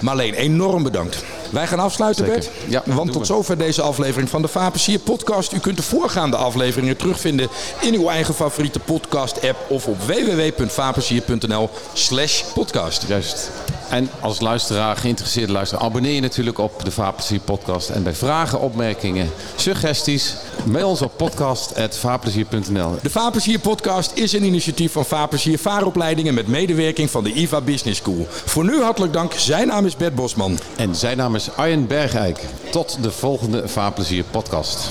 Marleen, 0.00 0.34
enorm 0.34 0.82
bedankt. 0.82 1.24
Wij 1.50 1.66
gaan 1.66 1.78
afsluiten, 1.78 2.24
Zeker. 2.26 2.40
Bert. 2.40 2.70
Ja, 2.70 2.82
Want 2.94 3.12
tot 3.12 3.20
we. 3.20 3.26
zover 3.26 3.58
deze 3.58 3.82
aflevering 3.82 4.30
van 4.30 4.42
de 4.42 4.48
Vapensier 4.48 4.98
podcast. 4.98 5.52
U 5.52 5.58
kunt 5.58 5.76
de 5.76 5.82
voorgaande 5.82 6.36
afleveringen 6.36 6.96
terugvinden 6.96 7.48
in 7.80 7.94
uw 7.94 8.08
eigen 8.08 8.34
favoriete 8.34 8.78
podcast-app 8.78 9.56
of 9.68 9.86
op 9.86 9.96
www.vapensier.nl 10.06 11.70
slash 11.92 12.42
podcast. 12.54 13.04
Juist. 13.08 13.50
En 13.90 14.10
als 14.20 14.40
luisteraar, 14.40 14.96
geïnteresseerde 14.96 15.52
luisteraar, 15.52 15.84
abonneer 15.84 16.14
je 16.14 16.20
natuurlijk 16.20 16.58
op 16.58 16.84
de 16.84 16.90
Vaarplezier 16.90 17.40
podcast. 17.40 17.88
En 17.88 18.02
bij 18.02 18.14
vragen, 18.14 18.60
opmerkingen, 18.60 19.30
suggesties, 19.56 20.34
mail 20.64 20.88
ons 20.88 21.02
op 21.02 21.12
podcast.vaarplezier.nl. 21.16 22.98
De 23.02 23.10
Vapensier 23.10 23.58
podcast 23.58 24.12
is 24.14 24.32
een 24.32 24.44
initiatief 24.44 24.92
van 24.92 25.04
Vapensier 25.04 25.58
Vaaropleidingen 25.58 26.34
met 26.34 26.46
medewerking 26.46 27.10
van 27.10 27.24
de 27.24 27.32
IVA 27.32 27.60
Business 27.60 28.00
School. 28.00 28.26
Voor 28.28 28.64
nu 28.64 28.82
hartelijk 28.82 29.12
dank. 29.12 29.32
Zijn 29.32 29.66
naam 29.66 29.86
is 29.86 29.96
Bert 29.96 30.14
Bosman. 30.14 30.58
En 30.76 30.94
zijn 30.94 31.16
naam 31.16 31.34
is 31.34 31.50
Arjen 31.56 31.86
Bergijk. 31.86 32.44
Tot 32.70 32.98
de 33.02 33.10
volgende 33.10 33.68
Vaarplezier 33.68 34.24
podcast. 34.30 34.90